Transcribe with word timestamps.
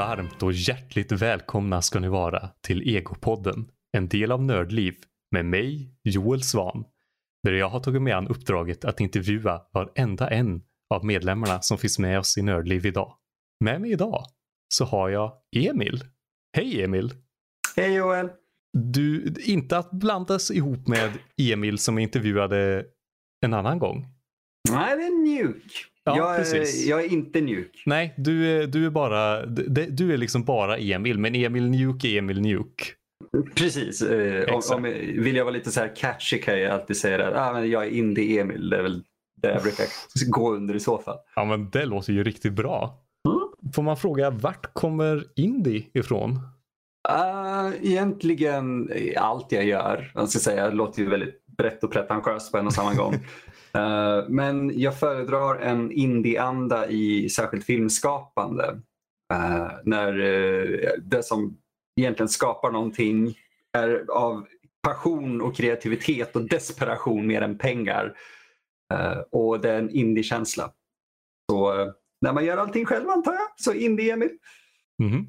Varmt 0.00 0.42
och 0.42 0.52
hjärtligt 0.52 1.12
välkomna 1.12 1.82
ska 1.82 2.00
ni 2.00 2.08
vara 2.08 2.50
till 2.60 2.96
Egopodden, 2.96 3.70
en 3.96 4.08
del 4.08 4.32
av 4.32 4.42
Nördliv 4.42 4.94
med 5.30 5.44
mig, 5.44 5.94
Joel 6.04 6.42
Svan, 6.42 6.84
där 7.42 7.52
jag 7.52 7.68
har 7.68 7.80
tagit 7.80 8.02
mig 8.02 8.12
an 8.12 8.28
uppdraget 8.28 8.84
att 8.84 9.00
intervjua 9.00 9.62
varenda 9.72 10.30
en 10.30 10.62
av 10.94 11.04
medlemmarna 11.04 11.62
som 11.62 11.78
finns 11.78 11.98
med 11.98 12.18
oss 12.18 12.38
i 12.38 12.42
Nördliv 12.42 12.86
idag. 12.86 13.16
Med 13.64 13.80
mig 13.80 13.92
idag 13.92 14.24
så 14.74 14.84
har 14.84 15.08
jag 15.08 15.32
Emil. 15.56 16.04
Hej 16.56 16.82
Emil! 16.82 17.14
Hej 17.76 17.94
Joel! 17.94 18.28
Du, 18.78 19.34
inte 19.46 19.78
att 19.78 19.90
blandas 19.90 20.50
ihop 20.50 20.88
med 20.88 21.18
Emil 21.36 21.78
som 21.78 21.98
intervjuade 21.98 22.84
en 23.46 23.54
annan 23.54 23.78
gång. 23.78 24.06
Nej, 24.70 24.96
det 24.96 25.02
är 25.02 25.22
mjuk. 25.22 25.89
Ja, 26.04 26.16
jag, 26.16 26.36
precis. 26.36 26.86
är, 26.86 26.90
jag 26.90 27.04
är 27.04 27.08
inte 27.08 27.42
mjuk. 27.42 27.82
Nej, 27.86 28.14
du 28.16 28.46
är, 28.46 28.66
du 28.66 28.86
är 28.86 28.90
bara, 28.90 29.46
du, 29.46 30.12
är 30.12 30.16
liksom 30.16 30.44
bara 30.44 30.78
Emil, 30.78 31.18
men 31.18 31.34
Emil 31.34 31.70
Njuk 31.70 32.04
är 32.04 32.18
Emil 32.18 32.40
Njuk. 32.40 32.94
Precis. 33.54 34.02
Eh, 34.02 34.54
om, 34.54 34.62
om, 34.76 34.82
vill 35.22 35.36
jag 35.36 35.44
vara 35.44 35.54
lite 35.54 35.70
så 35.70 35.80
här 35.80 35.96
catchy 35.96 36.38
kan 36.38 36.60
jag 36.60 36.72
alltid 36.72 36.96
säga 36.96 37.28
att 37.28 37.36
ah, 37.36 37.52
men 37.52 37.70
jag 37.70 37.86
är 37.86 37.90
indie-Emil. 37.90 38.70
Det 38.70 38.76
är 38.76 38.82
väl 38.82 39.02
det 39.42 39.48
jag 39.48 39.62
brukar 39.62 39.86
gå 40.30 40.54
under 40.54 40.74
i 40.74 40.80
så 40.80 40.98
fall. 40.98 41.16
Ja, 41.34 41.44
men 41.44 41.70
det 41.70 41.84
låter 41.84 42.12
ju 42.12 42.24
riktigt 42.24 42.52
bra. 42.52 43.04
Mm. 43.28 43.72
Får 43.74 43.82
man 43.82 43.96
fråga, 43.96 44.30
vart 44.30 44.74
kommer 44.74 45.24
indie 45.36 45.86
ifrån? 45.92 46.40
Uh, 47.10 47.72
egentligen 47.82 48.90
allt 49.16 49.52
jag 49.52 49.64
gör. 49.64 50.12
Jag 50.14 50.28
ska 50.28 50.38
säga, 50.38 50.70
det 50.70 50.76
låter 50.76 51.02
ju 51.02 51.08
väldigt 51.08 51.46
brett 51.46 51.84
och 51.84 51.92
pretentiöst 51.92 52.52
på 52.52 52.58
en 52.58 52.66
och 52.66 52.72
samma 52.72 52.94
gång. 52.94 53.14
Eh, 53.72 54.28
men 54.28 54.80
jag 54.80 54.98
föredrar 54.98 55.58
en 55.58 55.92
indie-anda 55.92 56.88
i 56.88 57.28
särskilt 57.28 57.64
filmskapande. 57.64 58.80
Uh, 59.32 59.70
när 59.84 60.20
uh, 60.20 60.88
det 61.02 61.22
som 61.22 61.58
egentligen 62.00 62.28
skapar 62.28 62.70
någonting 62.70 63.34
är 63.72 64.04
av 64.10 64.46
passion 64.82 65.40
och 65.40 65.56
kreativitet 65.56 66.36
och 66.36 66.48
desperation 66.48 67.26
mer 67.26 67.42
än 67.42 67.58
pengar. 67.58 68.14
Och 69.30 69.60
det 69.60 69.70
är 69.70 69.78
en 69.78 69.90
indie-känsla. 69.90 70.70
Så 71.50 71.92
när 72.20 72.32
man 72.32 72.44
gör 72.44 72.56
allting 72.56 72.84
själv 72.84 73.08
antar 73.08 73.32
jag, 73.32 73.48
så 73.56 73.72
indie-Emil. 73.72 74.30
Mhm. 75.02 75.26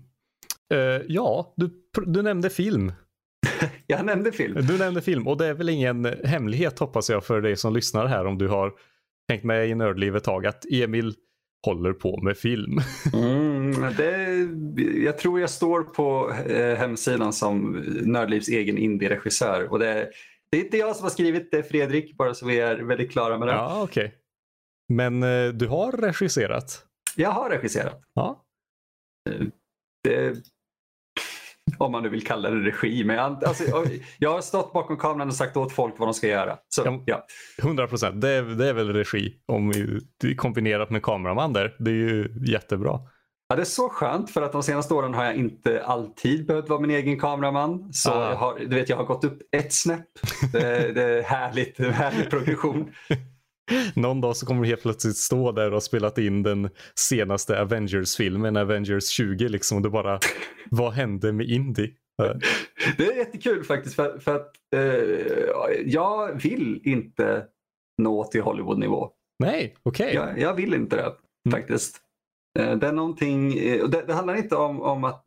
Ja, 1.08 1.54
du, 1.58 1.70
du 2.06 2.22
nämnde 2.22 2.50
film. 2.50 2.94
Jag 3.88 4.06
nämnde 4.06 4.32
film. 4.32 4.68
Du 4.68 4.78
nämnde 4.78 5.02
film 5.02 5.28
och 5.28 5.38
det 5.38 5.46
är 5.46 5.54
väl 5.54 5.70
ingen 5.70 6.06
hemlighet 6.24 6.80
hoppas 6.80 7.10
jag 7.10 7.26
för 7.26 7.42
dig 7.42 7.56
som 7.56 7.74
lyssnar 7.74 8.06
här 8.06 8.26
om 8.26 8.38
du 8.38 8.48
har 8.48 8.74
tänkt 9.30 9.44
med 9.44 9.70
i 9.70 9.76
nördliv 9.76 10.16
ett 10.16 10.24
tag 10.24 10.46
att 10.46 10.66
Emil 10.72 11.14
håller 11.66 11.94
på 11.94 12.22
med 12.22 12.38
film. 12.38 12.80
Mm, 13.14 13.96
det, 13.98 14.38
jag 15.04 15.18
tror 15.18 15.40
jag 15.40 15.50
står 15.50 15.84
på 15.84 16.32
eh, 16.48 16.76
hemsidan 16.76 17.34
som 17.34 17.72
Nördlivs 18.02 18.50
egen 18.50 18.78
indie-regissör. 18.78 19.72
Och 19.72 19.80
det, 19.80 20.10
det 20.52 20.58
är 20.58 20.64
inte 20.64 20.78
jag 20.78 20.96
som 20.96 21.04
har 21.04 21.10
skrivit 21.10 21.52
det, 21.52 21.58
är 21.58 21.64
Fredrik, 21.64 22.18
bara 22.18 22.34
så 22.34 22.46
vi 22.46 22.60
är 22.60 22.76
väldigt 22.76 23.12
klara 23.12 23.38
med 23.38 23.48
det. 23.48 23.54
ja, 23.54 23.84
okej. 23.84 24.16
Men 24.94 25.24
eh, 25.24 25.48
du 25.48 25.68
har 25.68 25.92
regisserat? 25.92 26.86
Jag 27.16 27.32
har 27.32 27.50
regisserat. 27.50 28.02
Ja. 28.14 28.44
Det, 30.04 30.36
om 31.86 31.92
man 31.92 32.04
nu 32.04 32.10
vill 32.10 32.28
kalla 32.28 32.50
det 32.50 32.60
regi. 32.60 33.04
Men 33.04 33.16
jag, 33.16 33.44
alltså, 33.46 33.64
jag 34.18 34.32
har 34.34 34.42
stått 34.42 34.74
bakom 34.74 34.98
kameran 34.98 35.28
och 35.28 35.36
sagt 35.36 35.58
åt 35.58 35.74
folk 35.74 35.94
vad 35.98 36.08
de 36.08 36.14
ska 36.14 36.28
göra. 36.28 36.58
Så, 36.70 36.82
Ja. 36.86 37.04
ja. 37.06 37.26
100 37.62 37.88
procent. 37.88 38.22
Det, 38.22 38.30
är- 38.30 38.42
det 38.56 38.70
är 38.70 38.74
väl 38.74 38.94
regi 38.94 39.34
om 39.46 39.74
kombinerat 40.38 40.90
med 40.90 41.04
kameraman 41.04 41.54
där. 41.54 41.76
Det 41.80 41.92
är 41.92 41.96
ju 41.96 42.34
jättebra. 42.46 43.00
Ja, 43.50 43.56
det 43.56 43.62
är 43.62 43.66
så 43.66 43.90
skönt 43.90 44.32
för 44.32 44.42
att 44.42 44.52
de 44.52 44.64
senaste 44.64 44.94
åren 44.94 45.14
har 45.14 45.26
jag 45.26 45.36
inte 45.36 45.84
alltid 45.84 46.48
behövt 46.48 46.70
vara 46.70 46.80
min 46.80 46.92
egen 46.92 47.20
kameraman. 47.20 47.94
Så 47.94 48.12
Ah. 48.12 48.30
jag, 48.30 48.36
har, 48.36 48.60
du 48.60 48.76
vet, 48.76 48.90
jag 48.90 48.98
har 48.98 49.04
gått 49.06 49.24
upp 49.24 49.40
ett 49.58 49.74
snäpp. 49.74 50.08
Det, 50.52 50.92
det 50.96 51.04
är 51.04 51.24
härligt, 51.24 51.80
härlig 51.80 52.30
progression. 52.30 52.92
Någon 53.96 54.22
dag 54.22 54.38
så 54.38 54.46
kommer 54.46 54.62
du 54.62 54.68
helt 54.68 54.82
plötsligt 54.82 55.18
stå 55.18 55.52
där 55.52 55.68
och 55.68 55.74
ha 55.74 55.82
spelat 55.82 56.18
in 56.18 56.44
den 56.44 56.70
senaste 56.96 57.62
Avengers-filmen, 57.62 58.58
Avengers 58.58 59.10
20 59.10 59.48
liksom. 59.48 59.78
Och 59.78 59.84
du 59.84 59.90
bara, 59.90 60.20
vad 60.70 60.94
hände 60.94 61.32
med 61.32 61.50
Indy? 61.50 61.94
Det 62.98 63.08
är 63.08 63.18
jättekul 63.18 63.64
faktiskt 63.64 63.96
för, 63.96 64.20
för 64.20 64.36
att 64.36 64.52
eh, 64.76 64.82
jag 65.86 66.42
vill 66.44 66.82
inte 66.84 67.46
nå 68.02 68.24
till 68.24 68.42
Hollywood-nivå. 68.42 69.10
Nej, 69.40 69.76
okej. 69.84 70.14
Jag, 70.14 70.40
jag 70.40 70.54
vill 70.54 70.74
inte 70.74 70.96
det 70.96 71.14
faktiskt. 71.52 72.02
Eh, 72.60 72.76
det 72.76 72.88
är 72.88 72.92
någonting, 72.92 73.58
eh, 73.58 73.88
det, 73.88 74.04
det 74.08 74.14
handlar 74.14 74.36
inte 74.36 74.56
om, 74.56 74.82
om 74.82 75.04
att 75.04 75.26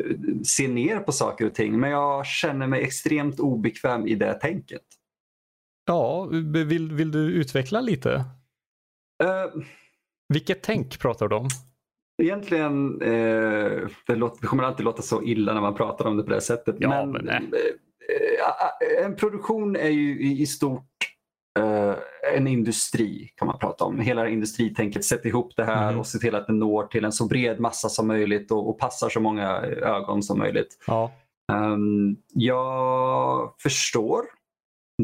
eh, 0.00 0.16
se 0.44 0.68
ner 0.68 0.98
på 0.98 1.12
saker 1.12 1.46
och 1.46 1.54
ting 1.54 1.80
men 1.80 1.90
jag 1.90 2.26
känner 2.26 2.66
mig 2.66 2.82
extremt 2.82 3.40
obekväm 3.40 4.06
i 4.06 4.14
det 4.14 4.34
tänket. 4.34 4.82
Ja, 5.86 6.24
vill, 6.54 6.92
vill 6.92 7.10
du 7.10 7.18
utveckla 7.18 7.80
lite? 7.80 8.14
Eh, 9.24 9.62
Vilket 10.28 10.62
tänk 10.62 10.98
pratar 11.00 11.28
du 11.28 11.36
om? 11.36 11.48
Egentligen, 12.22 13.02
eh, 13.02 13.88
det, 14.06 14.14
låter, 14.16 14.40
det 14.40 14.46
kommer 14.46 14.62
alltid 14.64 14.84
låta 14.84 15.02
så 15.02 15.22
illa 15.22 15.54
när 15.54 15.60
man 15.60 15.74
pratar 15.74 16.04
om 16.04 16.16
det 16.16 16.22
på 16.22 16.30
det 16.30 16.40
sättet. 16.40 16.76
Ja, 16.78 16.88
men 17.06 17.24
men 17.24 17.26
eh, 17.26 18.98
eh, 18.98 19.04
en 19.04 19.16
produktion 19.16 19.76
är 19.76 19.88
ju 19.88 20.20
i, 20.22 20.42
i 20.42 20.46
stort 20.46 20.88
eh, 21.58 21.94
en 22.36 22.46
industri 22.46 23.32
kan 23.36 23.46
man 23.46 23.58
prata 23.58 23.84
om. 23.84 24.00
Hela 24.00 24.28
industritänket, 24.28 25.04
sätta 25.04 25.28
ihop 25.28 25.52
det 25.56 25.64
här 25.64 25.90
Mhm. 25.90 26.00
och 26.00 26.06
se 26.06 26.18
till 26.18 26.34
att 26.34 26.46
det 26.46 26.52
når 26.52 26.86
till 26.86 27.04
en 27.04 27.12
så 27.12 27.26
bred 27.26 27.60
massa 27.60 27.88
som 27.88 28.06
möjligt 28.06 28.50
och, 28.52 28.68
och 28.68 28.78
passar 28.78 29.08
så 29.08 29.20
många 29.20 29.48
ögon 29.62 30.22
som 30.22 30.38
möjligt. 30.38 30.78
Ja, 30.86 31.12
Um, 31.52 32.16
jag 32.34 33.54
förstår 33.62 34.22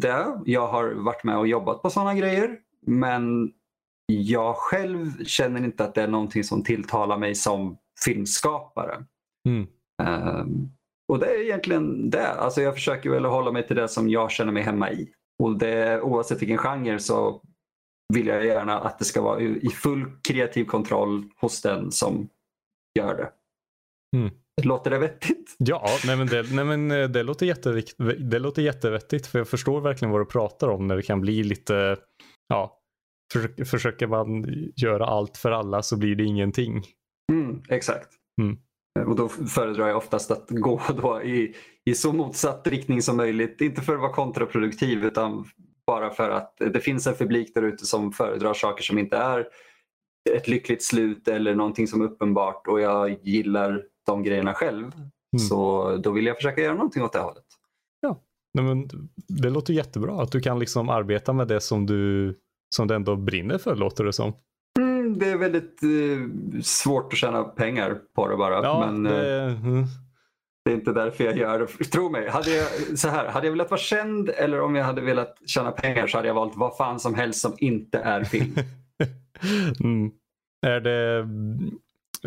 det. 0.00 0.40
Jag 0.44 0.68
har 0.68 0.90
varit 0.90 1.24
med 1.24 1.38
och 1.38 1.48
jobbat 1.48 1.82
på 1.82 1.90
sådana 1.90 2.14
grejer. 2.14 2.58
Men 2.86 3.52
jag 4.06 4.56
själv 4.56 5.24
känner 5.24 5.64
inte 5.64 5.84
att 5.84 5.94
det 5.94 6.02
är 6.02 6.08
någonting 6.08 6.44
som 6.44 6.64
tilltalar 6.64 7.18
mig 7.18 7.34
som 7.34 7.78
filmskapare. 8.04 9.04
Mm. 9.48 9.66
Um, 10.02 10.70
och 11.08 11.18
det 11.18 11.26
är 11.26 11.42
egentligen 11.42 12.10
det. 12.10 12.28
Alltså 12.28 12.60
jag 12.60 12.74
försöker 12.74 13.10
väl 13.10 13.24
hålla 13.24 13.52
mig 13.52 13.66
till 13.66 13.76
det 13.76 13.88
som 13.88 14.08
jag 14.08 14.30
känner 14.30 14.52
mig 14.52 14.62
hemma 14.62 14.90
i. 14.90 15.12
Och 15.42 15.58
det, 15.58 16.02
oavsett 16.02 16.42
vilken 16.42 16.58
genre 16.58 16.98
så 16.98 17.42
vill 18.14 18.26
jag 18.26 18.46
gärna 18.46 18.78
att 18.78 18.98
det 18.98 19.04
ska 19.04 19.22
vara 19.22 19.40
i 19.40 19.68
full 19.68 20.10
kreativ 20.28 20.64
kontroll 20.64 21.24
hos 21.40 21.62
den 21.62 21.92
som 21.92 22.28
gör 22.98 23.16
det. 23.16 23.30
Mm. 24.18 24.34
Låter 24.64 24.90
det 24.90 24.98
vettigt? 24.98 25.56
ja 25.58 25.86
nej 26.06 26.16
men, 26.16 26.26
det, 26.26 26.42
nej 26.52 26.64
men 26.64 26.90
eh, 26.90 27.08
det, 27.08 27.22
låter 27.22 27.46
jättevikt, 27.46 27.94
det 28.18 28.38
låter 28.38 28.62
jättevettigt 28.62 29.26
för 29.26 29.38
jag 29.38 29.48
förstår 29.48 29.80
verkligen 29.80 30.12
vad 30.12 30.20
du 30.20 30.26
pratar 30.26 30.68
om 30.68 30.86
när 30.86 30.96
det 30.96 31.02
kan 31.02 31.20
bli 31.20 31.42
lite, 31.42 31.96
ja, 32.48 32.78
försöker, 33.32 33.64
försöker 33.64 34.06
man 34.06 34.46
göra 34.76 35.06
allt 35.06 35.36
för 35.36 35.50
alla 35.50 35.82
så 35.82 35.96
blir 35.96 36.16
det 36.16 36.24
ingenting. 36.24 36.82
Mm, 37.32 37.62
exakt. 37.68 38.08
Mm. 38.40 38.58
Och 39.06 39.16
då 39.16 39.28
föredrar 39.28 39.88
jag 39.88 39.96
oftast 39.96 40.30
att 40.30 40.46
gå 40.48 40.80
då 41.02 41.22
i, 41.22 41.54
i 41.90 41.94
så 41.94 42.12
motsatt 42.12 42.66
riktning 42.66 43.02
som 43.02 43.16
möjligt. 43.16 43.60
Inte 43.60 43.82
för 43.82 43.94
att 43.94 44.00
vara 44.00 44.12
kontraproduktiv 44.12 45.04
utan 45.04 45.44
bara 45.86 46.10
för 46.10 46.30
att 46.30 46.54
det 46.58 46.80
finns 46.80 47.06
en 47.06 47.14
publik 47.14 47.54
där 47.54 47.62
ute 47.62 47.86
som 47.86 48.12
föredrar 48.12 48.54
saker 48.54 48.82
som 48.82 48.98
inte 48.98 49.16
är 49.16 49.46
ett 50.36 50.48
lyckligt 50.48 50.82
slut 50.82 51.28
eller 51.28 51.54
någonting 51.54 51.86
som 51.86 52.00
är 52.00 52.04
uppenbart 52.04 52.66
och 52.66 52.80
jag 52.80 53.16
gillar 53.22 53.82
de 54.08 54.22
grejerna 54.22 54.54
själv. 54.54 54.92
Så 55.48 55.96
då 55.96 56.10
vill 56.10 56.26
jag 56.26 56.36
försöka 56.36 56.60
göra 56.60 56.74
någonting 56.74 57.02
åt 57.02 57.12
det 57.12 57.18
hållet. 57.18 57.44
Nej, 58.54 58.64
men 58.64 58.88
det 59.28 59.50
låter 59.50 59.74
jättebra 59.74 60.22
att 60.22 60.32
du 60.32 60.40
kan 60.40 60.58
liksom 60.58 60.88
arbeta 60.88 61.32
med 61.32 61.48
det 61.48 61.60
som 61.60 61.86
du, 61.86 62.34
som 62.70 62.88
du 62.88 62.94
ändå 62.94 63.16
brinner 63.16 63.58
för 63.58 63.76
låter 63.76 64.04
det 64.04 64.12
som. 64.12 64.32
Mm, 64.78 65.18
det 65.18 65.30
är 65.30 65.36
väldigt 65.36 65.82
eh, 65.82 66.60
svårt 66.62 67.12
att 67.12 67.18
tjäna 67.18 67.44
pengar 67.44 67.98
på 68.14 68.28
det 68.28 68.36
bara. 68.36 68.62
Ja, 68.62 68.90
men, 68.90 69.06
eh, 69.06 69.12
det, 69.12 69.42
mm. 69.42 69.84
Det 70.64 70.70
är 70.70 70.74
inte 70.74 70.92
därför 70.92 71.24
jag 71.24 71.36
gör 71.36 71.58
det. 71.58 71.84
Tro 71.84 72.10
mig, 72.10 72.28
hade 72.28 72.50
jag, 72.50 72.68
så 72.98 73.08
här, 73.08 73.28
hade 73.28 73.46
jag 73.46 73.52
velat 73.52 73.70
vara 73.70 73.80
känd 73.80 74.28
eller 74.28 74.60
om 74.60 74.74
jag 74.74 74.84
hade 74.84 75.00
velat 75.00 75.36
tjäna 75.46 75.70
pengar 75.70 76.06
så 76.06 76.18
hade 76.18 76.28
jag 76.28 76.34
valt 76.34 76.56
vad 76.56 76.76
fan 76.76 77.00
som 77.00 77.14
helst 77.14 77.40
som 77.40 77.54
inte 77.58 77.98
är 77.98 78.24
film. 78.24 78.54
mm. 79.84 80.10
Är 80.66 80.80
det, 80.80 81.28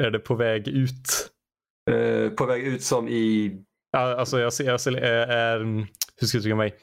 är 0.05 0.11
det 0.11 0.19
på 0.19 0.35
väg 0.35 0.67
ut? 0.67 1.31
Eh, 1.89 2.29
på 2.29 2.45
väg 2.45 2.67
ut 2.67 2.83
som 2.83 3.07
i... 3.07 3.57
Alltså 3.97 4.39
jag 4.39 4.53
ser, 4.53 4.63
jag 4.63 4.81
ser 4.81 4.91
är, 4.91 5.27
är, 5.27 5.59
hur 6.19 6.27
ska 6.27 6.37
jag 6.37 6.39
uttrycka 6.39 6.55
mig? 6.55 6.75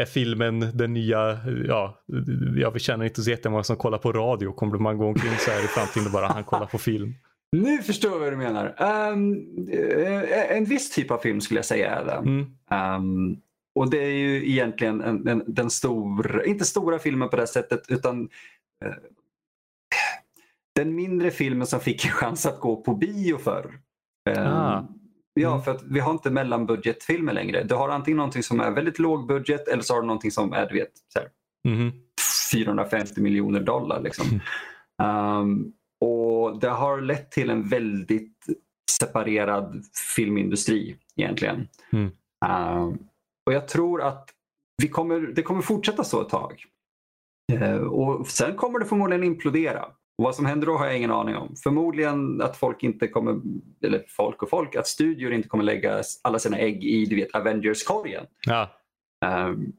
Är 0.00 0.04
filmen 0.04 0.70
den 0.74 0.92
nya, 0.92 1.38
ja, 1.66 2.04
jag 2.56 2.80
känner 2.80 3.04
inte 3.04 3.22
så 3.22 3.30
jättemånga 3.30 3.62
som 3.62 3.76
kollar 3.76 3.98
på 3.98 4.12
radio. 4.12 4.52
Kommer 4.52 4.78
man 4.78 4.98
gå 4.98 5.06
omkring 5.06 5.36
så 5.38 5.50
här 5.50 5.64
i 5.64 5.66
framtiden 5.66 6.06
och 6.06 6.12
bara 6.12 6.26
han 6.26 6.44
kollar 6.44 6.66
på 6.66 6.78
film? 6.78 7.14
Nu 7.52 7.82
förstår 7.82 8.12
jag 8.12 8.18
vad 8.18 8.32
du 8.32 8.36
menar. 8.36 8.74
Eh, 8.78 10.56
en 10.56 10.64
viss 10.64 10.90
typ 10.90 11.10
av 11.10 11.18
film 11.18 11.40
skulle 11.40 11.58
jag 11.58 11.64
säga 11.64 11.90
är 11.90 12.04
det. 12.04 12.12
Mm. 12.12 12.46
Ehm, 12.70 13.36
och 13.74 13.90
det 13.90 13.98
är 13.98 14.12
ju 14.12 14.50
egentligen 14.50 15.00
en, 15.00 15.28
en, 15.28 15.42
den 15.46 15.70
stora, 15.70 16.44
inte 16.44 16.64
stora 16.64 16.98
filmen 16.98 17.28
på 17.28 17.36
det 17.36 17.46
sättet 17.46 17.82
utan 17.88 18.28
eh, 18.84 18.94
den 20.74 20.94
mindre 20.94 21.30
filmen 21.30 21.66
som 21.66 21.80
fick 21.80 22.04
en 22.04 22.10
chans 22.10 22.46
att 22.46 22.60
gå 22.60 22.76
på 22.76 22.94
bio 22.94 23.38
förr. 23.38 23.80
Eh, 24.26 24.52
Ah. 24.56 24.88
Ja, 25.40 25.50
Mm. 25.52 25.62
för 25.62 25.70
att 25.70 25.82
vi 25.82 26.00
har 26.00 26.10
inte 26.12 26.30
mellanbudgetfilmer 26.30 27.32
längre. 27.32 27.62
Du 27.64 27.74
har 27.74 27.88
antingen 27.88 28.16
någonting 28.16 28.42
som 28.42 28.60
är 28.60 28.70
väldigt 28.70 28.98
låg 28.98 29.26
budget 29.26 29.68
eller 29.68 29.82
så 29.82 29.94
har 29.94 30.00
du 30.00 30.06
någonting 30.06 30.30
som 30.30 30.52
är 30.52 30.68
du 30.68 30.74
vet, 30.74 30.92
så 31.12 31.18
här, 31.18 31.28
Mhm. 31.74 31.92
450 32.52 33.20
miljoner 33.20 33.60
dollar. 33.60 34.00
Liksom. 34.00 34.26
Um, 35.02 35.72
och 36.00 36.60
Det 36.60 36.68
har 36.68 37.00
lett 37.00 37.30
till 37.30 37.50
en 37.50 37.68
väldigt 37.68 38.36
separerad 39.00 39.84
filmindustri 40.16 40.96
egentligen. 41.16 41.68
Mm. 41.92 42.10
Um, 42.48 42.98
och 43.46 43.52
Jag 43.52 43.68
tror 43.68 44.02
att 44.02 44.30
vi 44.82 44.88
kommer, 44.88 45.20
det 45.20 45.42
kommer 45.42 45.62
fortsätta 45.62 46.04
så 46.04 46.20
ett 46.22 46.28
tag. 46.28 46.64
Eh, 47.52 47.76
och 47.76 48.26
Sen 48.26 48.56
kommer 48.56 48.78
det 48.78 48.84
förmodligen 48.86 49.24
implodera. 49.24 49.84
Och 50.18 50.24
Vad 50.24 50.34
som 50.34 50.46
händer 50.46 50.66
då 50.66 50.76
har 50.76 50.86
jag 50.86 50.96
ingen 50.96 51.10
aning 51.10 51.36
om. 51.36 51.56
Förmodligen 51.62 52.42
att 52.42 52.56
folk 52.56 52.82
inte 52.82 53.08
kommer, 53.08 53.40
eller 53.82 54.04
folk 54.08 54.42
och 54.42 54.50
folk, 54.50 54.76
att 54.76 54.86
studior 54.86 55.32
inte 55.32 55.48
kommer 55.48 55.64
lägga 55.64 56.02
alla 56.22 56.38
sina 56.38 56.58
ägg 56.58 56.84
i 56.84 57.06
du 57.06 57.16
vet, 57.16 57.34
Avengers-korgen. 57.34 58.26
Ja. 58.46 58.70
Ehm, 59.26 59.72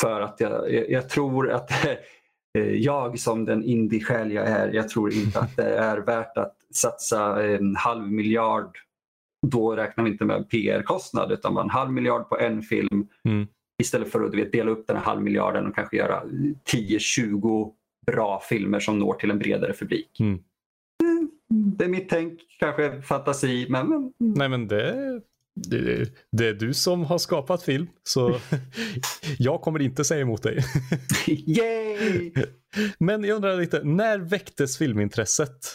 för 0.00 0.20
att 0.20 0.40
jag, 0.40 0.72
jag, 0.72 0.90
jag 0.90 1.08
tror 1.08 1.50
att 1.50 1.70
eh, 2.58 2.70
jag 2.74 3.18
som 3.18 3.44
den 3.44 3.64
indie-själ 3.64 4.32
jag 4.32 4.46
är, 4.46 4.72
jag 4.72 4.88
tror 4.88 5.12
inte 5.12 5.40
att 5.40 5.56
det 5.56 5.74
är 5.74 5.98
värt 5.98 6.36
att 6.36 6.56
satsa 6.74 7.46
en 7.46 7.76
halv 7.76 8.12
miljard. 8.12 8.78
Då 9.46 9.76
räknar 9.76 10.04
vi 10.04 10.10
inte 10.10 10.24
med 10.24 10.50
PR-kostnad 10.50 11.32
utan 11.32 11.54
bara 11.54 11.64
en 11.64 11.70
halv 11.70 11.92
miljard 11.92 12.28
på 12.28 12.38
en 12.38 12.62
film 12.62 13.08
Mm. 13.24 13.46
istället 13.82 14.12
för 14.12 14.24
att 14.24 14.32
du 14.32 14.36
vet, 14.36 14.52
dela 14.52 14.70
upp 14.70 14.86
den 14.86 14.96
här 14.96 15.04
halvmiljarden 15.04 15.66
och 15.66 15.74
kanske 15.74 15.96
göra 15.96 16.22
10-20 16.72 17.72
bra 18.12 18.42
filmer 18.48 18.80
som 18.80 18.98
når 18.98 19.14
till 19.14 19.30
en 19.30 19.38
bredare 19.38 19.72
publik. 19.72 20.20
Mm. 20.20 20.38
Det 21.50 21.84
är 21.84 21.88
mitt 21.88 22.08
tänk, 22.08 22.40
kanske 22.58 23.02
fantasi, 23.02 23.66
men, 23.68 23.88
men 23.88 24.12
Nej 24.18 24.48
men 24.48 24.68
det, 24.68 25.20
det, 25.54 26.12
det 26.32 26.48
är 26.48 26.54
du 26.54 26.74
som 26.74 27.04
har 27.04 27.18
skapat 27.18 27.62
film. 27.62 27.86
Så 28.02 28.36
jag 29.38 29.60
kommer 29.60 29.82
inte 29.82 30.04
säga 30.04 30.20
emot 30.20 30.42
dig. 30.42 30.58
yay! 31.26 32.32
Men 32.98 33.24
jag 33.24 33.36
undrar 33.36 33.56
lite, 33.56 33.84
när 33.84 34.18
väcktes 34.18 34.78
filmintresset? 34.78 35.66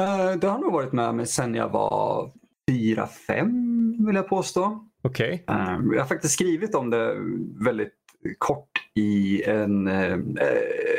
Eh, 0.00 0.38
det 0.40 0.46
har 0.46 0.58
nog 0.58 0.72
varit 0.72 0.92
med 0.92 1.14
mig 1.14 1.26
sedan 1.26 1.54
jag 1.54 1.68
var 1.68 2.32
fyra, 2.70 3.06
fem 3.06 4.06
vill 4.06 4.16
jag 4.16 4.28
påstå. 4.28 4.88
Okej. 5.02 5.44
Eh, 5.48 5.78
jag 5.92 6.00
har 6.00 6.06
faktiskt 6.06 6.34
skrivit 6.34 6.74
om 6.74 6.90
det 6.90 7.14
väldigt 7.64 8.03
kort 8.38 8.70
i 8.94 9.42
en, 9.42 9.86
eh, 9.86 10.18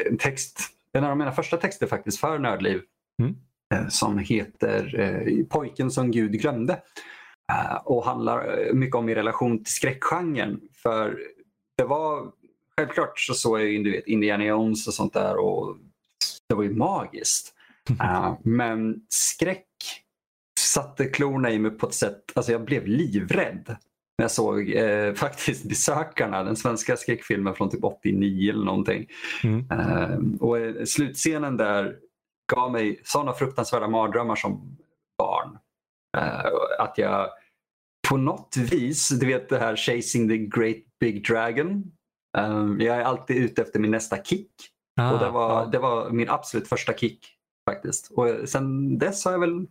en 0.06 0.18
text. 0.18 0.60
En 0.94 1.04
av 1.04 1.18
mina 1.18 1.32
första 1.32 1.58
texter 1.58 1.88
faktiskt 1.88 2.20
för 2.20 2.40
Nördliv. 2.40 2.82
Mm. 3.22 3.36
eh, 3.74 3.88
Som 3.88 4.18
heter 4.18 5.00
eh, 5.00 5.46
Pojken 5.46 5.92
som 5.92 6.12
Gud 6.12 6.32
glömde. 6.32 6.82
Och 7.84 8.06
handlar 8.06 8.74
mycket 8.74 8.96
om 8.96 9.06
min 9.06 9.16
relation 9.16 9.64
till 9.64 9.74
skräckgenren. 9.74 10.62
För 10.74 11.20
det 11.78 11.84
var 11.84 12.32
självklart 12.78 13.20
så 13.20 13.34
såg 13.34 13.62
jag 13.62 13.84
du 13.84 13.92
vet, 13.92 14.08
Indiana 14.08 14.46
Jones 14.46 14.88
och 14.88 14.94
sånt 14.94 15.14
där 15.14 15.38
och 15.38 15.78
det 16.50 16.56
var 16.56 16.64
ju 16.64 16.74
magiskt. 16.74 17.54
Eh, 18.02 18.34
men 18.44 19.02
skräck 19.10 19.68
satte 20.60 21.06
klorna 21.06 21.52
i 21.52 21.60
mig 21.60 21.72
på 21.72 21.88
ett 21.88 21.94
sätt, 21.94 22.32
alltså 22.34 22.52
jag 22.52 22.66
blev 22.66 22.88
livrädd 22.88 23.76
när 24.18 24.24
jag 24.24 24.32
såg 24.32 24.70
eh, 24.70 25.14
faktiskt 25.16 25.70
Besökarna, 25.70 26.44
den 26.44 26.56
svenska 26.56 26.98
skräckfilmen 26.98 27.56
från 27.56 27.70
typ 27.70 27.84
89 27.84 28.52
eller 28.52 28.66
någonting. 28.66 29.08
Mm. 29.44 29.72
Eh, 29.72 30.20
och 30.40 30.60
eh, 30.60 30.84
slutscenen 30.86 31.58
där 31.58 31.96
gav 32.54 32.72
mig 32.72 33.02
sådana 33.04 33.34
fruktansvärda 33.34 33.88
mardrömmar 33.88 34.36
som 34.36 34.78
barn. 35.18 35.58
Eh, 36.18 36.46
att 36.80 36.98
jag 36.98 37.30
på 38.10 38.18
något 38.18 38.58
vis, 38.58 39.10
du 39.10 39.26
vet 39.26 39.50
det 39.50 39.60
här 39.60 39.76
chasing 39.76 40.30
the 40.30 40.38
great 40.38 40.84
big 41.00 41.28
dragon. 41.28 41.84
Eh, 42.38 42.76
jag 42.80 42.98
är 42.98 43.02
alltid 43.04 43.38
ute 43.38 43.62
efter 43.62 43.80
min 43.80 43.92
nästa 43.92 44.24
kick. 44.24 44.52
Ah, 45.02 45.14
Och 45.14 45.20
det 45.20 45.30
var, 45.30 45.50
ja. 45.50 45.66
det 45.66 45.80
var 45.80 46.10
min 46.10 46.30
absolut 46.30 46.68
första 46.68 46.94
kick 46.94 47.28
faktiskt. 47.70 48.12
Och 48.12 48.50
sen 48.50 48.98
dess 48.98 49.26
har 49.26 49.32
jag 49.32 49.40
väl, 49.40 49.68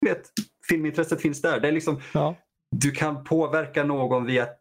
du 0.00 0.08
vet, 0.08 0.22
filmintresset 0.68 1.22
finns 1.22 1.42
där. 1.42 1.60
Det 1.60 1.68
är 1.68 1.72
liksom, 1.72 2.00
Ja. 2.14 2.36
Du 2.76 2.90
kan 2.90 3.24
påverka 3.24 3.84
någon 3.84 4.26
via 4.26 4.42
att 4.42 4.60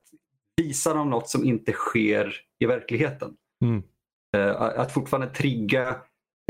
visa 0.58 0.94
dem 0.94 1.10
något 1.10 1.30
som 1.30 1.46
inte 1.46 1.72
sker 1.72 2.36
i 2.60 2.66
verkligheten. 2.66 3.34
Mm. 3.66 3.84
Eh, 4.38 4.62
att 4.62 4.92
fortfarande 4.92 5.28
trigga, 5.28 5.88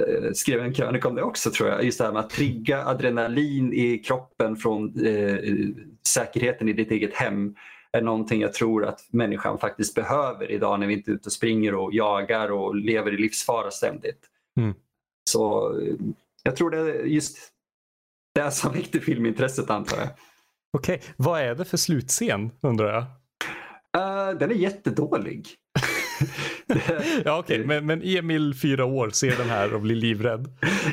eh, 0.01 0.31
skrev 0.33 0.61
en 0.61 0.73
krönika 0.73 1.07
om 1.07 1.15
det 1.15 1.21
också 1.21 1.51
tror 1.51 1.69
jag, 1.69 1.83
just 1.83 1.97
det 1.97 2.05
här 2.05 2.11
med 2.11 2.19
att 2.19 2.29
trigga 2.29 2.85
adrenalin 2.85 3.73
i 3.73 3.97
kroppen 3.97 4.55
från 4.55 5.05
eh, 5.05 5.37
säkerheten 6.07 6.69
i 6.69 6.73
ditt 6.73 6.91
eget 6.91 7.13
hem 7.13 7.55
är 7.91 8.01
någonting 8.01 8.41
jag 8.41 8.53
tror 8.53 8.85
att 8.85 9.07
människan 9.11 9.59
faktiskt 9.59 9.95
behöver 9.95 10.51
idag 10.51 10.79
när 10.79 10.87
vi 10.87 10.93
inte 10.93 11.11
är 11.11 11.13
ute 11.13 11.25
och 11.25 11.33
springer 11.33 11.75
och 11.75 11.93
jagar 11.93 12.51
och 12.51 12.75
lever 12.75 13.13
i 13.13 13.17
livsfara 13.17 13.71
ständigt. 13.71 14.19
Mm. 14.57 14.73
Så 15.29 15.73
eh, 15.81 15.93
jag 16.43 16.55
tror 16.55 16.69
det 16.69 16.77
är 16.77 17.03
just 17.03 17.37
det 18.35 18.51
som 18.51 18.73
väckte 18.73 18.99
filmintresset 18.99 19.69
antar 19.69 19.97
jag. 19.97 20.09
Okej, 20.71 21.01
vad 21.17 21.41
är 21.41 21.55
det 21.55 21.65
för 21.65 21.77
slutscen 21.77 22.51
undrar 22.61 22.93
jag? 22.93 23.03
Eh, 23.97 24.37
den 24.37 24.51
är 24.51 24.55
jättedålig. 24.55 25.47
Ja 27.25 27.39
okej, 27.39 27.65
men, 27.65 27.85
men 27.85 28.01
Emil 28.03 28.55
fyra 28.61 28.85
år 28.85 29.09
ser 29.09 29.37
den 29.37 29.49
här 29.49 29.73
och 29.73 29.81
blir 29.81 29.95
livrädd. 29.95 30.47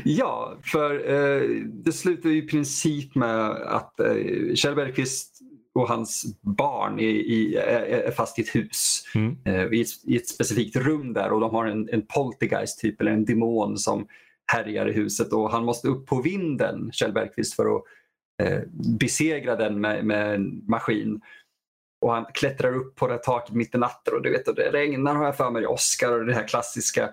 Ja, 0.05 0.56
för 0.62 1.11
eh, 1.12 1.43
det 1.64 1.93
slutar 1.93 2.28
ju 2.31 2.37
i 2.37 2.49
princip 2.49 3.14
med 3.14 3.50
att 3.50 4.00
eh, 4.00 4.55
Kjell 4.55 4.75
Bergqvist 4.75 5.40
och 5.75 5.88
hans 5.88 6.25
barn 6.40 6.99
är, 6.99 7.08
i, 7.08 7.56
är, 7.56 8.11
fast 8.11 8.38
i 8.38 8.43
ett 8.43 8.55
hus. 8.55 9.05
Mm. 9.14 9.37
Eh, 9.44 9.79
i, 9.79 9.81
ett, 9.81 9.88
I 10.05 10.17
ett 10.17 10.29
specifikt 10.29 10.76
rum 10.76 11.12
där 11.12 11.32
och 11.32 11.40
de 11.40 11.55
har 11.55 11.67
en, 11.67 11.88
en 11.93 12.06
poltergeist 12.06 12.81
typ 12.81 13.00
eller 13.00 13.11
en 13.11 13.25
demon 13.25 13.79
som 13.79 14.06
härjar 14.46 14.89
i 14.89 14.93
huset 14.93 15.32
och 15.32 15.51
han 15.51 15.65
måste 15.65 15.89
upp 15.89 16.06
på 16.06 16.22
vinden, 16.22 16.91
Kjell 16.93 17.12
Bergqvist, 17.12 17.55
för 17.55 17.77
att 17.77 17.82
besegra 19.00 19.56
den 19.56 19.81
med, 19.81 20.05
med 20.05 20.34
en 20.34 20.64
maskin. 20.69 21.20
Och 22.00 22.12
han 22.12 22.26
klättrar 22.34 22.76
upp 22.76 22.96
på 22.96 23.06
det 23.06 23.12
här 23.12 23.20
taket 23.20 23.55
mitt 23.55 23.74
i 23.74 23.78
natten 23.78 24.14
och 24.14 24.22
du 24.22 24.31
vet, 24.31 24.48
och 24.48 24.55
det 24.55 24.72
regnar 24.72 25.14
har 25.14 25.24
jag 25.24 25.36
för 25.36 25.50
mig, 25.50 25.66
Oscar 25.66 26.12
och 26.12 26.26
det 26.26 26.34
här 26.34 26.48
klassiska. 26.48 27.10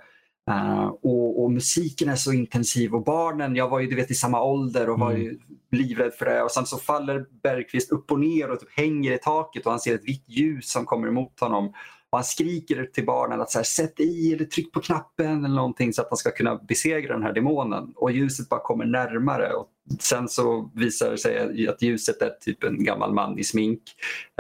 Eh, 0.52 0.86
och, 0.86 1.44
och 1.44 1.52
musiken 1.52 2.10
är 2.10 2.16
så 2.16 2.34
intensiv 2.34 2.96
och 2.96 3.04
barnen, 3.04 3.56
jag 3.56 3.70
var 3.70 3.80
ju 3.80 3.88
du 3.88 3.96
vet 3.96 4.12
i 4.12 4.16
samma 4.16 4.44
ålder 4.44 4.90
och 4.90 5.00
var 5.00 5.12
ju 5.12 5.40
livrädd 5.72 6.14
för 6.14 6.26
det. 6.26 6.44
Och 6.44 6.52
sen 6.52 6.66
så 6.66 6.78
faller 6.78 7.26
Bergqvist 7.44 7.92
upp 7.92 8.12
och 8.12 8.20
ner 8.20 8.52
och 8.52 8.60
typ 8.60 8.78
hänger 8.78 9.12
i 9.12 9.18
taket 9.18 9.66
och 9.66 9.72
han 9.72 9.80
ser 9.80 9.96
ett 9.96 10.08
vitt 10.08 10.26
ljus 10.28 10.72
som 10.72 10.86
kommer 10.86 11.08
emot 11.08 11.40
honom. 11.40 11.74
Han 12.18 12.24
skriker 12.24 12.86
till 12.86 13.06
barnen 13.06 13.42
att 13.42 13.52
så 13.52 13.60
här, 13.60 13.64
sätt 13.64 14.00
i 14.00 14.34
eller 14.34 14.46
tryck 14.46 14.72
på 14.72 14.80
knappen 14.80 15.46
eller 15.46 15.56
någonting 15.56 15.94
så 15.94 16.02
att 16.02 16.08
han 16.10 16.18
ska 16.18 16.32
kunna 16.32 16.56
besegra 16.56 17.14
den 17.14 17.24
här 17.24 17.34
demonen. 17.34 17.94
Och 17.96 18.12
ljuset 18.12 18.50
bara 18.50 18.60
kommer 18.60 18.86
närmare. 18.86 19.54
Och 19.54 19.68
sen 20.00 20.30
så 20.30 20.72
visar 20.76 21.12
det 21.12 21.18
sig 21.18 21.68
att 21.68 21.82
ljuset 21.82 22.22
är 22.22 22.30
typ 22.30 22.64
en 22.64 22.84
gammal 22.84 23.14
man 23.14 23.40
i 23.40 23.44
smink. 23.44 23.82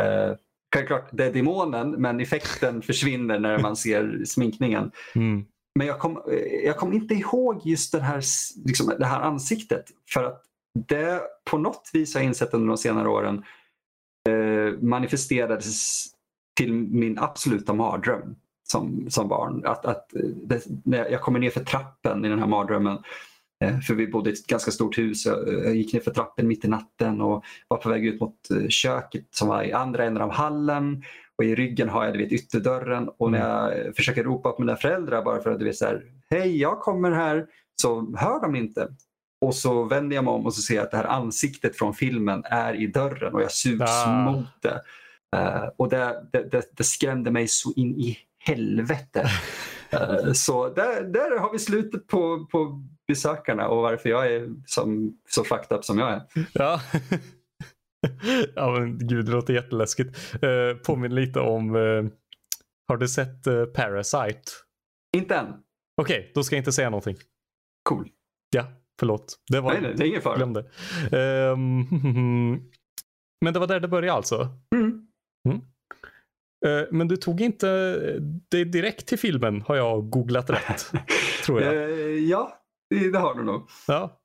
Eh, 0.01 0.36
självklart, 0.75 1.10
det 1.12 1.25
är 1.25 1.34
demonen 1.34 1.92
men 1.92 2.20
effekten 2.20 2.82
försvinner 2.82 3.39
när 3.39 3.60
man 3.60 3.75
ser 3.75 4.22
sminkningen. 4.25 4.92
Mm. 5.15 5.46
Men 5.75 5.88
jag 5.88 6.00
kom, 6.00 6.18
eh, 6.32 6.65
jag 6.65 6.77
kom 6.77 6.94
inte 6.94 7.13
ihåg 7.13 7.62
just 7.63 7.92
den 7.92 8.01
här, 8.01 8.24
liksom, 8.65 8.94
det 9.00 9.06
här 9.06 9.22
ansiktet. 9.22 9.86
För 10.10 10.24
att 10.24 10.44
det 10.88 11.22
på 11.51 11.58
något 11.58 11.89
vis 11.94 12.13
har 12.13 12.22
jag 12.22 12.27
insett 12.27 12.53
under 12.53 12.68
de 12.68 12.77
senare 12.77 13.10
åren 13.10 13.44
eh, 14.30 14.80
manifesterades 14.82 16.06
till 16.53 16.74
min 16.74 17.19
absoluta 17.19 17.74
mardröm 17.74 18.36
som, 18.63 19.05
som 19.10 19.27
barn. 19.27 19.65
Att, 19.65 19.86
att 19.86 20.10
det, 20.43 20.65
när 20.86 21.10
jag 21.10 21.22
kommer 21.22 21.39
ner 21.39 21.50
för 21.50 21.63
trappen 21.63 22.25
i 22.25 22.29
den 22.29 22.39
här 22.39 22.48
mardrömmen 22.48 22.98
eh, 23.63 23.79
för 23.79 23.93
vi 23.93 24.07
bodde 24.07 24.29
i 24.29 24.33
ett 24.33 24.48
ganska 24.48 24.72
stort 24.72 24.98
hus. 24.98 25.25
Jag, 25.25 25.53
jag 25.65 25.75
gick 25.75 25.93
ner 25.93 26.00
för 26.00 26.12
trappen 26.12 26.48
mitt 26.48 26.65
i 26.65 26.67
natten 26.67 27.22
och 27.22 27.43
var 27.67 27.77
på 27.77 27.89
väg 27.89 28.05
ut 28.05 28.22
mot 28.22 28.51
eh, 28.51 28.67
köket 28.69 29.25
som 29.31 29.48
var 29.48 29.63
i 29.63 29.74
andra 29.74 30.05
änden 30.05 30.24
av 30.24 30.31
hallen. 30.31 31.03
Och 31.36 31.43
i 31.43 31.55
ryggen 31.55 31.89
har 31.89 32.05
jag 32.05 32.13
du 32.13 32.19
vet, 32.19 32.31
ytterdörren 32.31 33.10
och 33.17 33.31
när 33.31 33.39
jag 33.39 33.86
eh, 33.86 33.91
försöker 33.91 34.24
ropa 34.24 34.51
på 34.51 34.62
mina 34.62 34.75
föräldrar 34.75 35.24
bara 35.24 35.41
för 35.41 35.51
att 35.51 35.60
du 35.60 35.65
vet 35.65 35.75
så 35.75 35.86
här, 35.86 36.03
hej 36.29 36.57
jag 36.57 36.79
kommer 36.79 37.12
här, 37.12 37.45
så 37.81 38.15
hör 38.17 38.41
de 38.41 38.55
inte. 38.55 38.88
Och 39.41 39.55
så 39.55 39.83
vänder 39.83 40.15
jag 40.15 40.25
mig 40.25 40.33
om 40.33 40.45
och 40.45 40.53
så 40.53 40.62
ser 40.62 40.75
jag 40.75 40.83
att 40.83 40.91
det 40.91 40.98
här 40.98 41.03
ansiktet 41.07 41.75
från 41.75 41.93
filmen 41.93 42.43
är 42.45 42.74
i 42.74 42.88
dörren 42.88 43.33
och 43.33 43.41
jag 43.41 43.51
sugs 43.51 44.05
Ah. 44.05 44.31
mot 44.31 44.45
det. 44.62 44.81
Eh, 45.33 45.69
och 45.77 45.89
det, 45.89 46.25
det, 46.31 46.43
det, 46.51 46.63
det 46.77 46.83
skrämde 46.83 47.31
mig 47.31 47.47
så 47.47 47.73
in 47.75 47.99
i 47.99 48.17
helvete. 48.39 49.27
Eh, 49.93 50.31
så 50.33 50.69
där, 50.69 51.03
där 51.03 51.39
har 51.39 51.51
vi 51.51 51.59
slutet 51.59 52.07
på, 52.07 52.47
på 52.51 52.83
besökarna 53.07 53.67
och 53.67 53.81
varför 53.81 54.09
jag 54.09 54.33
är 54.33 54.49
som, 54.65 55.17
så 55.29 55.43
fucked 55.43 55.77
up 55.77 55.85
som 55.85 55.99
jag 55.99 56.13
är. 56.13 56.21
Ja. 56.53 56.81
ja 58.55 58.71
men 58.71 59.07
gud, 59.07 59.25
det 59.25 59.31
låter 59.31 59.53
jätteläskigt. 59.53 60.35
Uh, 60.43 60.77
påminner 60.85 61.15
lite 61.15 61.39
om, 61.39 61.75
eh, 61.75 62.03
har 62.87 62.97
du 62.97 63.07
sett 63.07 63.47
eh, 63.47 63.65
Parasite? 63.65 64.51
Inte 65.17 65.35
än. 65.35 65.47
Okej, 66.01 66.31
då 66.35 66.43
ska 66.43 66.55
jag 66.55 66.61
inte 66.61 66.71
säga 66.71 66.89
någonting. 66.89 67.15
Cool. 67.89 68.09
Ja, 68.55 68.65
förlåt. 68.99 69.39
Det 69.51 69.59
var, 69.59 69.71
Nej, 69.73 69.81
nej, 69.81 69.93
det 69.97 70.03
är 70.03 70.07
ingen 70.07 70.21
fara. 70.21 70.35
glömde. 70.35 70.59
Ehm, 71.11 71.85
men 73.41 73.53
det 73.53 73.59
var 73.59 73.67
där 73.67 73.79
det 73.79 73.87
började 73.87 74.17
alltså? 74.17 74.49
Mm. 74.75 75.02
Eh, 76.65 76.88
men 76.91 77.07
du 77.07 77.17
tog 77.17 77.41
inte 77.41 77.67
det 78.50 78.63
direkt 78.63 79.07
till 79.07 79.19
filmen 79.19 79.62
har 79.62 79.75
jag 79.75 80.09
googlat 80.09 80.50
rätt. 80.50 80.91
tror 81.45 81.62
jag. 81.62 81.73
Eh, 81.73 81.89
ja, 82.29 82.57
det, 82.89 83.17
har 83.17 83.35
du 83.35 83.43
nog. 83.43 83.69
Ja. 83.88 84.19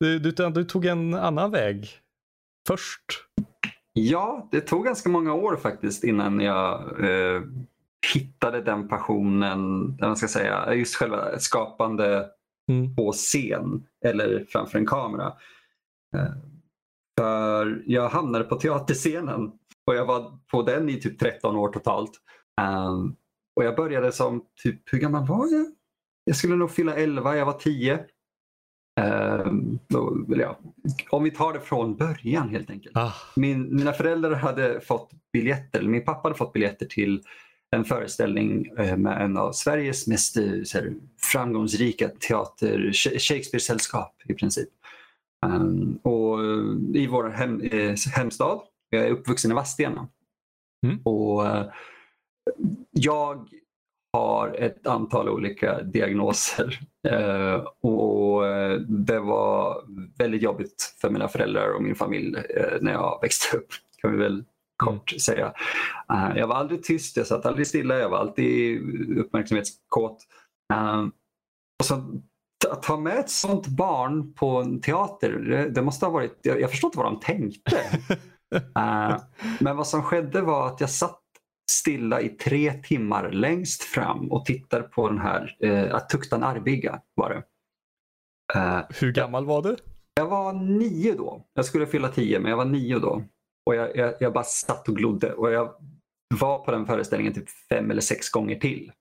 Du, 0.00 0.18
du, 0.18 0.50
du 0.50 0.64
tog 0.64 0.86
en 0.86 1.14
annan 1.14 1.50
väg 1.50 1.90
först. 2.68 3.04
Ja, 3.92 4.48
det 4.52 4.60
tog 4.60 4.84
ganska 4.84 5.08
många 5.08 5.34
år 5.34 5.56
faktiskt 5.56 6.04
innan 6.04 6.40
jag 6.40 7.00
eh, 7.04 7.42
hittade 8.14 8.62
den 8.62 8.88
passionen, 8.88 9.84
eller 9.98 10.06
man 10.08 10.16
ska 10.16 10.28
säga, 10.28 10.74
just 10.74 10.96
själva 10.96 11.38
skapande 11.38 12.30
Mm. 12.70 12.96
på 12.96 13.12
scen 13.12 13.86
eller 14.04 14.46
framför 14.48 14.78
en 14.78 14.86
kamera. 14.86 15.26
Eh, 16.16 16.32
för 17.18 17.82
jag 17.86 18.08
hamnade 18.08 18.44
på 18.44 18.56
teaterscenen 18.56 19.52
och 19.86 19.94
jag 19.94 20.06
var 20.06 20.38
på 20.50 20.62
den 20.62 20.88
i 20.88 21.00
typ 21.00 21.18
13 21.18 21.56
år 21.56 21.68
totalt. 21.68 22.10
Um, 22.60 23.16
och 23.56 23.64
jag 23.64 23.76
började 23.76 24.12
som, 24.12 24.42
typ, 24.62 24.80
hur 24.92 24.98
gammal 24.98 25.26
var 25.26 25.46
jag? 25.52 25.66
Jag 26.24 26.36
skulle 26.36 26.56
nog 26.56 26.70
fylla 26.70 26.94
11, 26.96 27.36
jag 27.36 27.46
var 27.46 27.52
10. 27.52 28.04
Um, 29.00 29.78
då, 29.88 30.24
eller 30.32 30.42
ja, 30.44 30.58
om 31.10 31.24
vi 31.24 31.30
tar 31.30 31.52
det 31.52 31.60
från 31.60 31.96
början 31.96 32.48
helt 32.48 32.70
enkelt. 32.70 32.96
Ah, 32.96 33.12
Min, 33.36 33.76
mina 33.76 33.92
föräldrar 33.92 34.34
hade 34.34 34.80
fått 34.80 35.10
biljetter, 35.32 35.78
eller 35.78 35.88
min 35.90 36.04
pappa 36.04 36.28
hade 36.28 36.38
fått 36.38 36.52
biljetter 36.52 36.86
till 36.86 37.22
en 37.76 37.84
föreställning 37.84 38.66
eh, 38.78 38.96
med 38.96 39.22
en 39.22 39.36
av 39.36 39.52
Sveriges 39.52 40.06
mest 40.06 40.36
eh, 40.36 40.44
här, 40.74 40.94
framgångsrika 41.20 42.08
teater, 42.08 42.78
Sh- 42.78 43.18
Shakespeare-sällskap 43.18 44.22
i 44.28 44.34
princip. 44.34 44.68
Um, 45.46 45.98
och 46.02 46.40
eh, 46.44 47.00
i 47.02 47.06
vår 47.10 47.28
hem, 47.28 47.60
eh, 47.60 47.94
hemstad, 48.14 48.60
jag 48.92 49.06
är 49.06 49.10
uppvuxen 49.10 49.50
i 49.50 49.54
Vadstena. 49.54 50.08
Mm. 50.86 51.00
Och 51.04 51.46
eh, 51.46 51.66
jag 52.90 53.48
har 54.12 54.54
ett 54.58 54.86
antal 54.86 55.28
olika 55.28 55.82
diagnoser. 55.82 56.80
Eh, 57.08 57.54
och 57.80 58.46
eh, 58.46 58.80
det 58.80 59.20
var 59.20 59.84
väldigt 60.18 60.42
jobbigt 60.42 60.94
för 61.00 61.10
mina 61.10 61.28
föräldrar 61.28 61.74
och 61.74 61.82
min 61.82 61.94
familj 61.94 62.36
när 62.80 62.92
jag 62.92 63.18
växte 63.22 63.56
upp. 63.56 63.68
Kan 63.98 64.12
vi 64.12 64.18
väl 64.18 64.44
kort 64.76 65.10
säga. 65.10 65.52
Eh, 66.12 66.36
jag 66.36 66.46
var 66.46 66.54
aldrig 66.54 66.82
tyst, 66.82 67.16
jag 67.16 67.26
satt 67.26 67.46
aldrig 67.46 67.66
stilla, 67.66 67.98
jag 67.98 68.08
var 68.08 68.18
alltid 68.18 68.80
uppmärksamhetskåt. 69.18 70.26
Och 71.78 71.84
så 71.84 71.94
att 72.70 72.82
ta 72.82 72.96
med 72.96 73.18
ett 73.18 73.30
sånt 73.30 73.66
barn 73.66 74.34
på 74.34 74.48
en 74.48 74.80
teater, 74.80 75.32
det, 75.32 75.70
det 75.70 75.82
måste 75.82 76.06
ha 76.06 76.12
varit, 76.12 76.38
jag, 76.42 76.60
jag 76.60 76.70
förstår 76.70 76.88
inte 76.88 76.98
vad 76.98 77.06
de 77.06 77.20
tänkte. 77.20 77.80
Eh, 78.54 79.16
men 79.60 79.76
vad 79.76 79.86
som 79.86 80.02
skedde 80.02 80.40
var 80.40 80.66
att 80.66 80.80
jag 80.80 80.90
satt 80.90 81.20
stilla 81.70 82.20
i 82.20 82.28
tre 82.28 82.72
timmar 82.72 83.30
längst 83.30 83.82
fram 83.82 84.32
och 84.32 84.44
tittade 84.44 84.82
på 84.82 85.08
den 85.08 85.18
här 85.18 85.56
uh, 85.64 85.94
Att 85.94 86.08
tukta 86.08 86.36
en 86.36 86.42
armbigga 86.42 87.00
var 87.14 87.30
det. 87.30 87.42
Eh, 88.58 88.80
hur 89.00 89.12
gammal 89.12 89.46
var 89.46 89.62
du? 89.62 89.76
jag 90.14 90.26
var 90.26 90.52
nio 90.52 91.14
då. 91.14 91.46
Jag 91.54 91.64
skulle 91.64 91.86
fylla 91.86 92.08
tio 92.08 92.40
men 92.40 92.50
jag 92.50 92.56
var 92.56 92.64
nio 92.64 92.98
då. 92.98 93.24
Och 93.66 93.74
jag, 93.74 93.96
jag, 93.96 94.14
jag 94.20 94.32
bara 94.32 94.44
satt 94.44 94.88
och 94.88 94.96
glodde 94.96 95.32
och 95.32 95.52
jag 95.52 95.74
var 96.40 96.58
på 96.58 96.70
den 96.70 96.86
föreställningen 96.86 97.34
typ 97.34 97.50
fem 97.68 97.90
eller 97.90 98.00
sex 98.00 98.30
gånger 98.30 98.56
till. 98.56 98.92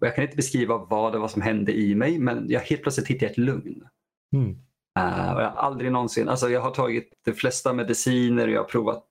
Och 0.00 0.06
jag 0.06 0.14
kan 0.14 0.24
inte 0.24 0.36
beskriva 0.36 0.78
vad 0.78 1.12
det 1.12 1.18
var 1.18 1.28
som 1.28 1.42
hände 1.42 1.72
i 1.72 1.94
mig 1.94 2.18
men 2.18 2.46
jag 2.48 2.60
helt 2.60 2.82
plötsligt 2.82 3.08
hittade 3.08 3.32
ett 3.32 3.38
lugn. 3.38 3.88
Mm. 4.36 4.58
Uh, 4.98 5.40
jag 5.40 5.50
har 5.50 5.62
aldrig 5.62 5.92
någonsin, 5.92 6.28
alltså 6.28 6.48
jag 6.48 6.60
har 6.60 6.70
tagit 6.70 7.12
de 7.24 7.32
flesta 7.32 7.72
mediciner 7.72 8.46
och 8.46 8.52
jag 8.52 8.60
har 8.60 8.68
provat 8.68 9.04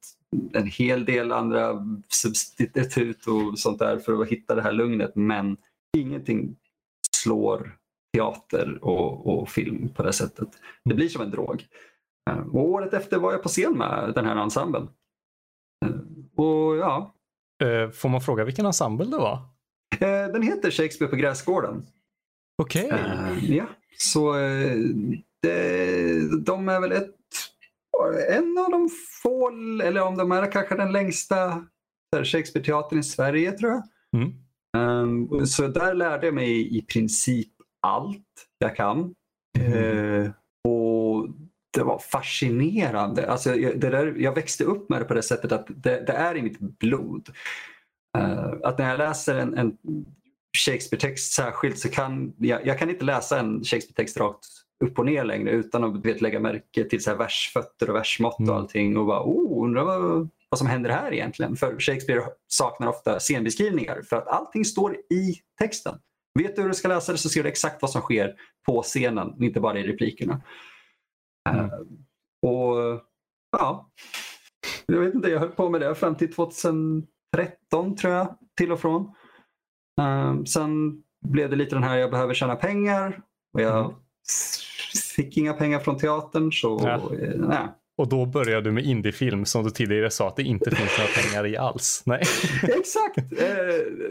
en 0.54 0.68
hel 0.68 1.06
del 1.06 1.32
andra 1.32 1.86
substitut 2.08 3.28
och 3.28 3.60
sånt 3.60 3.80
där 3.80 3.98
för 3.98 4.22
att 4.22 4.28
hitta 4.28 4.56
det 4.56 4.62
här 4.62 4.72
lugnet 4.72 5.16
men 5.16 5.58
ingenting 5.98 6.56
slår 7.16 7.78
teater 8.18 8.80
och, 8.82 9.28
och 9.28 9.50
film 9.50 9.90
på 9.90 10.04
det 10.04 10.14
sättet. 10.14 10.50
Det 10.86 10.94
blir 10.94 11.10
som 11.10 11.22
en 11.22 11.32
drog. 11.32 11.66
Uh, 12.30 12.56
och 12.56 12.70
året 12.70 12.94
efter 12.94 13.18
var 13.18 13.32
jag 13.32 13.44
på 13.44 13.50
scen 13.50 13.78
med 13.78 14.12
den 14.16 14.26
här 14.26 14.36
ensemblen. 14.36 14.90
Uh, 15.86 16.02
och 16.36 16.78
ja, 16.78 17.16
får 17.94 18.10
man 18.10 18.22
fråga 18.22 18.46
vilken 18.46 18.66
ensemble 18.66 19.06
det 19.06 19.18
var? 19.18 19.40
den 20.34 20.42
heter 20.42 20.72
Shakespeare 20.72 21.10
på 21.10 21.16
gräsgården. 21.16 21.86
Okej. 22.62 22.90
Eh, 22.90 23.56
ja, 23.56 23.66
så 23.98 24.36
det, 25.42 26.44
de 26.46 26.70
är 26.70 26.82
väl 26.82 26.92
ett, 26.92 27.16
en 28.30 28.58
av 28.58 28.72
de 28.72 28.90
få, 29.24 29.50
eller 29.84 30.02
om 30.02 30.18
de 30.18 30.32
är 30.32 30.52
kanske 30.52 30.76
den 30.76 30.92
längsta 30.92 31.66
Shakespeare-teatern 32.16 33.00
i 33.00 33.04
Sverige 33.04 33.52
tror 33.52 33.72
jag. 33.72 33.84
Mm. 34.22 34.34
Um, 34.78 35.46
så 35.46 35.68
där 35.68 35.94
lärde 35.94 36.26
jag 36.26 36.36
mig 36.36 36.78
i 36.78 36.82
princip 36.82 37.52
allt 37.82 38.48
jag 38.60 38.76
kan. 38.76 39.16
Mm. 39.60 40.26
Eh, 40.26 40.32
och 40.64 41.28
det 41.74 41.84
var 41.84 42.00
fascinerande. 42.00 43.32
Alltså, 43.32 43.56
jag, 43.56 43.80
det 43.80 43.90
där, 43.90 44.16
jag 44.18 44.36
växte 44.36 44.64
upp 44.64 44.90
med 44.90 45.02
det 45.02 45.06
på 45.06 45.14
det 45.14 45.24
sättet 45.24 45.52
att 45.52 45.66
det, 45.68 46.04
det 46.08 46.14
är 46.14 46.38
i 46.38 46.42
mitt 46.42 46.60
blod. 46.60 47.30
Eh, 48.18 48.54
att 48.64 48.78
när 48.78 48.90
jag 48.90 48.98
läser 48.98 49.36
en, 49.36 49.58
en 49.58 49.78
Shakespeare-text 50.58 51.34
särskilt 51.34 51.80
så 51.80 51.90
kan 51.90 52.34
jag, 52.38 52.68
jag 52.68 52.80
kan 52.80 52.90
inte 52.90 53.06
läsa 53.06 53.40
en 53.40 53.64
Shakespeare-text 53.64 54.18
rakt 54.18 54.48
upp 54.82 55.00
och 55.00 55.06
ner 55.06 55.24
längre 55.24 55.52
utan 55.52 55.84
att 55.84 56.06
vet, 56.06 56.22
lägga 56.22 56.40
märke 56.40 56.84
till 56.84 57.04
så 57.04 57.10
här 57.10 57.18
versfötter 57.18 57.90
och 57.90 57.96
versmått 57.96 58.36
och 58.36 58.42
Mm. 58.42 58.56
allting 58.56 58.98
och 58.98 59.06
bara 59.06 59.24
oh, 59.24 59.66
undrar 59.66 59.84
vad, 59.84 60.30
vad 60.50 60.58
som 60.58 60.68
händer 60.68 60.90
här 60.90 61.14
egentligen. 61.14 61.56
För 61.56 61.80
Shakespeare 61.80 62.24
saknar 62.48 62.88
ofta 62.88 63.20
scenbeskrivningar 63.20 64.02
för 64.02 64.16
att 64.16 64.28
allting 64.28 64.66
står 64.66 64.96
i 64.96 65.36
texten. 65.60 66.00
Vet 66.40 66.56
du 66.56 66.62
hur 66.62 66.70
du 66.70 66.76
ska 66.76 66.88
läsa 66.88 67.12
det 67.12 67.18
så 67.18 67.30
ser 67.30 67.44
du 67.44 67.50
exakt 67.50 67.82
vad 67.82 67.92
som 67.92 68.02
sker 68.02 68.36
på 68.66 68.82
scenen, 68.82 69.44
inte 69.44 69.60
bara 69.60 69.80
i 69.80 69.84
replikerna. 69.84 70.42
Mm. 71.50 71.66
Eh, 71.66 71.72
och 72.50 73.02
ja, 73.58 73.90
jag 74.86 75.00
vet 75.00 75.16
inte, 75.16 75.30
jag 75.30 75.40
höll 75.40 75.52
på 75.52 75.70
med 75.70 75.82
det 75.82 75.96
fram 75.96 76.16
till 76.16 76.34
2013 76.34 77.96
tror 77.98 78.14
jag, 78.14 78.38
till 78.58 78.72
och 78.72 78.80
från. 78.80 79.14
Um, 80.02 80.46
sen 80.46 81.04
blev 81.26 81.50
det 81.50 81.56
lite 81.56 81.76
den 81.76 81.84
här, 81.84 81.98
jag 81.98 82.12
behöver 82.12 82.34
tjäna 82.34 82.56
pengar 82.56 83.22
och 83.54 83.62
jag 83.62 83.80
Mm. 83.80 83.92
Fick 85.16 85.38
inga 85.38 85.54
pengar 85.54 85.80
från 85.80 85.98
teatern 85.98 86.52
så 86.52 86.80
Ja. 86.84 86.94
eh, 86.96 87.34
nej. 87.36 87.68
Och 87.98 88.10
då 88.10 88.26
började 88.26 88.62
du 88.62 88.72
med 88.72 88.86
indiefilm 88.86 89.46
som 89.46 89.64
du 89.64 89.70
tidigare 89.70 90.12
sa 90.12 90.28
att 90.28 90.36
det 90.36 90.44
inte 90.44 90.72
finns 90.76 90.98
några 90.98 91.12
pengar 91.12 91.48
i 91.54 91.58
alls. 91.58 92.04
Nej. 92.06 92.22
Exakt! 92.64 93.18
Eh, 93.42 93.48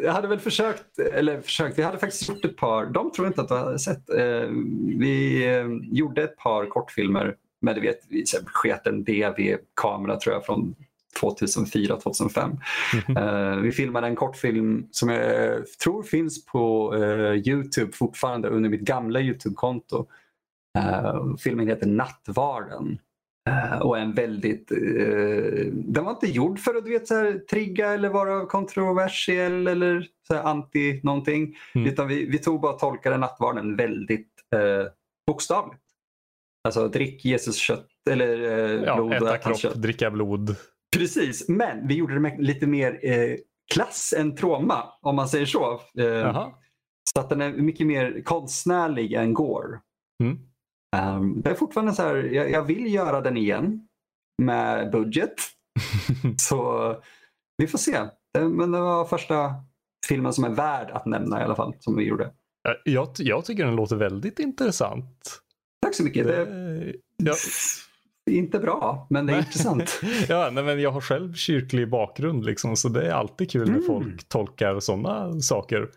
jag 0.04 0.12
hade 0.12 0.28
väl 0.28 0.38
försökt, 0.38 0.98
eller 0.98 1.40
försökt, 1.40 1.78
vi 1.78 1.82
hade 1.82 1.98
faktiskt 1.98 2.28
gjort 2.28 2.44
ett 2.44 2.56
par, 2.56 2.86
de 2.86 3.12
tror 3.12 3.26
inte 3.26 3.40
att 3.40 3.48
du 3.48 3.54
hade 3.54 3.78
sett. 3.78 4.10
Eh, 4.10 4.48
vi 4.98 5.44
eh, 5.46 5.96
gjorde 5.96 6.22
ett 6.22 6.36
par 6.36 6.66
kortfilmer 6.66 7.34
med 7.60 7.74
du 7.74 7.80
vet, 7.80 7.98
vi 8.08 8.26
så 8.26 8.36
här 8.36 8.44
sket 8.46 8.86
en 8.86 9.04
DV-kamera 9.04 10.16
tror 10.16 10.34
jag 10.34 10.44
från 10.46 10.74
2004-2005. 11.20 12.56
Mhm. 13.08 13.16
Eh, 13.16 13.56
vi 13.56 13.72
filmade 13.72 14.06
en 14.06 14.16
kortfilm 14.16 14.86
som 14.90 15.08
jag 15.08 15.62
tror 15.84 16.02
finns 16.02 16.44
på 16.46 16.94
eh, 16.96 17.48
Youtube 17.48 17.92
fortfarande 17.92 18.48
under 18.48 18.70
mitt 18.70 18.80
gamla 18.80 19.20
Youtube-konto. 19.20 20.06
Eh, 20.78 21.36
filmen 21.38 21.68
heter 21.68 21.86
Nattvarden. 21.86 22.98
Eh, 23.48 23.78
och 23.78 23.98
en 23.98 24.12
väldigt, 24.12 24.70
eh, 24.70 25.66
den 25.72 26.04
var 26.04 26.10
inte 26.10 26.26
gjord 26.26 26.58
för 26.58 26.74
att 26.74 26.84
du 26.84 26.90
vet, 26.90 27.08
så 27.08 27.14
här, 27.14 27.38
trigga 27.50 27.92
eller 27.92 28.08
vara 28.08 28.46
kontroversiell 28.46 29.66
eller 29.68 30.06
så 30.26 30.34
här, 30.34 30.42
anti 30.42 31.00
någonting. 31.02 31.56
Mm. 31.74 31.86
Utan 31.86 32.08
vi, 32.08 32.26
vi 32.26 32.38
tog 32.38 32.60
bara 32.60 32.72
och 32.72 32.78
tolkade 32.78 33.16
nattvarden 33.16 33.76
väldigt 33.76 34.28
bokstavligt. 35.26 35.82
Alltså 36.64 36.88
drick 36.88 37.24
Jesus 37.24 37.56
kött 37.56 37.88
eller 38.10 38.38
Ja, 38.86 38.96
blod 38.96 39.12
äta 39.12 39.38
kropp, 39.38 39.58
kött. 39.58 39.82
dricka 39.82 40.10
blod. 40.10 40.56
Precis, 40.96 41.48
men 41.48 41.88
vi 41.88 41.94
gjorde 41.94 42.14
det 42.14 42.20
med 42.20 42.42
lite 42.42 42.66
mer 42.66 42.98
klass 43.74 44.14
än 44.16 44.36
trauma 44.36 44.84
om 45.00 45.16
man 45.16 45.28
säger 45.28 45.46
så. 45.46 45.80
Så 47.14 47.20
att 47.20 47.28
den 47.28 47.40
är 47.40 47.52
mycket 47.52 47.86
mer 47.86 48.22
konstnärlig 48.24 49.12
än 49.12 49.34
gore. 49.34 49.80
Mm. 50.22 50.38
Um, 50.96 51.40
det 51.42 51.50
är 51.50 51.54
fortfarande 51.54 51.92
så 51.92 52.02
här, 52.02 52.14
jag, 52.16 52.50
jag 52.50 52.62
vill 52.62 52.94
göra 52.94 53.20
den 53.20 53.36
igen 53.36 53.86
med 54.42 54.90
budget. 54.90 55.34
så 56.36 56.96
vi 57.56 57.66
får 57.66 57.78
se. 57.78 57.98
Men 58.38 58.72
det 58.72 58.80
var 58.80 59.04
första 59.04 59.54
filmen 60.08 60.32
som 60.32 60.44
är 60.44 60.50
värd 60.50 60.90
att 60.90 61.06
nämna 61.06 61.40
i 61.40 61.44
alla 61.44 61.56
fall, 61.56 61.74
som 61.80 61.96
vi 61.96 62.04
gjorde. 62.04 62.24
Eh, 62.68 62.92
Jag, 62.92 63.08
jag 63.18 63.44
tycker 63.44 63.64
den 63.64 63.76
låter 63.76 63.96
väldigt 63.96 64.38
intressant. 64.38 65.40
Tack 65.82 65.94
så 65.94 66.04
mycket. 66.04 66.26
Det 66.26 66.44
Det, 66.44 66.94
ja, 67.16 67.34
inte 68.30 68.58
bra, 68.58 69.06
men 69.10 69.26
det 69.26 69.32
är 69.32 69.38
intressant. 69.38 70.00
ja, 70.28 70.50
nej, 70.52 70.64
men 70.64 70.80
jag 70.80 70.90
har 70.90 71.00
själv 71.00 71.34
kyrklig 71.34 71.90
bakgrund 71.90 72.44
liksom, 72.44 72.76
så 72.76 72.88
det 72.88 73.06
är 73.08 73.12
alltid 73.12 73.50
kul 73.50 73.68
när 73.68 73.74
Mm. 73.74 73.86
folk 73.86 74.28
tolkar 74.28 74.80
sådana 74.80 75.40
saker. 75.40 75.90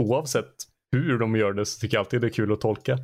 Oavsett 0.00 0.52
hur 0.92 1.18
de 1.18 1.36
gör 1.36 1.52
det 1.52 1.66
så 1.66 1.80
tycker 1.80 1.96
jag 1.96 2.00
alltid 2.00 2.20
det 2.20 2.26
är 2.26 2.30
kul 2.32 2.52
att 2.52 2.60
tolka. 2.60 2.98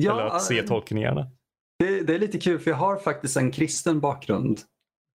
Ja, 0.00 0.12
Eller 0.12 0.26
att 0.26 0.42
se 0.42 0.62
tolkningarna. 0.62 1.30
Det, 1.78 2.00
det, 2.00 2.14
är 2.14 2.18
lite 2.18 2.38
kul 2.38 2.58
för 2.58 2.70
jag 2.70 2.78
har 2.78 2.96
faktiskt 2.96 3.36
en 3.36 3.50
kristen 3.50 4.00
bakgrund. 4.00 4.60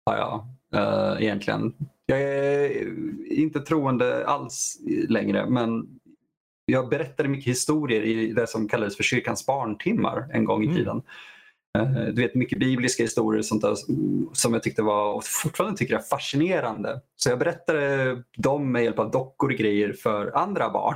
Har 0.06 0.18
jag 0.18 0.48
uh, 0.76 1.24
egentligen. 1.24 1.74
Jag 2.06 2.22
är 2.22 2.88
inte 3.32 3.60
troende 3.60 4.28
alls 4.28 4.78
längre 5.08 5.50
men 5.50 6.00
jag 6.66 6.90
berättade 6.90 7.30
mycket 7.30 7.52
historier 7.52 8.02
i 8.02 8.32
det 8.34 8.48
som 8.48 8.68
kallades 8.68 8.98
för 8.98 9.04
kyrkans 9.04 9.46
barntimmar 9.46 10.30
en 10.34 10.46
gång 10.46 10.64
i 10.64 10.66
mm. 10.66 10.78
tiden. 10.78 11.02
Mm. 11.78 12.16
Du 12.16 12.22
vet 12.22 12.36
mycket 12.36 12.60
bibliska 12.60 13.04
historier 13.04 13.42
sånt 13.42 13.62
där, 13.62 13.76
som 14.34 14.54
jag 14.54 14.64
tyckte 14.64 14.82
var 14.82 15.14
och 15.14 15.24
fortfarande 15.26 15.78
tycker 15.78 15.96
är 15.96 16.00
fascinerande. 16.00 17.02
Så 17.16 17.30
jag 17.30 17.40
berättade 17.40 18.24
dem 18.38 18.72
med 18.72 18.84
hjälp 18.84 19.00
av 19.00 19.12
dockor 19.12 19.52
och 19.52 19.58
grejer 19.58 19.94
för 19.94 20.38
andra 20.38 20.70
barn. 20.70 20.96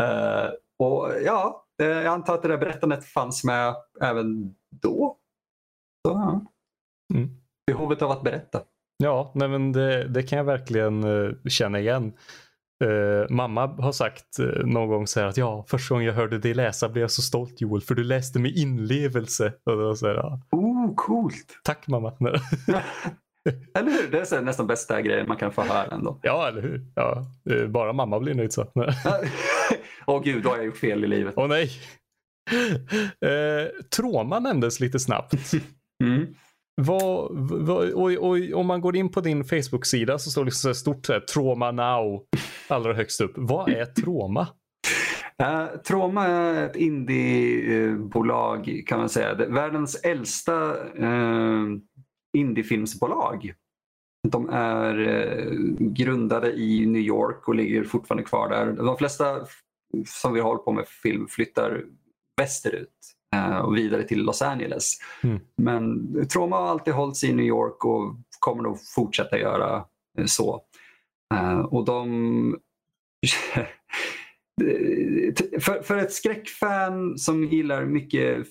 uh, 0.00 0.50
och 0.86 1.10
ja, 1.24 1.61
jag 1.76 2.06
antar 2.06 2.34
att 2.34 2.42
det 2.42 2.48
där 2.48 2.58
berättandet 2.58 3.04
fanns 3.04 3.44
med 3.44 3.74
även 4.00 4.54
då. 4.82 5.18
Så, 6.08 6.14
ja. 6.14 6.44
mm. 7.14 7.30
Behovet 7.66 8.02
av 8.02 8.10
att 8.10 8.22
berätta. 8.22 8.62
Ja, 8.96 9.32
nej 9.34 9.48
men 9.48 9.72
det, 9.72 10.08
det 10.08 10.22
kan 10.22 10.38
jag 10.38 10.44
verkligen 10.44 11.04
uh, 11.04 11.34
känna 11.48 11.80
igen. 11.80 12.12
Uh, 12.84 13.26
mamma 13.30 13.66
har 13.66 13.92
sagt 13.92 14.40
uh, 14.40 14.66
någon 14.66 14.88
gång 14.88 15.06
så 15.06 15.20
att 15.20 15.36
ja, 15.36 15.64
första 15.68 15.94
gången 15.94 16.06
jag 16.06 16.14
hörde 16.14 16.38
dig 16.38 16.54
läsa 16.54 16.88
blev 16.88 17.02
jag 17.02 17.10
så 17.10 17.22
stolt 17.22 17.60
Joel 17.60 17.82
för 17.82 17.94
du 17.94 18.04
läste 18.04 18.38
med 18.38 18.56
inlevelse. 18.56 19.52
Och 19.64 19.76
då 19.76 19.96
så 19.96 20.06
här, 20.06 20.14
ja. 20.14 20.40
Oh, 20.50 20.94
coolt! 20.94 21.60
Tack 21.64 21.88
mamma. 21.88 22.12
eller 23.74 23.90
hur? 23.90 24.10
Det 24.10 24.20
är 24.20 24.24
så 24.24 24.40
nästan 24.40 24.66
bästa 24.66 25.02
grejen 25.02 25.28
man 25.28 25.36
kan 25.36 25.52
få 25.52 25.62
höra 25.62 25.84
ändå. 25.84 26.18
Ja, 26.22 26.48
eller 26.48 26.62
hur? 26.62 26.86
Ja, 26.94 27.26
bara 27.68 27.92
mamma 27.92 28.20
blir 28.20 28.34
nöjd 28.34 28.52
så. 28.52 28.62
Åh 30.06 30.16
oh, 30.16 30.24
gud, 30.24 30.42
då 30.42 30.48
har 30.48 30.56
jag 30.56 30.66
gjort 30.66 30.76
fel 30.76 31.04
i 31.04 31.06
livet. 31.06 31.34
Åh 31.36 31.44
oh, 31.44 31.48
nej. 31.48 31.70
Eh, 33.24 33.84
Troma 33.96 34.40
nämndes 34.40 34.80
lite 34.80 34.98
snabbt. 34.98 35.34
Mm. 36.04 36.26
Vad, 36.80 37.28
vad, 37.50 37.90
och, 37.90 38.12
och, 38.12 38.38
om 38.54 38.66
man 38.66 38.80
går 38.80 38.96
in 38.96 39.08
på 39.08 39.20
din 39.20 39.44
Facebook-sida 39.44 40.18
så 40.18 40.30
står 40.30 40.42
det 40.42 40.44
liksom 40.44 40.74
så 40.74 40.80
stort 40.80 41.06
så 41.06 41.12
här, 41.12 41.20
Troma 41.20 41.70
Now 41.70 42.22
allra 42.68 42.94
högst 42.94 43.20
upp. 43.20 43.32
Vad 43.34 43.68
är 43.68 43.84
Troma? 43.84 44.48
Uh, 45.42 45.66
Troma 45.86 46.26
är 46.26 46.66
ett 46.66 46.76
indiebolag 46.76 48.82
kan 48.86 48.98
man 48.98 49.08
säga. 49.08 49.34
Världens 49.34 49.94
äldsta 49.94 50.74
uh, 50.98 51.66
indiefilmsbolag. 52.38 53.54
De 54.28 54.48
är 54.48 54.98
uh, 54.98 55.76
grundade 55.78 56.52
i 56.52 56.86
New 56.86 57.02
York 57.02 57.48
och 57.48 57.54
ligger 57.54 57.84
fortfarande 57.84 58.24
kvar 58.24 58.48
där. 58.48 58.72
De 58.72 58.96
flesta 58.96 59.46
som 60.06 60.32
vi 60.32 60.40
håller 60.40 60.62
på 60.62 60.72
med 60.72 60.88
film 60.88 61.28
flyttar 61.28 61.84
västerut 62.36 62.88
eh, 63.34 63.58
och 63.58 63.76
vidare 63.76 64.02
till 64.02 64.22
Los 64.22 64.42
Angeles. 64.42 64.98
Mm. 65.22 65.40
Men 65.56 66.28
Troma 66.28 66.56
har 66.56 66.66
alltid 66.66 66.94
hållit 66.94 67.16
sig 67.16 67.30
i 67.30 67.34
New 67.34 67.46
York 67.46 67.84
och 67.84 68.14
kommer 68.38 68.62
nog 68.62 68.78
fortsätta 68.94 69.38
göra 69.38 69.84
eh, 70.18 70.24
så. 70.24 70.62
Eh, 71.34 71.58
och 71.58 71.84
de 71.84 72.58
för, 75.60 75.82
för 75.82 75.96
ett 75.96 76.12
skräckfan 76.12 77.18
som 77.18 77.44
gillar 77.44 77.84
mycket 77.84 78.46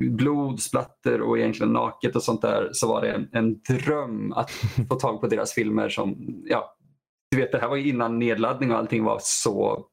blod, 0.00 0.60
splatter 0.60 1.20
och 1.20 1.38
egentligen 1.38 1.72
naket 1.72 2.16
och 2.16 2.22
sånt 2.22 2.42
där 2.42 2.68
så 2.72 2.88
var 2.88 3.00
det 3.00 3.12
en, 3.12 3.28
en 3.32 3.60
dröm 3.62 4.32
att 4.32 4.50
få 4.88 4.94
tag 4.94 5.20
på 5.20 5.26
deras 5.26 5.52
filmer 5.52 5.88
som, 5.88 6.16
ja, 6.44 6.76
du 7.30 7.36
vet 7.36 7.52
det 7.52 7.58
här 7.58 7.68
var 7.68 7.76
innan 7.76 8.18
nedladdning 8.18 8.70
och 8.70 8.78
allting 8.78 9.04
var 9.04 9.18
så 9.22 9.86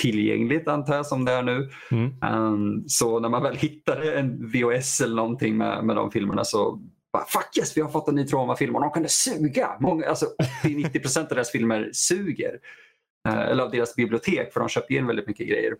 tillgängligt 0.00 0.68
antar 0.68 0.96
jag 0.96 1.06
som 1.06 1.24
det 1.24 1.32
är 1.32 1.42
nu. 1.42 1.70
Mm. 1.90 2.34
Um, 2.34 2.84
så 2.86 3.20
när 3.20 3.28
man 3.28 3.42
väl 3.42 3.56
hittade 3.56 4.18
en 4.18 4.50
VHS 4.50 5.00
eller 5.00 5.16
någonting 5.16 5.56
med, 5.56 5.84
med 5.84 5.96
de 5.96 6.10
filmerna 6.10 6.44
så 6.44 6.80
bara, 7.12 7.24
fuck 7.24 7.58
yes, 7.58 7.76
vi 7.76 7.80
har 7.80 7.88
fått 7.88 8.08
en 8.08 8.14
ny 8.14 8.26
Troma-film 8.26 8.74
och 8.76 8.80
de 8.80 8.90
kunde 8.90 9.08
suga. 9.08 9.76
Många, 9.80 10.06
alltså 10.06 10.26
80-90% 10.64 11.20
av 11.20 11.28
deras 11.28 11.50
filmer 11.50 11.90
suger. 11.92 12.58
Uh, 13.26 13.40
eller 13.40 13.62
av 13.62 13.70
deras 13.70 13.94
bibliotek 13.94 14.52
för 14.52 14.60
de 14.60 14.68
köpte 14.68 14.94
in 14.94 15.06
väldigt 15.06 15.26
mycket 15.26 15.48
grejer. 15.48 15.74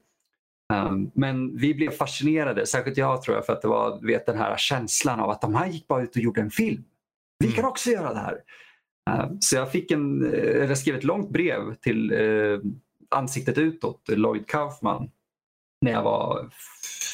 Um, 0.75 1.11
men 1.15 1.57
vi 1.57 1.75
blev 1.75 1.91
fascinerade, 1.91 2.67
särskilt 2.67 2.97
jag 2.97 3.23
tror 3.23 3.37
jag, 3.37 3.47
för 3.47 3.53
att 3.53 3.63
det 3.63 3.69
var 3.69 4.07
vet, 4.07 4.27
den 4.27 4.39
här 4.39 4.57
känslan 4.57 5.21
av 5.21 5.31
att 5.31 5.41
de 5.41 5.55
här 5.55 5.67
gick 5.67 5.87
bara 5.87 6.03
ut 6.03 6.17
och 6.17 6.23
gjorde 6.23 6.41
en 6.41 6.51
film. 6.51 6.85
Vi 7.39 7.53
kan 7.53 7.59
mm. 7.59 7.69
också 7.69 7.91
göra 7.91 8.13
det 8.13 8.19
här. 8.19 8.39
Uh, 9.11 9.37
så 9.41 9.57
jag 9.57 9.73
fick 9.73 9.91
en, 9.91 10.25
uh, 10.25 10.69
jag 10.69 10.79
skrev 10.79 10.97
ett 10.97 11.05
långt 11.05 11.31
brev 11.31 11.75
till 11.75 12.13
uh, 12.13 12.61
ansiktet 13.11 13.59
utåt, 13.59 14.09
Lloyd 14.09 14.47
Kaufman, 14.47 15.11
när 15.81 15.93
jag 15.93 16.03
var 16.03 16.51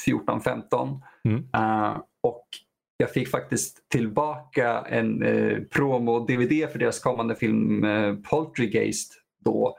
14-15. 0.07 1.01
Mm. 1.25 1.39
Uh, 1.57 2.01
och 2.21 2.47
jag 2.97 3.13
fick 3.13 3.29
faktiskt 3.29 3.89
tillbaka 3.89 4.81
en 4.81 5.25
promo-DVD 5.71 6.73
för 6.73 6.79
deras 6.79 7.01
kommande 7.01 7.35
film 7.35 7.87
Poltergeist 8.31 9.15
då. 9.45 9.79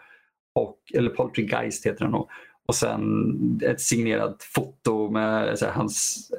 Och, 0.55 0.77
eller 0.93 1.09
Poltergeist 1.09 1.85
heter 1.85 2.05
den 2.05 2.11
nog. 2.11 2.29
Och 2.67 2.75
sen 2.75 3.61
ett 3.63 3.81
signerat 3.81 4.43
foto 4.43 5.11
med 5.11 5.57
här, 5.61 5.71
hans 5.71 6.29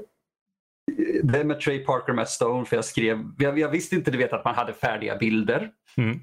det 1.22 1.38
är 1.38 1.44
med 1.44 1.60
Trey 1.60 1.84
Parker 1.84 2.10
och 2.10 2.16
Matt 2.16 2.30
Stone 2.30 2.64
för 2.64 2.76
jag 2.76 2.84
skrev, 2.84 3.18
jag, 3.38 3.58
jag 3.58 3.68
visste 3.68 3.94
inte 3.96 4.10
du 4.10 4.18
vet 4.18 4.32
att 4.32 4.44
man 4.44 4.54
hade 4.54 4.72
färdiga 4.72 5.16
bilder. 5.16 5.70
Mm. 5.96 6.20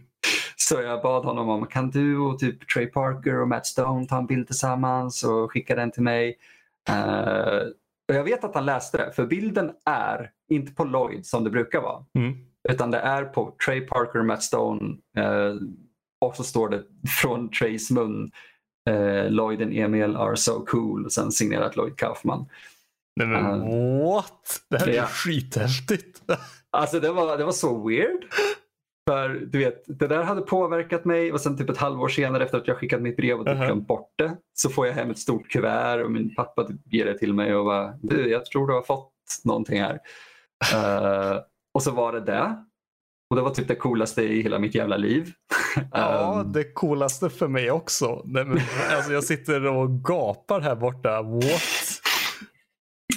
Så 0.56 0.82
jag 0.82 1.02
bad 1.02 1.26
honom 1.26 1.50
om, 1.50 1.66
kan 1.66 1.90
du 1.90 2.18
och 2.18 2.40
typ 2.40 2.68
Trey 2.68 2.86
Parker 2.86 3.42
och 3.42 3.48
Matt 3.48 3.66
Stone 3.66 4.08
ta 4.08 4.18
en 4.18 4.26
bild 4.26 4.48
tillsammans 4.48 5.24
och 5.24 5.52
skicka 5.52 5.76
den 5.76 5.92
till 5.92 6.04
mig. 6.04 6.38
Uh, 6.90 7.68
och 8.10 8.16
jag 8.16 8.24
vet 8.24 8.44
att 8.44 8.56
han 8.56 8.66
läste 8.66 8.98
det, 8.98 9.12
för 9.12 9.26
bilden 9.26 9.72
är 9.86 10.32
inte 10.50 10.74
på 10.74 10.84
Lloyd 10.84 11.26
som 11.26 11.44
det 11.44 11.50
brukar 11.50 11.82
vara. 11.82 12.06
Mm. 12.16 12.34
Utan 12.70 12.92
det 12.92 13.00
är 13.00 13.24
på 13.24 13.56
Trey 13.66 13.82
Parker 13.82 14.20
och 14.20 14.26
Matt 14.26 14.44
Stone. 14.44 14.98
Uh, 15.18 15.56
och 16.22 16.36
så 16.36 16.44
står 16.44 16.70
det 16.70 16.84
från 17.22 17.50
Treys 17.50 17.92
mun, 17.92 18.32
uh, 18.90 19.30
Lloyd 19.30 19.62
and 19.62 19.74
Emil 19.74 20.16
are 20.16 20.38
so 20.38 20.66
cool. 20.66 21.06
Och 21.06 21.12
sen 21.12 21.32
signerat 21.32 21.76
Lloyd 21.76 21.98
Kaufman. 21.98 22.46
Nej 23.16 23.28
men 23.28 23.60
what? 24.00 24.62
Det 24.70 24.80
här 24.80 24.90
är 24.90 24.94
ja. 24.94 25.06
skithäftigt. 25.06 26.22
Alltså 26.74 27.00
det 27.00 27.12
var, 27.12 27.38
det 27.38 27.44
var 27.44 27.52
så 27.52 27.88
weird. 27.88 28.26
För 29.10 29.30
du 29.30 29.60
vet, 29.60 29.84
det 29.88 30.08
där 30.08 30.24
hade 30.24 30.42
påverkat 30.42 31.06
mig 31.06 31.34
och 31.34 31.42
sen 31.42 31.58
typ 31.58 31.70
ett 31.70 31.78
halvår 31.78 32.08
senare 32.08 32.44
efter 32.44 32.58
att 32.58 32.68
jag 32.68 32.78
skickat 32.78 33.02
mitt 33.02 33.18
brev 33.18 33.40
och 33.40 33.46
typ 33.46 33.56
uh 33.56 33.62
-huh. 33.62 33.66
glömt 33.66 33.88
bort 33.88 34.14
det 34.18 34.38
så 34.54 34.70
får 34.70 34.88
jag 34.88 34.94
hem 34.94 35.12
ett 35.12 35.20
stort 35.20 35.50
kuvert 35.50 36.04
och 36.04 36.12
min 36.12 36.36
pappa 36.36 36.64
typ 36.64 36.94
ger 36.94 37.06
det 37.06 37.18
till 37.18 37.34
mig 37.34 37.56
och 37.56 37.66
bara 37.66 37.94
du, 38.02 38.30
jag 38.30 38.46
tror 38.46 38.68
du 38.68 38.74
har 38.74 38.82
fått 38.82 39.12
någonting 39.44 39.82
här. 39.82 39.94
uh, 40.74 41.40
och 41.74 41.84
så 41.84 41.92
var 41.92 42.14
det 42.14 42.22
det. 42.22 42.66
Och 43.32 43.38
det 43.38 43.44
var 43.44 43.50
typ 43.50 43.68
det 43.68 43.76
coolaste 43.76 44.24
i 44.24 44.42
hela 44.42 44.60
mitt 44.60 44.76
jävla 44.76 44.98
liv. 44.98 45.32
ja, 45.92 46.42
um, 46.46 46.52
det 46.52 46.74
coolaste 46.74 47.30
för 47.30 47.48
mig 47.48 47.72
också. 47.72 48.22
Nej, 48.26 48.46
men, 48.46 48.60
alltså, 48.92 49.14
jag 49.14 49.24
sitter 49.24 49.68
och 49.68 50.04
gapar 50.04 50.62
här 50.62 50.76
borta. 50.76 51.22
What? 51.22 52.02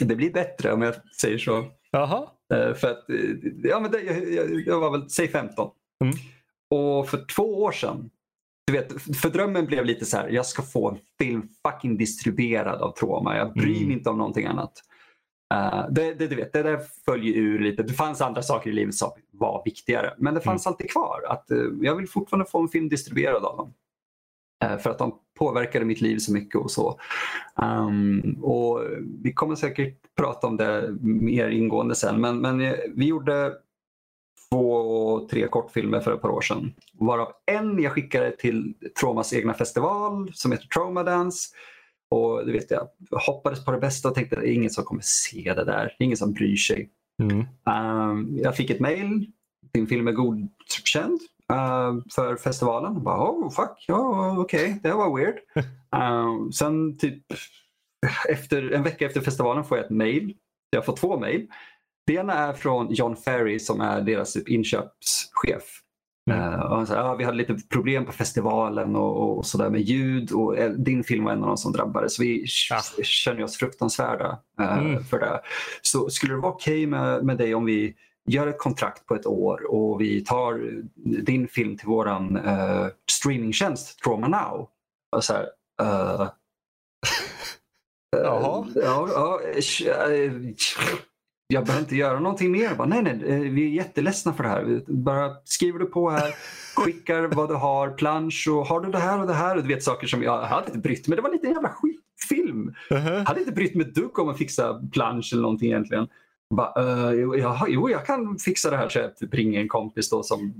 Det 0.00 0.16
blir 0.16 0.33
bättre 0.33 0.72
om 0.72 0.83
jag 0.83 0.94
säger 1.20 1.38
så. 1.38 1.64
Jaha. 1.90 2.20
Uh, 2.55 2.74
för 2.74 2.90
att, 2.90 3.05
ja, 3.62 3.81
men 3.81 3.90
det, 3.90 4.00
jag, 4.00 4.66
jag, 4.66 4.81
var 4.81 4.90
väl, 4.90 5.11
säg 5.11 5.29
15. 5.29 5.70
Mm. 6.05 6.14
Och 6.70 7.09
för 7.09 7.27
två 7.35 7.62
år 7.62 7.72
sedan, 7.72 8.11
du 8.66 8.72
vet, 8.72 8.92
för 9.16 9.31
drömmen 9.31 9.66
blev 9.66 9.85
lite 9.85 10.05
så 10.05 10.16
här, 10.16 10.29
jag 10.29 10.46
ska 10.46 10.62
få 10.62 10.90
en 10.90 10.98
film 11.18 11.48
fucking 11.66 11.96
distribuerad 11.96 12.83
av 12.83 12.92
Troma. 12.92 13.37
Jag 13.37 13.53
bryr 13.53 13.66
mig 13.66 13.83
mm. 13.83 13.92
inte 13.92 14.11
om 14.11 14.18
någonting 14.18 14.46
annat. 14.46 14.72
Uh, 15.54 15.86
det, 15.90 16.14
det, 16.14 16.26
du 16.26 16.36
vet, 16.36 16.52
det 16.52 16.62
där 16.62 16.80
följer 17.04 17.34
ur 17.34 17.58
lite. 17.58 17.82
Det 17.82 17.92
fanns 17.92 18.20
andra 18.20 18.42
saker 18.42 18.70
i 18.70 18.72
livet 18.72 18.94
som 18.94 19.10
var 19.30 19.62
viktigare. 19.64 20.14
Men 20.18 20.34
det 20.34 20.40
fanns 20.40 20.66
mm. 20.66 20.72
alltid 20.72 20.90
kvar. 20.90 21.20
att 21.28 21.46
uh, 21.50 21.72
Jag 21.82 21.96
vill 21.96 22.08
fortfarande 22.08 22.50
få 22.50 22.62
en 22.62 22.68
film 22.68 22.88
distribuerad 22.88 23.44
av 23.44 23.56
dem. 23.56 23.74
Uh, 24.64 24.78
för 24.78 24.90
att 24.90 24.98
de 24.98 25.14
påverkade 25.38 25.84
mitt 25.84 26.00
liv 26.00 26.18
så 26.18 26.32
mycket 26.32 26.60
och 26.60 26.70
så. 26.70 27.00
Um, 27.62 28.38
och 28.42 28.80
Vi 29.22 29.32
kommer 29.32 29.54
säkert 29.54 29.98
prata 30.16 30.46
om 30.46 30.56
det 30.56 30.96
mer 31.02 31.48
ingående 31.48 31.94
sen. 31.94 32.20
Men, 32.20 32.40
men 32.40 32.58
vi 32.94 33.06
gjorde 33.06 33.52
två, 34.54 35.28
tre 35.30 35.48
kortfilmer 35.48 36.00
för 36.00 36.14
ett 36.14 36.22
par 36.22 36.28
år 36.28 36.40
sedan. 36.40 36.74
Varav 36.92 37.32
en 37.46 37.82
jag 37.82 37.92
skickade 37.92 38.30
till 38.30 38.74
Tromas 39.00 39.32
egna 39.32 39.54
festival 39.54 40.30
som 40.34 40.52
heter 40.52 40.66
Trauma 40.66 41.02
Dance. 41.02 41.48
Och 42.14 42.46
det 42.46 42.53
vet 42.53 42.70
jag, 42.70 42.88
jag 43.11 43.18
hoppades 43.18 43.64
på 43.64 43.72
det 43.72 43.79
bästa 43.79 44.09
och 44.09 44.14
tänkte 44.14 44.37
att 44.37 44.42
det 44.42 44.48
är 44.48 44.55
ingen 44.55 44.70
som 44.70 44.85
kommer 44.85 45.03
se 45.03 45.55
det 45.57 45.64
där. 45.64 45.96
ingen 45.98 46.16
som 46.16 46.33
bryr 46.33 46.57
sig. 46.57 46.90
Mm. 47.22 47.38
Um, 48.11 48.38
jag 48.38 48.57
fick 48.57 48.70
ett 48.70 48.81
mail. 48.81 49.27
Din 49.72 49.87
film 49.87 50.09
är 50.09 50.12
godkänd 50.12 51.20
uh, 51.53 52.03
för 52.14 52.37
festivalen. 52.37 53.03
Bara, 53.03 53.31
oh 53.31 53.50
fuck, 53.50 53.85
ja 53.87 54.37
okej, 54.38 54.64
okay. 54.64 54.79
det 54.83 54.92
var 54.92 55.16
weird. 55.16 55.35
uh, 55.96 56.50
sen 56.53 56.98
typ 56.98 57.22
efter, 58.29 58.72
en 58.72 58.83
vecka 58.83 59.07
efter 59.07 59.20
festivalen 59.20 59.64
får 59.64 59.77
jag 59.79 59.85
ett 59.85 59.90
mail. 59.90 60.35
Jag 60.70 60.85
får 60.85 60.96
två 60.96 61.18
mail. 61.18 61.46
Det 62.07 62.14
ena 62.14 62.35
är 62.35 62.53
från 62.53 62.94
John 62.94 63.16
Ferry 63.16 63.59
som 63.59 63.81
är 63.81 64.00
deras 64.00 64.33
typ 64.33 64.48
inköpschef. 64.48 65.81
Mm. 66.30 66.42
Uh, 66.54 66.60
och 66.60 66.76
han 66.76 66.87
sa, 66.87 66.94
ja, 66.94 67.14
vi 67.14 67.24
hade 67.24 67.37
lite 67.37 67.56
problem 67.70 68.04
på 68.06 68.12
festivalen 68.12 68.96
och, 68.96 69.37
och 69.38 69.46
sådär 69.46 69.70
med 69.70 69.80
ljud 69.80 70.32
och 70.32 70.58
eh, 70.58 70.70
din 70.70 71.04
film 71.04 71.24
var 71.24 71.32
en 71.32 71.42
av 71.42 71.48
de 71.48 71.56
som 71.56 71.72
drabbades. 71.72 72.20
Vi 72.20 72.46
Ja. 72.70 72.80
känner 73.02 73.44
oss 73.44 73.56
fruktansvärda 73.56 74.38
eh, 74.60 74.78
Mm. 74.78 75.04
för 75.04 75.18
det. 75.20 75.40
Så 75.82 76.10
skulle 76.10 76.34
det 76.34 76.40
vara 76.40 76.52
okej 76.52 76.87
med, 76.87 77.24
med 77.24 77.38
dig 77.38 77.54
om 77.54 77.64
vi 77.64 77.94
gör 78.28 78.46
ett 78.46 78.58
kontrakt 78.58 79.06
på 79.06 79.14
ett 79.14 79.26
år 79.26 79.66
och 79.70 80.00
vi 80.00 80.24
tar 80.24 80.82
din 81.22 81.48
film 81.48 81.76
till 81.78 81.88
våran 81.88 82.37
uh, 82.37 82.87
streamingtjänst 83.10 83.98
Trauma 83.98 84.28
Now? 84.28 84.68
Och 85.16 85.24
så 85.24 85.32
här, 85.32 85.46
eh, 85.82 86.28
Jaha. 88.16 88.66
Ja, 88.74 89.08
ja, 89.12 89.40
eh, 89.50 90.32
jag 91.46 91.64
behöver 91.64 91.83
inte 91.83 91.96
göra 91.96 92.20
någonting 92.20 92.52
mer. 92.52 92.64
Jag 92.64 92.76
Bara, 92.76 92.88
nej, 92.88 93.02
nej, 93.02 93.24
eh, 93.26 93.38
vi 93.38 93.64
är 93.64 93.70
jätteledsna 93.70 94.33
för 94.33 94.42
det 94.42 94.48
här. 94.48 94.83
Bara 94.87 95.30
skriver 95.44 95.78
du 95.78 95.87
på 95.87 96.11
här, 96.11 96.35
skickar 96.76 97.22
vad 97.22 97.48
du 97.48 97.54
har, 97.54 97.90
plansch 97.90 98.48
och 98.50 98.66
har 98.66 98.80
du 98.80 98.90
det 98.90 98.98
här 98.98 99.20
och 99.20 99.26
det 99.26 99.35
här. 99.35 99.57
Och 99.57 99.62
du 99.62 99.68
vet 99.68 99.83
saker 99.83 100.07
som 100.07 100.22
jag 100.22 100.42
hade 100.42 100.66
inte 100.66 100.78
brytt 100.78 101.09
mig 101.09 101.16
Det 101.16 101.22
var 101.22 101.33
lite 101.33 101.46
jävla 101.46 101.68
skitfilm. 101.68 102.74
Mhm. 102.90 103.07
Jag 103.07 103.24
hade 103.24 103.40
inte 103.40 103.52
brytt 103.52 103.74
mig 103.74 103.87
ett 103.87 103.94
dugg 103.94 104.18
om 104.18 104.28
att 104.28 104.38
fixa 104.38 104.80
plansch 104.92 105.30
eller 105.33 105.42
någonting 105.42 105.68
egentligen. 105.68 106.09
Bara, 106.54 106.83
uh, 106.83 107.35
jo, 107.68 107.90
jag 107.90 108.07
kan 108.07 108.38
fixa 108.38 108.70
det 108.70 108.76
här. 108.76 108.88
Så 108.88 108.98
jag 108.98 109.16
typ 109.16 109.35
ringer 109.35 109.61
en 109.61 109.68
kompis 109.68 110.11
då 110.11 110.22
som 110.22 110.54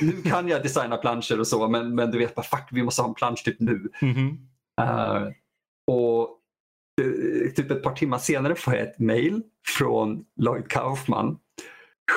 nu 0.00 0.12
kan 0.30 0.48
jag 0.48 0.62
designa 0.62 0.96
planscher 0.96 1.40
och 1.40 1.46
så 1.46 1.68
men, 1.68 1.94
men 1.94 2.10
du 2.10 2.18
vet 2.18 2.34
bara 2.34 2.42
fuck 2.42 2.68
vi 2.70 2.82
måste 2.82 3.02
ha 3.02 3.08
en 3.08 3.14
plansch 3.14 3.44
typ 3.44 3.60
nu. 3.60 3.88
Mhm. 4.02 4.38
Eh, 4.80 5.22
och 5.86 6.22
eh, 6.22 6.28
typ 7.56 7.70
ett 7.70 7.82
par 7.82 7.94
timmar 7.94 8.18
senare 8.18 8.54
får 8.54 8.74
jag 8.74 8.82
ett 8.82 8.98
mail 8.98 9.42
från 9.78 10.24
Lloyd 10.36 10.68
Kaufman 10.68 11.38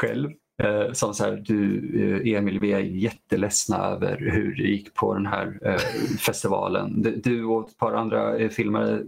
själv. 0.01 0.31
Uh, 0.63 0.91
som 0.91 1.13
så 1.13 1.23
här, 1.23 1.43
du 1.45 2.21
eh, 2.25 2.33
Emil, 2.37 2.59
vi 2.59 2.73
är 2.73 2.79
jätteledsna 2.79 3.77
över 3.85 4.17
hur 4.17 4.55
det 4.55 4.63
gick 4.63 4.93
på 4.93 5.13
den 5.13 5.25
här 5.25 5.59
eh, 5.65 5.77
festivalen. 6.19 7.01
Du, 7.01 7.15
du 7.15 7.43
och 7.45 7.69
ett 7.69 7.77
par 7.77 7.93
andra 7.93 8.37
uh, 8.39 8.49
filmare, 8.49 9.03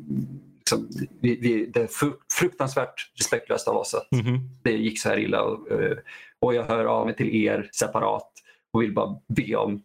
liksom, 0.57 0.89
vi, 1.21 1.35
vi, 1.35 1.65
det 1.65 1.81
är 1.81 1.88
fru- 1.88 2.17
fruktansvärt 2.39 3.11
respektlöst 3.19 3.67
av 3.67 3.75
oss 3.77 3.93
att 3.93 4.11
Mhm. 4.11 4.39
det 4.63 4.71
gick 4.71 4.99
så 4.99 5.09
här 5.09 5.17
illa. 5.19 5.41
Och, 5.41 5.71
eh, 5.71 5.97
och 6.39 6.55
jag 6.55 6.63
hör 6.63 6.85
av 6.85 7.05
mig 7.05 7.15
till 7.15 7.35
er 7.35 7.69
separat 7.73 8.31
och 8.71 8.81
vill 8.81 8.93
bara 8.93 9.15
be 9.27 9.55
om 9.55 9.81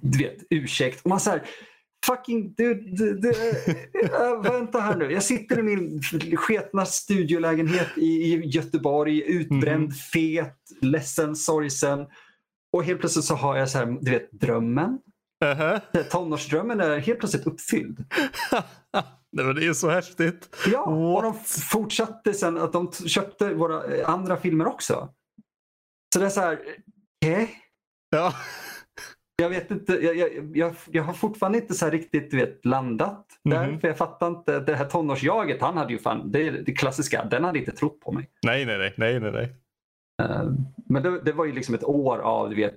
du 0.00 0.18
vet, 0.18 0.36
ursäkt. 0.50 1.00
Och 1.04 1.08
man 1.10 1.20
så 1.20 1.30
här, 1.30 1.42
fucking 2.06 2.54
du, 2.56 2.74
du, 2.74 3.14
du, 3.18 3.30
äh, 4.04 4.42
vänta 4.42 4.80
här 4.80 4.96
nu. 4.96 5.12
Jag 5.12 5.22
sitter 5.22 5.58
i 5.58 5.62
min 5.62 6.02
sketna 6.36 6.86
studiolägenhet 6.86 7.88
i, 7.96 8.06
i 8.06 8.46
Göteborg, 8.46 9.22
utbränd, 9.26 9.82
Mhm. 9.84 9.90
fet, 9.90 10.58
ledsen, 10.80 11.36
sorgsen. 11.36 12.06
Och 12.72 12.84
helt 12.84 13.00
plötsligt 13.00 13.24
så 13.24 13.34
har 13.34 13.56
jag 13.56 13.70
så 13.70 13.78
här, 13.78 13.86
du 14.00 14.10
vet, 14.10 14.30
drömmen. 14.32 14.98
Mhm. 15.44 16.04
Tonårsdrömmen 16.10 16.80
är 16.80 16.98
helt 16.98 17.18
plötsligt 17.18 17.46
uppfylld. 17.46 18.04
Nej, 19.32 19.44
men 19.46 19.54
det 19.54 19.66
är 19.66 19.72
så 19.72 19.90
häftigt. 19.90 20.56
Ja, 20.72 20.80
och 20.84 21.22
de 21.22 21.32
What? 21.32 21.48
fortsatte 21.48 22.34
sen 22.34 22.58
att 22.58 22.72
de 22.72 22.92
köpte 22.92 23.54
våra 23.54 23.84
eh, 23.96 24.08
andra 24.10 24.36
filmer 24.36 24.66
också. 24.66 25.08
Så 26.14 26.20
det 26.20 26.26
är 26.26 26.30
så 26.30 26.40
här, 26.40 26.58
okej. 27.24 27.50
Ja. 28.10 28.34
Jag 29.36 29.48
vet 29.48 29.70
inte, 29.70 29.92
jag, 29.92 30.16
jag, 30.54 30.74
jag, 30.90 31.02
har 31.02 31.12
fortfarande 31.12 31.58
inte 31.58 31.74
så 31.74 31.90
riktigt 31.90 32.34
vet, 32.34 32.64
landat 32.64 33.26
där. 33.44 33.66
Mhm. 33.68 33.80
För 33.80 33.88
jag 33.88 33.98
fattar 33.98 34.28
inte, 34.28 34.60
det 34.60 34.74
här 34.74 34.84
tonårsjaget, 34.84 35.60
han 35.60 35.76
hade 35.76 35.92
ju 35.92 35.98
fan, 35.98 36.30
det 36.30 36.50
det 36.50 36.72
klassiska, 36.72 37.24
den 37.24 37.44
hade 37.44 37.58
inte 37.58 37.72
trott 37.72 38.00
på 38.00 38.12
mig. 38.12 38.30
Nej, 38.46 38.66
nej, 38.66 38.78
nej, 38.78 38.94
nej, 38.96 39.20
nej, 39.20 39.32
nej. 39.32 39.52
Eh, 40.22 40.42
men 40.88 41.02
det, 41.02 41.20
det 41.20 41.32
var 41.32 41.44
ju 41.44 41.52
liksom 41.52 41.74
ett 41.74 41.84
år 41.84 42.18
av, 42.18 42.50
du 42.50 42.56
vet, 42.56 42.74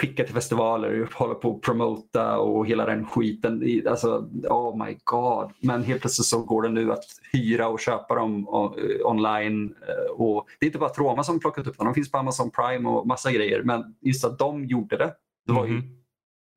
skicka 0.00 0.24
till 0.24 0.34
festivaler, 0.34 1.08
hålla 1.14 1.34
på 1.34 1.50
och 1.50 1.62
promota 1.62 2.38
och 2.38 2.66
hela 2.66 2.86
den 2.86 3.06
skiten. 3.06 3.82
Alltså, 3.88 4.28
oh 4.48 4.86
my 4.86 4.96
god. 5.04 5.52
Men 5.60 5.82
helt 5.82 6.00
plötsligt 6.00 6.26
så 6.26 6.42
går 6.42 6.62
det 6.62 6.68
nu 6.68 6.92
att 6.92 7.04
hyra 7.32 7.68
och 7.68 7.80
köpa 7.80 8.14
dem 8.14 8.48
eh, 8.48 9.06
online. 9.06 9.74
eh, 9.88 10.10
Och 10.12 10.46
det 10.60 10.66
är 10.66 10.68
inte 10.68 10.78
bara 10.78 10.90
Troma 10.90 11.22
som 11.24 11.40
plockat 11.40 11.66
upp 11.66 11.78
dem, 11.78 11.84
de 11.86 11.94
finns 11.94 12.10
på 12.10 12.18
Amazon 12.18 12.50
Prime 12.50 12.88
och 12.88 13.06
massa 13.06 13.32
grejer. 13.32 13.62
Men 13.62 13.94
just 14.00 14.24
att 14.24 14.38
de 14.38 14.64
gjorde 14.64 14.96
det, 14.96 15.12
det 15.48 15.52
var 15.54 15.66
ju 15.66 15.72
Mhm. 15.72 15.84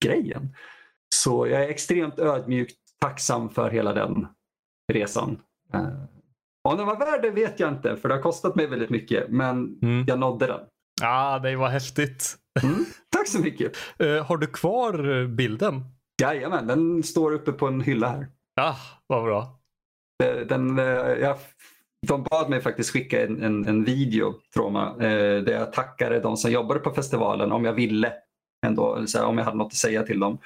grejen. 0.06 0.56
Så 1.16 1.48
jag 1.48 1.64
är 1.64 1.70
extremt 1.70 2.20
ödmjukt 2.20 2.78
tacksam 3.02 3.50
för 3.50 3.70
hela 3.70 3.94
den 3.94 4.28
resan. 4.94 5.40
Eh, 5.74 5.88
Om 6.70 6.78
den 6.78 6.86
var 6.88 7.00
värd 7.00 7.22
det 7.22 7.30
vet 7.32 7.60
jag 7.60 7.70
inte, 7.74 7.98
för 7.98 8.10
det 8.10 8.16
har 8.16 8.22
kostat 8.22 8.56
mig 8.56 8.68
väldigt 8.68 8.90
mycket. 8.90 9.30
Men 9.30 9.80
Mm. 9.82 10.04
jag 10.08 10.20
nådde 10.20 10.48
den. 10.48 10.60
Ah, 11.04 11.40
det 11.40 11.56
var 11.56 11.68
häftigt. 11.70 12.36
Mm. 12.64 12.86
Tack 13.10 13.28
så 13.28 13.40
mycket. 13.42 13.78
Eh, 14.00 14.26
har 14.26 14.38
du 14.38 14.48
kvar 14.48 15.22
eh, 15.22 15.28
bilden? 15.28 15.84
Jajamän, 16.22 16.68
den 16.68 17.04
står 17.04 17.32
uppe 17.34 17.52
på 17.52 17.68
en 17.68 17.82
hylla 17.82 18.10
här. 18.10 18.28
Ah, 18.62 18.76
vad 19.08 19.24
bra. 19.24 19.60
Den, 20.48 20.78
jag, 21.22 21.38
de 22.08 22.24
bad 22.24 22.50
mig 22.50 22.62
faktiskt 22.62 22.90
skicka 22.90 23.24
en, 23.26 23.44
en, 23.44 23.66
en 23.68 23.84
video, 23.84 24.34
Troma, 24.54 24.90
eh, 24.92 25.44
där 25.44 25.52
jag 25.54 25.74
tackade 25.74 26.20
de 26.20 26.38
som 26.38 26.52
jobbade 26.52 26.80
på 26.80 26.92
festivalen 26.92 27.52
om 27.52 27.66
jag 27.66 27.74
ville. 27.74 28.14
Ändå, 28.66 29.08
så 29.08 29.18
här, 29.18 29.26
om 29.26 29.38
jag 29.38 29.46
hade 29.46 29.58
något 29.58 29.72
att 29.72 29.74
säga 29.74 30.04
till 30.04 30.20
dem. 30.20 30.38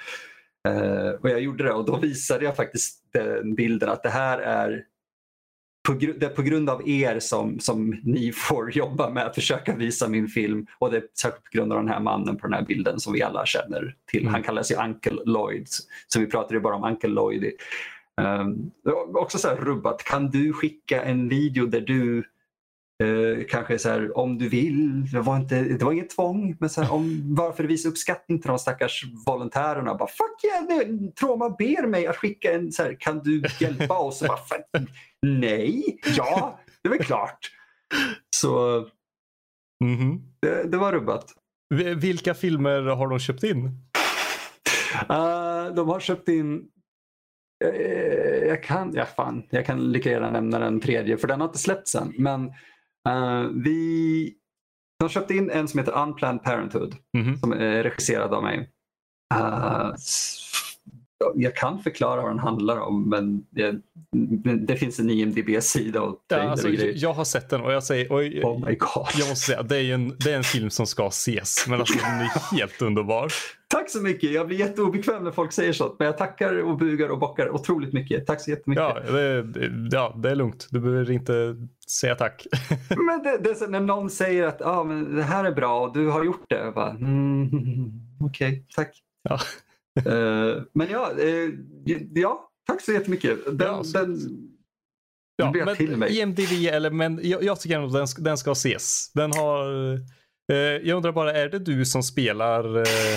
Eh, 0.68 1.08
och 1.08 1.30
jag 1.30 1.40
gjorde 1.40 1.64
det 1.64 1.72
och 1.72 1.84
då 1.84 1.96
visade 1.96 2.44
jag 2.44 2.56
faktiskt 2.56 3.02
den 3.12 3.54
bilden 3.54 3.88
att 3.88 4.02
det 4.02 4.08
här 4.08 4.38
är 4.38 4.84
på, 5.86 5.92
gru- 5.92 6.18
det 6.18 6.26
är 6.26 6.30
på 6.30 6.42
grund 6.42 6.70
av 6.70 6.88
er 6.88 7.18
som, 7.20 7.60
som 7.60 8.00
ni 8.04 8.32
får 8.32 8.70
jobba 8.76 9.10
med 9.10 9.26
att 9.26 9.34
försöka 9.34 9.74
visa 9.76 10.08
min 10.08 10.28
film. 10.28 10.66
Och 10.78 10.90
det 10.90 10.96
är 10.96 11.04
särskilt 11.20 11.44
på 11.44 11.50
grund 11.52 11.72
av 11.72 11.78
den 11.78 11.88
här 11.88 12.00
mannen 12.00 12.36
på 12.36 12.46
den 12.46 12.54
här 12.54 12.64
bilden 12.64 13.00
som 13.00 13.12
vi 13.12 13.22
alla 13.22 13.46
känner 13.46 13.96
till. 14.10 14.20
Mm. 14.20 14.34
Han 14.34 14.42
kallas 14.42 14.70
ju 14.70 14.76
Uncle 14.76 15.22
Lloyd. 15.24 15.66
Så 16.06 16.20
vi 16.20 16.26
pratar 16.26 16.54
ju 16.54 16.60
bara 16.60 16.76
om 16.76 16.84
Uncle 16.84 17.10
Lloyd. 17.10 17.52
Um, 18.20 18.70
också 19.14 19.38
så 19.38 19.48
här 19.48 19.56
rubbat, 19.56 20.04
kan 20.04 20.30
du 20.30 20.52
skicka 20.52 21.02
en 21.02 21.28
video 21.28 21.66
där 21.66 21.80
du 21.80 22.24
eh, 23.04 23.44
kanske 23.48 23.78
så 23.78 23.88
här, 23.88 24.18
om 24.18 24.38
du 24.38 24.48
vill, 24.48 25.10
det 25.10 25.20
var, 25.20 25.36
inte, 25.36 25.62
det 25.62 25.84
var 25.84 25.92
inget 25.92 26.10
tvång, 26.10 26.56
men 26.60 26.70
så 26.70 26.82
här, 26.82 26.92
om, 26.92 27.34
varför 27.34 27.64
visa 27.64 27.88
uppskattning 27.88 28.40
till 28.42 28.48
de 28.48 28.58
stackars 28.58 29.04
volontärerna? 29.26 29.94
Bara, 29.94 30.08
Fuck 30.08 30.44
yeah, 30.44 30.64
nu, 30.88 31.12
Troma 31.20 31.50
ber 31.50 31.86
mig 31.86 32.06
att 32.06 32.16
skicka 32.16 32.52
en, 32.52 32.72
så 32.72 32.82
här, 32.82 32.96
kan 33.00 33.18
du 33.18 33.42
hjälpa 33.60 33.98
oss? 33.98 34.22
Och 34.22 34.28
bara, 34.28 34.36
"Fuck, 34.38 34.88
Nej, 35.26 35.98
ja, 36.16 36.60
det 36.82 36.88
är 36.88 36.90
väl 36.90 37.04
klart. 37.04 37.38
Så 38.36 38.80
Mhm. 39.84 40.20
det, 40.42 40.62
det 40.70 40.76
var 40.76 40.92
rubbat. 40.92 41.24
Vi- 41.74 41.94
Vilka 41.94 42.34
filmer 42.34 42.82
har 42.82 43.08
de 43.08 43.18
köpt 43.18 43.42
in? 43.42 43.64
Uh, 45.10 45.74
de 45.74 45.88
har 45.88 46.00
köpt 46.00 46.28
in 46.28 46.68
eh, 47.64 48.48
jag, 48.48 48.62
kan, 48.62 48.92
ja, 48.94 49.04
fan, 49.04 49.42
jag 49.50 49.66
kan 49.66 49.92
lika 49.92 50.10
gärna 50.10 50.30
nämna 50.30 50.58
den 50.58 50.80
tredje 50.80 51.16
för 51.18 51.28
den 51.28 51.40
har 51.40 51.48
inte 51.48 51.58
släppts 51.58 51.94
än. 51.94 52.12
Men 52.18 52.52
eh, 53.06 53.42
vi, 53.64 54.34
de 55.00 55.08
köpte 55.08 55.34
in 55.34 55.50
en 55.50 55.68
som 55.68 55.78
heter 55.78 56.02
Unplanned 56.02 56.42
Parenthood 56.42 56.96
Mhm. 57.18 57.36
som 57.38 57.52
är 57.52 57.82
regisserad 57.82 58.34
av 58.34 58.42
mig. 58.42 58.70
S- 59.94 60.65
jag 61.34 61.56
kan 61.56 61.82
förklara 61.82 62.22
vad 62.22 62.30
den 62.30 62.38
handlar 62.38 62.80
om 62.80 63.08
men 63.08 63.46
det, 63.50 63.80
det 64.66 64.76
finns 64.76 64.98
en 64.98 65.10
IMDB-sida 65.10 66.02
och 66.02 66.24
Ja, 66.28 66.36
alltså, 66.36 66.68
och 66.68 66.74
jag 66.74 67.12
har 67.12 67.24
sett 67.24 67.50
den 67.50 67.60
och 67.60 67.72
jag 67.72 67.84
säger, 67.84 68.12
och 68.12 68.24
jag, 68.24 68.44
Oh 68.44 68.66
my 68.66 68.74
god. 68.74 69.06
jag 69.18 69.28
måste 69.28 69.46
säga, 69.46 69.62
det 69.62 69.76
är, 69.76 69.94
en, 69.94 70.08
det 70.18 70.32
är 70.32 70.36
en 70.36 70.44
film 70.44 70.70
som 70.70 70.86
ska 70.86 71.06
ses. 71.06 71.66
Men 71.68 71.80
alltså 71.80 71.98
den 71.98 72.20
är 72.20 72.56
helt 72.56 72.82
underbar. 72.82 73.32
Tack 73.68 73.90
så 73.90 74.00
mycket. 74.00 74.30
Jag 74.32 74.46
blir 74.46 74.58
jätteobekväm 74.58 75.24
när 75.24 75.30
folk 75.30 75.52
säger 75.52 75.72
sånt. 75.72 75.96
Men 75.98 76.06
jag 76.06 76.18
tackar 76.18 76.62
och 76.62 76.78
bugar 76.78 77.08
och 77.08 77.18
bockar 77.18 77.50
otroligt 77.54 77.92
mycket. 77.92 78.26
Tack 78.26 78.40
så 78.40 78.50
jättemycket. 78.50 78.84
Ja, 78.84 79.12
det, 79.12 79.46
ja, 79.92 80.14
det 80.22 80.30
är 80.30 80.34
lugnt. 80.34 80.68
Du 80.70 80.80
behöver 80.80 81.10
inte 81.10 81.56
säga 81.90 82.14
tack. 82.14 82.46
Men 82.88 83.22
det, 83.22 83.38
det 83.38 83.50
är 83.50 83.54
så 83.54 83.66
när 83.66 83.80
någon 83.80 84.10
säger 84.10 84.46
att 84.46 84.62
ah, 84.62 84.84
men 84.84 85.16
det 85.16 85.22
här 85.22 85.44
är 85.44 85.52
bra 85.52 85.80
och 85.80 85.94
du 85.94 86.08
har 86.08 86.24
gjort 86.24 86.44
det. 86.48 86.64
Jag 86.64 86.74
bara, 86.74 86.90
mm, 86.90 87.50
Okej, 88.20 88.66
tack. 88.76 89.02
Ja. 89.22 89.38
Eh, 89.96 90.62
men 90.74 90.88
ja, 90.90 91.12
eh, 91.18 91.50
ja, 92.14 92.48
tack 92.66 92.80
så 92.82 92.92
jättemycket. 92.92 93.44
Den, 93.58 93.68
Ja, 93.68 93.84
så- 93.84 93.98
den, 93.98 94.18
Ja, 95.38 95.52
jag 95.56 95.76
till 95.76 95.90
men 95.90 95.98
mig. 95.98 96.18
IMDB, 96.18 96.66
eller, 96.68 96.90
men 96.90 97.20
jag, 97.22 97.42
jag 97.42 97.60
tycker 97.60 97.76
ändå 97.76 97.98
den, 97.98 98.06
den 98.18 98.38
ska 98.38 98.52
ses. 98.52 99.12
Den 99.12 99.32
har... 99.32 99.92
Eh, 100.52 100.56
jag 100.58 100.96
undrar 100.96 101.12
bara, 101.12 101.32
är 101.32 101.48
det 101.48 101.58
du 101.58 101.84
som 101.84 102.02
spelar 102.02 102.76
eh, 102.76 103.14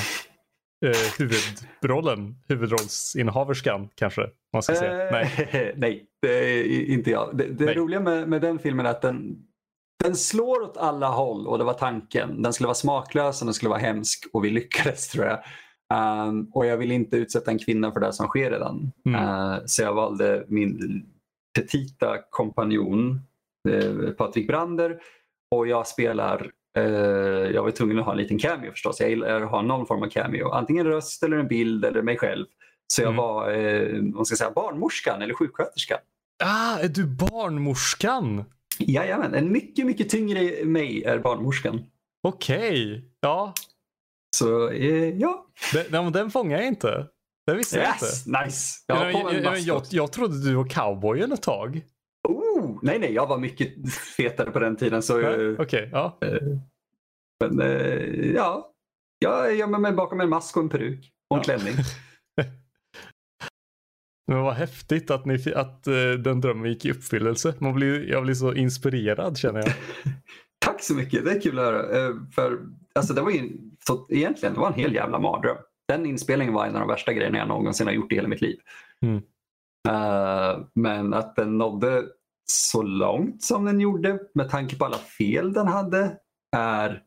eh, 0.86 0.98
huvudrollen? 1.20 2.36
Huvudrollsinnehaverskan 2.48 3.90
kanske? 3.96 4.22
Man 4.54 4.64
ska 4.64 4.76
säga. 4.76 5.06
Eh, 5.06 5.12
Nej. 5.12 5.74
nej, 5.78 6.06
det 6.22 6.60
är 6.60 6.86
inte 6.86 7.12
jag. 7.12 7.38
Det, 7.38 7.44
det 7.48 7.74
roliga 7.74 8.00
med, 8.00 8.30
med 8.30 8.42
den 8.42 8.60
filmen 8.60 8.86
är 8.86 8.90
att 8.90 9.02
den, 9.02 9.38
den 10.04 10.16
slår 10.16 10.62
åt 10.62 10.78
alla 10.78 11.08
håll 11.08 11.48
och 11.48 11.58
det 11.58 11.64
var 11.64 11.74
tanken. 11.74 12.42
Den 12.42 12.54
skulle 12.54 12.68
vara 12.68 12.76
smaklös 12.76 13.42
och 13.42 13.46
den 13.48 13.54
skulle 13.54 13.70
vara 13.70 13.80
hemsk 13.80 14.28
och 14.34 14.46
vi 14.46 14.50
lyckades 14.50 15.08
tror 15.10 15.26
jag. 15.26 15.40
Um, 15.94 16.52
och 16.54 16.66
jag 16.66 16.78
vill 16.78 16.92
inte 16.92 17.18
utsätta 17.18 17.52
en 17.52 17.60
kvinna 17.60 17.92
för 17.92 18.00
det 18.00 18.14
som 18.14 18.28
sker 18.28 18.52
redan. 18.52 18.92
Mm. 19.06 19.22
Uh, 19.24 19.58
så 19.66 19.82
jag 19.82 19.94
valde 19.94 20.46
min 20.48 21.04
petita 21.56 22.18
kompanjon 22.30 23.22
eh, 23.70 24.12
Patrik 24.12 24.48
Brander 24.48 25.00
och 25.56 25.68
jag 25.68 25.88
spelar 25.88 26.52
eh, 26.78 26.84
jag 27.54 27.64
var 27.64 27.72
tvungen 27.72 28.00
att 28.00 28.06
ha 28.06 28.12
en 28.12 28.18
liten 28.18 28.40
cameo 28.40 28.72
förstås. 28.72 29.00
Jag 29.00 29.10
gillar 29.10 29.42
att 29.42 29.52
ha 29.52 29.62
någon 29.62 29.86
form 29.88 30.04
av 30.04 30.08
cameo. 30.10 30.50
Antingen 30.50 30.86
röst 30.86 31.24
eller 31.24 31.38
en 31.38 31.48
bild 31.48 31.86
eller 31.86 32.02
mig 32.02 32.18
själv. 32.18 32.46
Så 32.94 33.02
jag 33.02 33.08
Mm. 33.08 33.18
var 33.18 33.52
eh, 33.54 34.02
vad 34.14 34.28
ska 34.28 34.36
säga, 34.36 34.52
barnmorskan 34.52 35.22
eller 35.22 35.34
sjuksköterskan. 35.34 35.98
Ah, 36.44 36.80
är 36.80 36.88
du 36.88 37.06
barnmorskan? 37.06 38.44
Jajamän, 38.80 39.34
en 39.34 39.52
mycket, 39.52 39.86
mycket 39.86 40.10
tyngre 40.10 40.66
mig 40.66 41.04
är 41.04 41.20
barnmorskan. 41.20 41.82
Okej. 42.24 43.04
Ja, 43.22 43.54
Så 44.36 44.70
eh, 44.70 45.18
ja, 45.18 45.46
den, 45.92 46.12
den 46.12 46.32
fångar 46.32 46.58
jag 46.58 46.68
inte. 46.68 47.08
Det 47.48 47.54
visste 47.56 47.78
jag 47.78 47.94
inte. 47.96 48.06
yes, 48.06 48.26
nice. 48.28 48.84
Jag 48.88 48.96
har 48.96 49.06
Jag, 49.06 49.34
jag, 49.34 49.44
jag, 49.44 49.60
jag, 49.60 49.84
jag 49.90 50.12
trodde 50.12 50.44
du 50.44 50.54
var 50.56 50.70
cowboyen 50.70 51.32
ett 51.32 51.42
tag. 51.42 51.82
Oh, 52.28 52.80
nej, 52.82 53.00
nej, 53.00 53.14
jag 53.14 53.28
var 53.28 53.38
mycket 53.38 53.94
fetare 54.18 54.52
på 54.52 54.60
den 54.60 54.76
tiden. 54.76 55.02
Så, 55.04 55.18
Nej, 55.18 55.46
eh, 55.50 55.56
Okej, 55.60 55.90
ja. 55.92 56.18
men 57.40 57.62
eh, 57.62 58.32
ja, 58.36 58.72
jag 59.20 59.56
gömmer 59.56 59.80
mig 59.80 59.92
bakom 59.92 60.22
en 60.22 60.30
mask 60.30 60.58
och 60.58 60.64
en 60.64 60.70
peruk 60.70 61.12
och 61.30 61.38
en 61.38 61.40
Ja. 61.40 61.44
klänning. 61.44 61.76
Men 64.28 64.42
vad 64.42 64.54
häftigt 64.54 65.12
att, 65.12 65.26
ni, 65.26 65.54
att 65.56 65.88
eh, 65.88 65.94
den 66.12 66.42
drömmen 66.42 66.70
gick 66.72 66.86
i 66.86 66.92
uppfyllelse. 66.92 67.54
Man 67.60 67.74
blir, 67.74 68.10
jag 68.10 68.24
blir 68.24 68.34
så 68.34 68.54
inspirerad 68.54 69.38
känner 69.38 69.60
jag. 69.60 69.74
Tack 70.66 70.84
så 70.84 70.94
mycket, 70.94 71.26
det 71.26 71.32
är 71.32 71.42
kul 71.42 71.60
att 71.60 71.66
höra. 71.66 72.08
Eh, 72.08 72.16
För, 72.36 72.60
alltså, 72.96 73.14
det 73.14 73.22
var 73.22 73.32
ju, 73.32 73.58
så, 73.88 74.08
egentligen 74.10 74.54
det 74.56 74.62
var 74.62 74.68
en 74.68 74.74
hel 74.80 74.94
jävla 74.94 75.20
mardröm. 75.20 75.58
Den 75.88 76.06
inspelningen 76.06 76.54
var 76.54 76.66
en 76.66 76.76
av 76.76 76.80
de 76.80 76.88
värsta 76.88 77.14
grejerna 77.14 77.38
jag 77.38 77.48
någonsin 77.48 77.88
har 77.88 77.94
gjort 77.94 78.12
i 78.12 78.16
hela 78.16 78.28
mitt 78.28 78.42
liv. 78.42 78.60
Mm. 79.06 79.22
Eh, 79.90 80.60
men 80.76 81.14
att 81.14 81.36
den 81.36 81.58
nådde 81.58 82.04
så 82.52 82.82
långt 82.82 83.44
som 83.44 83.66
den 83.66 83.80
gjorde 83.80 84.20
med 84.34 84.50
tanke 84.50 84.76
på 84.76 84.86
alla 84.86 84.98
fel 84.98 85.54
den 85.54 85.68
hade 85.68 86.18
är... 86.58 87.04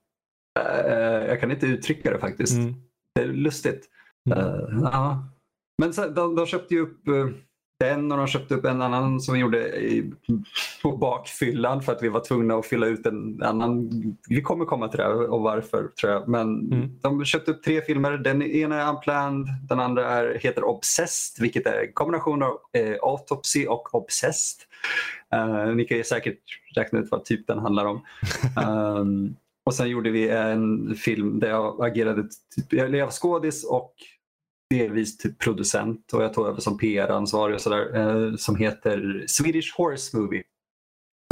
eh, 0.60 1.26
jag 1.28 1.40
kan 1.40 1.50
inte 1.50 1.66
uttrycka 1.66 2.10
det 2.10 2.18
faktiskt. 2.18 2.56
Mm. 2.56 2.74
Det 3.14 3.22
är 3.22 3.28
lustigt. 3.28 3.88
Mm. 4.30 4.38
Eh, 4.38 4.80
ja. 4.82 5.28
Men 5.82 5.92
sen, 5.92 6.14
de, 6.14 6.36
de 6.36 6.46
köpte 6.46 6.74
ju 6.74 6.80
upp 6.80 7.08
den 7.84 8.12
och 8.12 8.18
de 8.18 8.26
köpte 8.26 8.54
upp 8.54 8.64
en 8.64 8.82
annan 8.82 9.20
som 9.20 9.34
vi 9.34 9.40
gjorde 9.40 9.58
i, 9.80 10.12
på 10.82 10.96
bakfyllan 10.96 11.82
för 11.82 11.92
att 11.92 12.02
vi 12.02 12.08
var 12.08 12.20
tvungna 12.20 12.54
att 12.54 12.66
fylla 12.66 12.86
ut 12.86 13.06
en 13.06 13.42
annan. 13.42 13.90
Vi 14.28 14.42
kommer 14.42 14.64
komma 14.64 14.88
till 14.88 14.98
det 14.98 15.06
och 15.08 15.40
varför 15.42 15.88
tror 16.00 16.12
jag. 16.12 16.28
Men 16.28 16.72
Mm. 16.72 16.90
de 17.02 17.24
köpte 17.24 17.50
upp 17.50 17.62
tre 17.62 17.82
filmer. 17.82 18.10
Den 18.12 18.42
ena 18.42 18.82
är 18.82 18.88
Unplanned, 18.88 19.46
den 19.68 19.80
andra 19.80 20.08
är, 20.08 20.38
heter 20.38 20.64
Obsessed 20.64 21.42
vilket 21.42 21.66
är 21.66 21.82
en 21.86 21.92
kombination 21.92 22.42
av 22.42 22.58
eh, 22.72 22.96
Autopsy 23.02 23.66
och 23.66 23.94
Obsessed. 23.94 24.62
Eh, 25.32 25.74
ni 25.74 25.84
kan 25.84 25.96
ju 25.98 26.04
säkert 26.04 26.38
räkna 26.76 26.98
ut 26.98 27.10
vad 27.10 27.24
typ 27.24 27.46
den 27.46 27.58
handlar 27.58 27.84
om. 27.84 28.00
Um, 28.66 29.36
och 29.64 29.74
sen 29.74 29.88
gjorde 29.88 30.10
vi 30.10 30.28
en 30.28 30.94
film 30.94 31.38
där 31.38 31.48
jag 31.48 31.84
agerade, 31.84 32.22
typ, 32.56 32.72
jag 32.92 33.12
skådis 33.12 33.64
och 33.64 33.94
delvis 34.72 35.16
typ 35.16 35.38
producent 35.38 36.12
och 36.12 36.22
jag 36.22 36.34
tog 36.34 36.46
över 36.46 36.60
som 36.60 36.78
PR-ansvarig 36.78 37.54
och 37.54 37.60
sådär. 37.60 37.96
Eh, 37.96 38.36
som 38.36 38.56
heter 38.56 39.24
Swedish 39.28 39.76
Horse 39.76 40.16
Movie. 40.16 40.42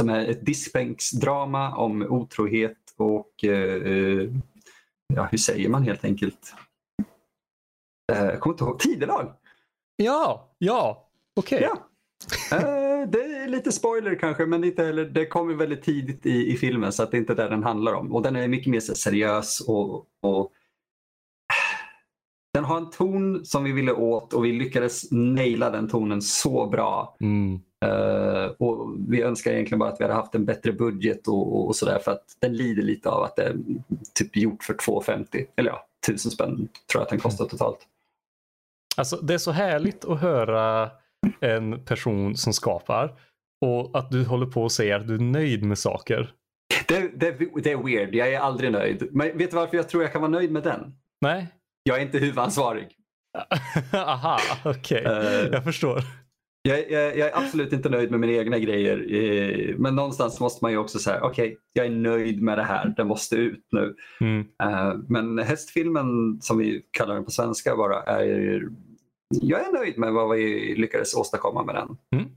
Som 0.01 0.09
är 0.09 0.25
ett 0.25 0.45
diskbänksdrama 0.45 1.75
om 1.75 2.01
otrohet 2.01 2.77
och 2.97 3.43
eh, 3.43 4.29
ja, 5.15 5.27
hur 5.31 5.37
säger 5.37 5.69
man 5.69 5.83
helt 5.83 6.05
enkelt? 6.05 6.53
Eh, 8.13 8.37
kommer 8.39 8.53
inte 8.53 8.63
ihåg. 8.63 8.79
Tidelag! 8.79 9.33
Ja, 9.95 10.55
ja, 10.57 11.09
okej. 11.35 11.61
Ja. 11.61 11.87
Eh, 12.57 13.09
det 13.09 13.23
är 13.23 13.47
lite 13.47 13.71
spoiler 13.71 14.15
kanske 14.15 14.45
men 14.45 14.63
inte 14.63 14.83
heller, 14.83 15.05
det 15.05 15.25
kommer 15.25 15.53
väldigt 15.53 15.83
tidigt 15.83 16.25
i, 16.25 16.51
i 16.53 16.57
filmen 16.57 16.91
så 16.91 17.03
att 17.03 17.11
det 17.11 17.17
är 17.17 17.19
inte 17.19 17.35
det 17.35 17.49
den 17.49 17.63
handlar 17.63 17.93
om. 17.93 18.11
Och 18.11 18.21
den 18.21 18.35
är 18.35 18.47
mycket 18.47 18.71
mer 18.71 18.79
seriös 18.79 19.61
och, 19.61 20.05
och 20.21 20.51
har 22.71 22.77
en 22.77 22.89
ton 22.89 23.45
som 23.45 23.63
vi 23.63 23.71
ville 23.71 23.91
åt 23.91 24.33
och 24.33 24.45
vi 24.45 24.51
lyckades 24.51 25.11
naila 25.11 25.69
den 25.69 25.89
tonen 25.89 26.21
så 26.21 26.67
bra. 26.67 27.17
Mm. 27.19 27.59
Eh, 27.85 28.45
och 28.57 28.95
vi 29.07 29.21
önskar 29.21 29.51
egentligen 29.51 29.79
bara 29.79 29.89
att 29.89 29.99
vi 29.99 30.03
hade 30.03 30.15
haft 30.15 30.35
en 30.35 30.45
bättre 30.45 30.71
budget 30.71 31.27
och, 31.27 31.55
och, 31.55 31.67
och 31.67 31.75
sådär 31.75 31.99
för 31.99 32.11
att 32.11 32.23
den 32.39 32.53
lider 32.53 32.83
lite 32.83 33.09
av 33.09 33.23
att 33.23 33.35
det 33.35 33.43
är 33.43 33.55
typ 34.13 34.37
gjort 34.37 34.63
för 34.63 34.73
2,50 34.73 35.45
eller 35.55 35.69
ja, 35.71 35.87
1000 36.07 36.31
spänn 36.31 36.55
tror 36.55 36.67
jag 36.93 37.01
att 37.01 37.09
den 37.09 37.19
kostar 37.19 37.45
totalt. 37.45 37.79
Alltså, 38.97 39.15
det 39.15 39.33
är 39.33 39.37
så 39.37 39.51
härligt 39.51 40.05
att 40.05 40.21
höra 40.21 40.89
en 41.39 41.85
person 41.85 42.35
som 42.35 42.53
skapar 42.53 43.15
och 43.65 43.99
att 43.99 44.11
du 44.11 44.25
håller 44.25 44.45
på 44.45 44.63
och 44.63 44.71
säger 44.71 44.99
att 44.99 45.07
du 45.07 45.15
är 45.15 45.19
nöjd 45.19 45.63
med 45.63 45.77
saker. 45.77 46.33
Det, 46.87 47.19
det, 47.19 47.61
det 47.63 47.71
är 47.71 47.83
weird, 47.83 48.15
jag 48.15 48.33
är 48.33 48.39
aldrig 48.39 48.71
nöjd. 48.71 49.07
Men 49.11 49.37
vet 49.37 49.51
du 49.51 49.57
varför 49.57 49.77
jag 49.77 49.89
tror 49.89 50.03
jag 50.03 50.11
kan 50.11 50.21
vara 50.21 50.31
nöjd 50.31 50.51
med 50.51 50.63
den? 50.63 50.95
Nej? 51.21 51.47
Jag 51.83 51.97
är 51.97 52.01
inte 52.01 52.17
huvudansvarig. 52.17 52.87
Aha, 53.93 54.39
okej. 54.65 55.03
Eh. 55.05 55.47
Jag 55.51 55.63
förstår. 55.63 56.01
Jag, 56.63 56.91
jag, 56.91 57.17
jag 57.17 57.27
är 57.27 57.37
absolut 57.37 57.73
inte 57.73 57.89
nöjd 57.89 58.11
med 58.11 58.19
mina 58.19 58.33
egna 58.33 58.59
grejer. 58.59 59.75
Men 59.77 59.95
någonstans 59.95 60.39
måste 60.39 60.65
man 60.65 60.71
ju 60.71 60.77
också 60.77 60.99
säga, 60.99 61.23
okej, 61.23 61.57
jag 61.73 61.85
är 61.85 61.89
nöjd 61.89 62.41
med 62.41 62.57
det 62.57 62.63
här. 62.63 62.93
Det 62.97 63.03
måste 63.03 63.35
ut 63.35 63.67
nu. 63.71 63.95
Mm. 64.21 64.47
Eh, 64.63 64.93
Men 65.07 65.39
hästfilmen, 65.39 66.41
som 66.41 66.57
vi 66.57 66.85
kallar 66.91 67.15
den 67.15 67.25
på 67.25 67.31
svenska 67.31 67.75
bara, 67.75 68.03
är... 68.03 68.67
Jag 69.29 69.67
är 69.67 69.71
nöjd 69.73 69.97
med 69.97 70.13
vad 70.13 70.37
vi 70.37 70.75
lyckades 70.75 71.15
åstadkomma 71.15 71.63
med 71.63 71.75
den. 71.75 71.97
Mm. 72.15 72.31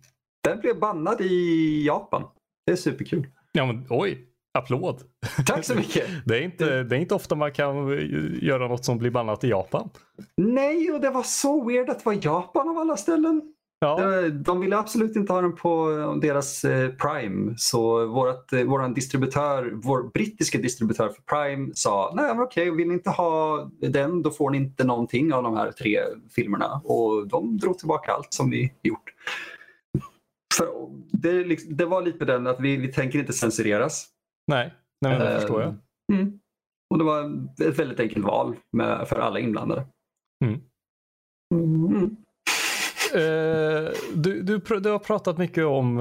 Den 0.45 0.61
blev 0.61 0.79
bannad 0.79 1.21
i 1.21 1.85
Japan. 1.87 2.23
Det 2.67 2.73
är 2.73 2.77
superkul. 2.77 3.27
Ja, 3.53 3.67
men, 3.67 3.87
oj, 3.91 4.27
applåd. 4.55 5.03
Tack 5.47 5.65
så 5.65 5.75
mycket. 5.75 6.07
Det 6.25 6.39
är, 6.39 6.43
inte, 6.43 6.83
det 6.83 6.97
är 6.97 7.01
inte 7.01 7.15
ofta 7.15 7.35
man 7.35 7.53
kan 7.53 7.89
göra 8.43 8.69
något 8.69 8.85
som 8.85 8.99
blir 8.99 9.11
bannat 9.11 9.45
i 9.45 9.49
Japan. 9.49 9.91
Nej, 10.37 10.91
och 10.91 11.01
det 11.01 11.11
var 11.11 11.23
så 11.23 11.65
weird 11.69 11.91
att 11.91 11.99
det 11.99 12.07
var 12.07 12.19
Japan 12.23 12.69
av 12.69 12.79
alla 12.79 12.97
ställen. 12.97 13.43
Ja, 13.79 14.21
Eh, 14.21 14.25
De 14.27 14.61
ville 14.61 14.77
absolut 14.77 15.17
inte 15.17 15.33
ha 15.33 15.41
den 15.41 15.55
på 15.55 15.89
deras 16.23 16.65
eh, 16.65 16.91
Prime. 16.91 17.55
Så 17.57 18.07
vårat, 18.07 18.53
eh, 18.53 18.65
våran 18.65 18.95
distributör, 18.95 19.73
vår 19.75 20.11
brittiska 20.15 20.59
distributör 20.59 21.09
för 21.09 21.23
Prime 21.23 21.73
sa 21.75 22.13
nej 22.17 22.35
men 22.35 22.43
okej, 22.43 22.71
vill 22.71 22.89
ni 22.89 22.95
inte 22.95 23.11
ha 23.11 23.71
den 23.81 24.23
då 24.23 24.31
får 24.31 24.51
ni 24.51 24.59
inte 24.59 24.85
någonting 24.85 25.33
av 25.33 25.43
de 25.43 25.57
här 25.57 25.73
tre 25.73 26.01
filmerna. 26.37 26.81
Och 26.85 27.29
de 27.29 27.59
drog 27.59 27.79
tillbaka 27.79 28.13
allt 28.13 28.33
som 28.35 28.51
vi 28.51 28.73
gjort. 28.83 29.13
För 30.57 30.69
det, 31.13 31.33
liksom, 31.33 31.77
det 31.77 31.85
var 31.87 32.03
lite 32.03 32.25
den 32.25 32.47
att 32.47 32.61
vi, 32.61 32.77
vi 32.77 32.93
tänker 32.93 33.19
inte 33.19 33.33
censureras. 33.33 34.07
Nej, 34.47 34.75
nej 35.01 35.19
men 35.19 35.21
det 35.21 35.35
Eh, 35.35 35.39
förstår 35.41 35.63
jag. 35.63 35.75
Mm. 36.13 36.39
Och 36.91 36.99
det 36.99 37.05
var 37.05 37.49
ett 37.69 37.79
väldigt 37.79 38.01
enkelt 38.01 38.25
val 38.25 38.57
med, 38.77 39.09
för 39.09 39.17
alla 39.17 39.39
inblandade. 39.39 39.87
Mm. 40.45 40.61
Mm. 41.55 42.17
Eh, 43.15 43.91
du, 44.15 44.43
du, 44.43 44.59
du 44.81 44.91
har 44.91 44.99
pratat 44.99 45.39
mycket 45.39 45.65
om, 45.65 45.99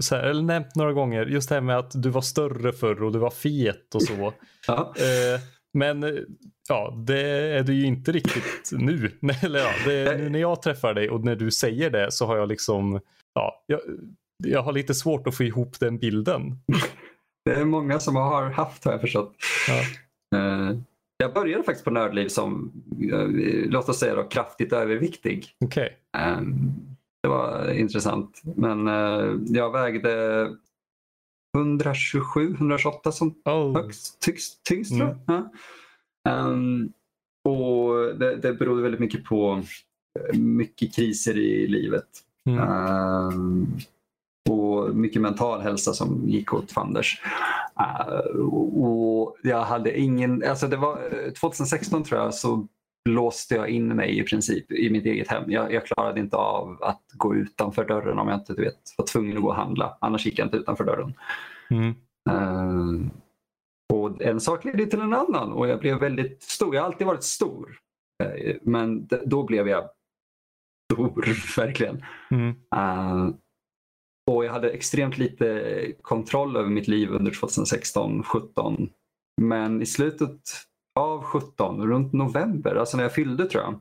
så 0.00 0.16
här, 0.16 0.22
eller 0.22 0.42
nämnt 0.42 0.76
några 0.76 0.92
gånger, 0.92 1.26
just 1.26 1.48
det 1.48 1.54
här 1.54 1.62
med 1.62 1.78
att 1.78 2.02
du 2.02 2.08
var 2.08 2.20
större 2.20 2.72
förr 2.72 3.02
och 3.02 3.12
du 3.12 3.18
var 3.18 3.30
fet 3.30 3.94
och 3.94 4.02
så. 4.02 4.32
Ja. 4.66 4.94
Eh, 4.96 5.40
men 5.72 6.26
ja, 6.68 6.94
det 7.06 7.20
är 7.30 7.62
du 7.62 7.74
ju 7.74 7.86
inte 7.86 8.12
riktigt 8.12 8.70
nu. 8.72 9.10
eller 9.42 9.58
ja, 9.58 9.70
det, 9.84 10.18
nu 10.18 10.28
när 10.28 10.38
jag 10.38 10.62
träffar 10.62 10.94
dig 10.94 11.10
och 11.10 11.24
när 11.24 11.36
du 11.36 11.50
säger 11.50 11.90
det 11.90 12.12
så 12.12 12.26
har 12.26 12.36
jag 12.36 12.48
liksom, 12.48 13.00
ja, 13.34 13.64
jag, 13.66 13.80
jag 14.44 14.62
har 14.62 14.72
lite 14.72 14.94
svårt 14.94 15.26
att 15.26 15.36
få 15.36 15.44
ihop 15.44 15.80
den 15.80 15.98
bilden. 15.98 16.58
Det 17.54 17.60
är 17.60 17.64
många 17.64 18.00
som 18.00 18.16
har 18.16 18.50
haft 18.50 18.84
har 18.84 18.92
jag 18.92 19.00
förstått. 19.00 19.34
Ja. 19.68 19.80
Eh, 20.38 20.76
Jag 21.16 21.34
började 21.34 21.62
faktiskt 21.64 21.84
på 21.84 21.90
Nördliv 21.90 22.28
som, 22.28 22.72
eh, 23.12 23.28
låt 23.70 23.88
oss 23.88 23.98
säga 23.98 24.14
då, 24.14 24.22
kraftigt 24.22 24.72
överviktig. 24.72 25.46
Okej. 25.64 25.96
Eh, 26.18 26.40
Det 27.22 27.28
var 27.28 27.70
intressant. 27.72 28.40
Men 28.56 28.86
jag 29.54 29.72
vägde 29.72 30.48
127, 31.56 32.54
128 32.54 33.12
som 33.12 33.34
Oh. 33.44 33.74
högst, 33.76 34.20
tyngst, 34.20 34.62
tyngst 34.64 34.92
Mm. 34.92 35.06
tror 35.06 35.18
jag. 35.26 35.48
Ja. 36.22 36.54
Och 37.50 38.18
det, 38.18 38.36
det 38.36 38.52
berodde 38.52 38.82
väldigt 38.82 39.00
mycket 39.00 39.24
på 39.24 39.62
mycket 40.34 40.94
kriser 40.94 41.38
i 41.38 41.66
livet. 41.66 42.06
Mm. 42.48 42.58
Ehm, 42.60 43.66
och 44.48 44.96
mycket 44.96 45.22
mental 45.22 45.60
hälsa 45.60 45.92
som 45.92 46.28
gick 46.28 46.54
åt 46.54 46.72
fanders. 46.72 47.22
Uh, 47.80 48.40
och 48.84 49.36
jag 49.42 49.64
hade 49.64 50.00
ingen, 50.00 50.44
alltså 50.44 50.66
det 50.66 50.76
var 50.76 51.24
eh, 51.26 51.32
2016 51.32 52.04
tror 52.04 52.20
jag 52.20 52.34
så 52.34 52.66
låste 53.08 53.54
jag 53.54 53.68
in 53.68 53.88
mig 53.88 54.18
i 54.18 54.22
princip 54.22 54.72
i 54.72 54.90
mitt 54.90 55.06
eget 55.06 55.28
hem. 55.28 55.50
Jag, 55.50 55.72
jag 55.72 55.86
klarade 55.86 56.20
inte 56.20 56.36
av 56.36 56.78
att 56.82 57.02
gå 57.12 57.34
utanför 57.34 57.84
dörren 57.84 58.18
om 58.18 58.28
jag 58.28 58.38
inte 58.38 58.54
du 58.54 58.62
vet, 58.62 58.78
var 58.98 59.06
tvungen 59.06 59.36
att 59.36 59.42
gå 59.42 59.48
och 59.48 59.54
handla. 59.54 59.98
Annars 60.00 60.26
gick 60.26 60.38
jag 60.38 60.46
inte 60.46 60.56
utanför 60.56 60.84
dörren. 60.84 61.14
Mm. 61.70 61.94
Eh, 62.30 63.10
och 63.92 64.22
en 64.22 64.40
sak 64.40 64.64
ledde 64.64 64.86
till 64.86 65.00
en 65.00 65.14
annan 65.14 65.52
och 65.52 65.68
jag 65.68 65.80
blev 65.80 65.98
väldigt 65.98 66.42
stor. 66.42 66.74
Jag 66.74 66.82
har 66.82 66.86
alltid 66.86 67.06
varit 67.06 67.24
stor. 67.24 67.76
Eh, 68.22 68.56
men 68.62 69.08
då 69.24 69.42
blev 69.42 69.68
jag 69.68 69.84
stor, 70.92 71.56
verkligen. 71.56 72.04
Mm. 72.30 72.54
Och 74.30 74.44
jag 74.44 74.52
hade 74.52 74.70
extremt 74.70 75.18
lite 75.18 75.92
kontroll 76.02 76.56
över 76.56 76.68
mitt 76.68 76.88
liv 76.88 77.10
under 77.10 77.32
2016, 77.32 78.22
17 78.22 78.88
Men 79.40 79.82
i 79.82 79.86
slutet 79.86 80.40
av 80.94 81.22
17, 81.22 81.86
runt 81.86 82.12
november, 82.12 82.74
alltså 82.74 82.96
när 82.96 83.04
jag 83.04 83.14
fyllde 83.14 83.46
tror 83.46 83.62
jag. 83.62 83.80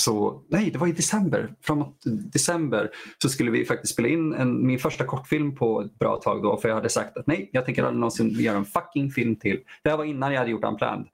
Så, 0.00 0.42
nej, 0.48 0.70
det 0.70 0.78
var 0.78 0.86
i 0.86 0.92
december. 0.92 1.54
Framåt 1.60 2.02
december 2.32 2.90
så 3.22 3.28
skulle 3.28 3.50
vi 3.50 3.64
faktiskt 3.64 3.92
spela 3.92 4.08
in 4.08 4.34
en, 4.34 4.66
min 4.66 4.78
första 4.78 5.04
kortfilm 5.04 5.54
på 5.54 5.80
ett 5.80 5.98
bra 5.98 6.16
tag 6.16 6.42
då. 6.42 6.56
För 6.56 6.68
jag 6.68 6.76
hade 6.76 6.88
sagt 6.88 7.16
att 7.16 7.26
nej, 7.26 7.50
jag 7.52 7.64
tänker 7.64 7.82
aldrig 7.82 8.00
någonsin 8.00 8.30
göra 8.30 8.56
en 8.56 8.64
fucking 8.64 9.10
film 9.10 9.36
till. 9.36 9.60
Det 9.82 9.90
här 9.90 9.96
var 9.96 10.04
innan 10.04 10.32
jag 10.32 10.38
hade 10.38 10.50
gjort 10.50 10.64
Unplanned. 10.64 11.06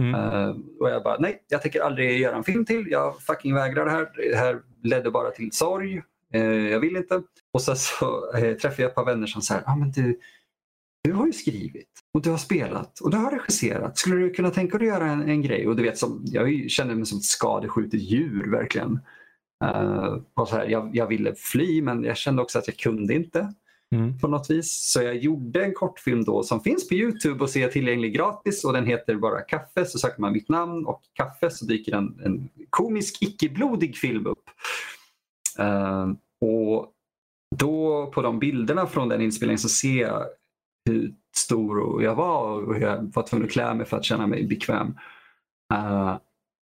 Mm. 0.00 0.14
Uh, 0.14 0.56
och 0.80 0.90
jag 0.90 1.02
bara, 1.02 1.18
nej, 1.18 1.44
jag 1.48 1.62
tänker 1.62 1.80
aldrig 1.80 2.20
göra 2.20 2.36
en 2.36 2.44
film 2.44 2.64
till. 2.64 2.86
Jag 2.90 3.22
fucking 3.22 3.54
vägrar 3.54 3.84
det 3.84 3.90
här. 3.90 4.08
Det 4.30 4.36
här 4.36 4.60
ledde 4.82 5.10
bara 5.10 5.30
till 5.30 5.52
sorg. 5.52 6.02
Uh, 6.36 6.68
jag 6.70 6.80
vill 6.80 6.96
inte. 6.96 7.22
Och 7.52 7.62
sen 7.62 7.76
så 7.76 8.36
uh, 8.36 8.54
träffade 8.54 8.82
jag 8.82 8.88
ett 8.88 8.94
par 8.94 9.04
vänner 9.04 9.26
som 9.26 9.42
sa, 9.42 9.60
ah, 9.66 9.76
men 9.76 9.90
du, 9.90 10.18
du 11.04 11.12
har 11.12 11.26
ju 11.26 11.32
skrivit 11.32 11.90
och 12.14 12.22
du 12.22 12.30
har 12.30 12.38
spelat 12.38 13.00
och 13.00 13.10
du 13.10 13.16
har 13.16 13.30
regisserat. 13.30 13.98
Skulle 13.98 14.16
du 14.16 14.30
kunna 14.30 14.50
tänka 14.50 14.78
dig 14.78 14.90
att 14.90 14.94
göra 14.94 15.10
en, 15.10 15.28
en 15.28 15.42
grej? 15.42 15.68
Och 15.68 15.76
du 15.76 15.82
vet, 15.82 15.98
som, 15.98 16.22
jag 16.24 16.70
kände 16.70 16.94
mig 16.94 17.06
som 17.06 17.18
ett 17.18 17.24
skadeskjutet 17.24 18.00
djur 18.00 18.50
verkligen. 18.50 19.00
Uh, 19.64 20.18
och 20.34 20.48
så 20.48 20.56
här, 20.56 20.66
jag, 20.66 20.96
jag, 20.96 21.06
ville 21.06 21.34
fly 21.34 21.82
men 21.82 22.04
jag 22.04 22.16
kände 22.16 22.42
också 22.42 22.58
att 22.58 22.68
jag 22.68 22.76
kunde 22.76 23.14
inte. 23.14 23.54
Mm. 23.92 24.18
på 24.18 24.28
något 24.28 24.50
vis. 24.50 24.90
Så 24.92 25.02
jag 25.02 25.16
gjorde 25.16 25.64
en 25.64 25.74
kortfilm 25.74 26.24
då 26.24 26.42
som 26.42 26.60
finns 26.60 26.88
på 26.88 26.94
Youtube 26.94 27.44
och 27.44 27.50
ser 27.50 27.68
tillgänglig 27.68 28.14
gratis 28.14 28.64
och 28.64 28.72
den 28.72 28.86
heter 28.86 29.14
bara 29.14 29.40
Kaffe. 29.40 29.84
Så 29.84 29.98
söker 29.98 30.20
man 30.20 30.32
mitt 30.32 30.48
namn 30.48 30.86
och 30.86 31.02
Kaffe 31.12 31.50
så 31.50 31.64
dyker 31.64 31.96
en, 31.96 32.20
en 32.24 32.48
komisk 32.70 33.22
icke-blodig 33.22 33.96
film 33.96 34.26
upp. 34.26 34.44
Uh, 35.60 36.12
och 36.40 36.92
då 37.56 38.06
på 38.06 38.22
de 38.22 38.38
bilderna 38.38 38.86
från 38.86 39.08
den 39.08 39.20
inspelningen 39.20 39.58
så 39.58 39.68
ser 39.68 40.00
jag 40.00 40.26
hur 40.88 41.14
stor 41.36 42.02
jag 42.02 42.14
var 42.14 42.62
och 42.62 42.78
jag 42.78 43.12
var 43.14 43.22
tvungen 43.22 43.46
att 43.46 43.52
klä 43.52 43.74
mig 43.74 43.86
för 43.86 43.96
att 43.96 44.04
känna 44.04 44.26
mig 44.26 44.46
bekväm. 44.46 44.98
Uh, 45.74 46.16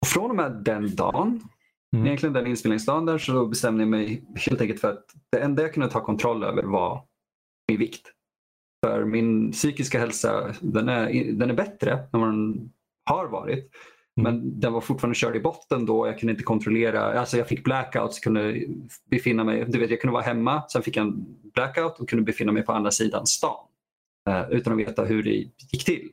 och 0.02 0.06
från 0.06 0.30
och 0.30 0.36
med 0.36 0.52
den 0.52 0.96
dagen, 0.96 1.48
mm. 1.96 2.06
egentligen 2.06 2.32
den 2.32 2.46
inspelningsdagen 2.46 3.06
där, 3.06 3.18
så 3.18 3.46
bestämde 3.46 3.82
jag 3.82 3.88
mig 3.88 4.24
helt 4.34 4.60
enkelt 4.60 4.80
för 4.80 4.90
att 4.90 5.04
det 5.32 5.38
enda 5.38 5.62
jag 5.62 5.74
kunde 5.74 5.90
ta 5.90 6.04
kontroll 6.04 6.44
över 6.44 6.62
var 6.62 7.04
min 7.68 7.78
vikt. 7.78 8.12
För 8.86 9.04
min 9.04 9.52
psykiska 9.52 9.98
hälsa 9.98 10.54
den 10.60 10.88
är, 10.88 11.32
den 11.32 11.50
är 11.50 11.54
bättre 11.54 11.92
än 11.92 12.20
vad 12.20 12.28
den 12.28 12.72
har 13.10 13.26
varit. 13.26 13.70
Mm. 14.16 14.34
Men 14.34 14.60
den 14.60 14.72
var 14.72 14.80
fortfarande 14.80 15.14
körd 15.14 15.36
i 15.36 15.40
botten 15.40 15.86
då. 15.86 16.06
Jag 16.06 16.18
kunde 16.18 16.30
inte 16.30 16.44
kontrollera. 16.44 17.20
Alltså 17.20 17.36
jag 17.36 17.48
fick 17.48 17.64
blackouts. 17.64 18.20
Kunde 18.20 18.60
befinna 19.10 19.44
mig, 19.44 19.64
du 19.68 19.78
vet, 19.78 19.90
jag 19.90 20.00
kunde 20.00 20.12
vara 20.12 20.22
hemma, 20.22 20.62
sen 20.68 20.82
fick 20.82 20.96
jag 20.96 21.06
en 21.06 21.26
blackout 21.54 22.00
och 22.00 22.08
kunde 22.08 22.24
befinna 22.24 22.52
mig 22.52 22.62
på 22.62 22.72
andra 22.72 22.90
sidan 22.90 23.26
stan. 23.26 23.66
Eh, 24.28 24.50
utan 24.50 24.72
att 24.72 24.78
veta 24.78 25.04
hur 25.04 25.22
det 25.22 25.30
gick 25.72 25.84
till. 25.84 26.08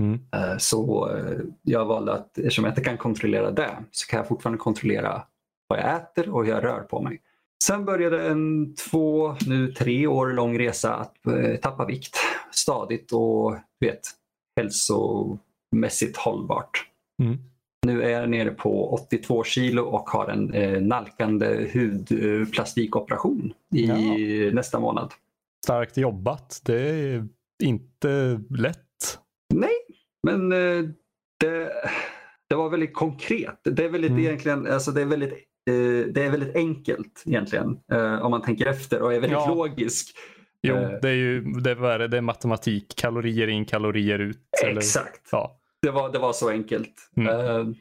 Mm. 0.00 0.20
Eh, 0.34 0.58
så 0.58 1.10
eh, 1.16 1.38
jag 1.62 1.86
valde 1.86 2.12
att 2.12 2.38
eftersom 2.38 2.64
jag 2.64 2.72
inte 2.72 2.84
kan 2.84 2.96
kontrollera 2.96 3.50
det 3.50 3.70
så 3.90 4.06
kan 4.06 4.16
jag 4.16 4.28
fortfarande 4.28 4.58
kontrollera 4.58 5.22
vad 5.68 5.78
jag 5.78 5.96
äter 5.96 6.30
och 6.30 6.44
hur 6.44 6.52
jag 6.52 6.64
rör 6.64 6.80
på 6.80 7.02
mig. 7.02 7.20
Sen 7.64 7.84
började 7.84 8.28
en 8.28 8.74
två, 8.74 9.36
nu 9.46 9.72
tre 9.72 10.06
år 10.06 10.26
lång 10.26 10.58
resa 10.58 10.94
att 10.94 11.14
tappa 11.62 11.86
vikt 11.86 12.16
stadigt 12.50 13.12
och 13.12 13.56
vet, 13.80 14.00
hälsomässigt 14.56 16.16
hållbart. 16.16 16.89
Mm. 17.20 17.38
Nu 17.86 18.02
är 18.02 18.10
jag 18.10 18.30
nere 18.30 18.50
på 18.50 18.94
82 18.94 19.44
kilo 19.44 19.82
och 19.82 20.10
har 20.10 20.28
en 20.28 20.54
eh, 20.54 20.80
nalkande 20.80 21.68
hudplastikoperation 21.74 23.52
i 23.74 23.86
ja. 23.86 24.50
nästa 24.52 24.80
månad. 24.80 25.12
Starkt 25.64 25.96
jobbat. 25.96 26.60
Det 26.64 26.90
är 26.90 27.26
inte 27.62 28.40
lätt. 28.50 29.18
Nej, 29.54 29.70
men 30.22 30.52
eh, 30.52 30.90
det, 31.40 31.72
det 32.48 32.54
var 32.54 32.70
väldigt 32.70 32.94
konkret. 32.94 33.60
Det 33.62 33.84
är 33.84 33.88
väldigt 33.88 34.10
mm. 34.10 34.24
egentligen, 34.24 34.66
alltså 34.66 34.90
det 34.90 35.02
är 35.02 35.06
väldigt 35.06 35.32
eh, 35.70 36.12
det 36.12 36.24
är 36.24 36.30
väldigt 36.30 36.56
enkelt 36.56 37.22
egentligen 37.26 37.80
eh, 37.92 38.24
om 38.24 38.30
man 38.30 38.42
tänker 38.42 38.66
efter 38.66 39.02
och 39.02 39.14
är 39.14 39.20
väldigt 39.20 39.38
ja. 39.38 39.54
logisk. 39.54 40.16
Jo, 40.62 40.74
det 41.02 41.08
är 41.08 41.14
ju 41.14 41.40
det 41.40 41.70
är, 41.70 42.08
det 42.08 42.16
är 42.16 42.20
matematik. 42.20 42.96
Kalorier 42.96 43.48
in, 43.48 43.64
kalorier 43.64 44.18
ut. 44.18 44.48
Exakt. 44.64 45.32
Eller, 45.32 45.40
ja. 45.42 45.59
Det, 45.82 45.90
var, 45.90 46.12
det 46.12 46.18
var 46.18 46.32
så 46.32 46.48
enkelt. 46.48 47.10
Mm 47.16 47.74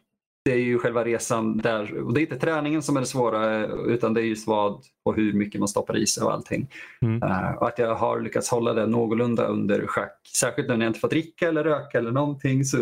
det 0.46 0.52
är 0.52 0.60
ju 0.60 0.80
själva 0.80 1.04
resan 1.04 1.58
där. 1.58 1.98
Och 1.98 2.14
det 2.14 2.20
är 2.20 2.22
inte 2.22 2.40
träningen 2.40 2.82
som 2.82 2.98
är 2.98 3.02
det 3.02 3.08
svåra 3.08 3.66
utan 3.68 4.14
det 4.14 4.22
är 4.22 4.26
just 4.26 4.48
vad 4.48 4.82
och 5.06 5.16
hur 5.16 5.34
mycket 5.34 5.60
man 5.60 5.68
stoppar 5.68 5.98
i 5.98 6.08
sig 6.08 6.24
och 6.24 6.34
allting. 6.34 6.70
Mm. 7.02 7.24
Uh, 7.24 7.52
och 7.52 7.68
att 7.68 7.80
jag 7.80 7.96
har 7.96 8.20
lyckats 8.20 8.50
hålla 8.50 8.74
det 8.74 8.86
någorlunda 8.86 9.46
under 9.46 9.88
schack. 9.88 10.20
Särskilt 10.36 10.68
nu 10.68 10.78
när 10.78 10.86
jag 10.86 10.90
inte 10.90 11.00
får 11.00 11.10
dricka 11.10 11.48
eller 11.48 11.64
röka 11.64 11.98
eller 11.98 12.12
någonting. 12.12 12.66
Så 12.66 12.78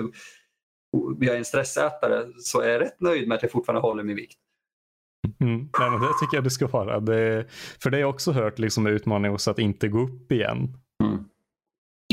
jag 1.19 1.35
är 1.35 1.37
en 1.37 1.45
stressätare 1.45 2.25
så 2.39 2.61
är 2.61 2.69
jag 2.69 2.81
rätt 2.81 3.01
nöjd 3.01 3.27
med 3.27 3.35
att 3.35 3.41
jag 3.41 3.51
fortfarande 3.51 3.81
håller 3.81 4.03
min 4.03 4.15
vikt. 4.15 4.37
Mm. 5.39 5.69
Nej, 5.79 5.89
men 5.89 6.01
det 6.01 6.13
tycker 6.21 6.37
jag 6.37 6.43
du 6.43 6.49
ska 6.49 6.67
vara. 6.67 6.99
Det, 6.99 7.45
för 7.83 7.89
det 7.89 7.97
har 7.97 8.01
jag 8.01 8.09
också 8.09 8.31
hört 8.31 8.59
liksom 8.59 8.87
utmaning 8.87 9.31
hos 9.31 9.47
att 9.47 9.59
inte 9.59 9.87
gå 9.87 9.99
upp 9.99 10.31
igen. 10.31 10.77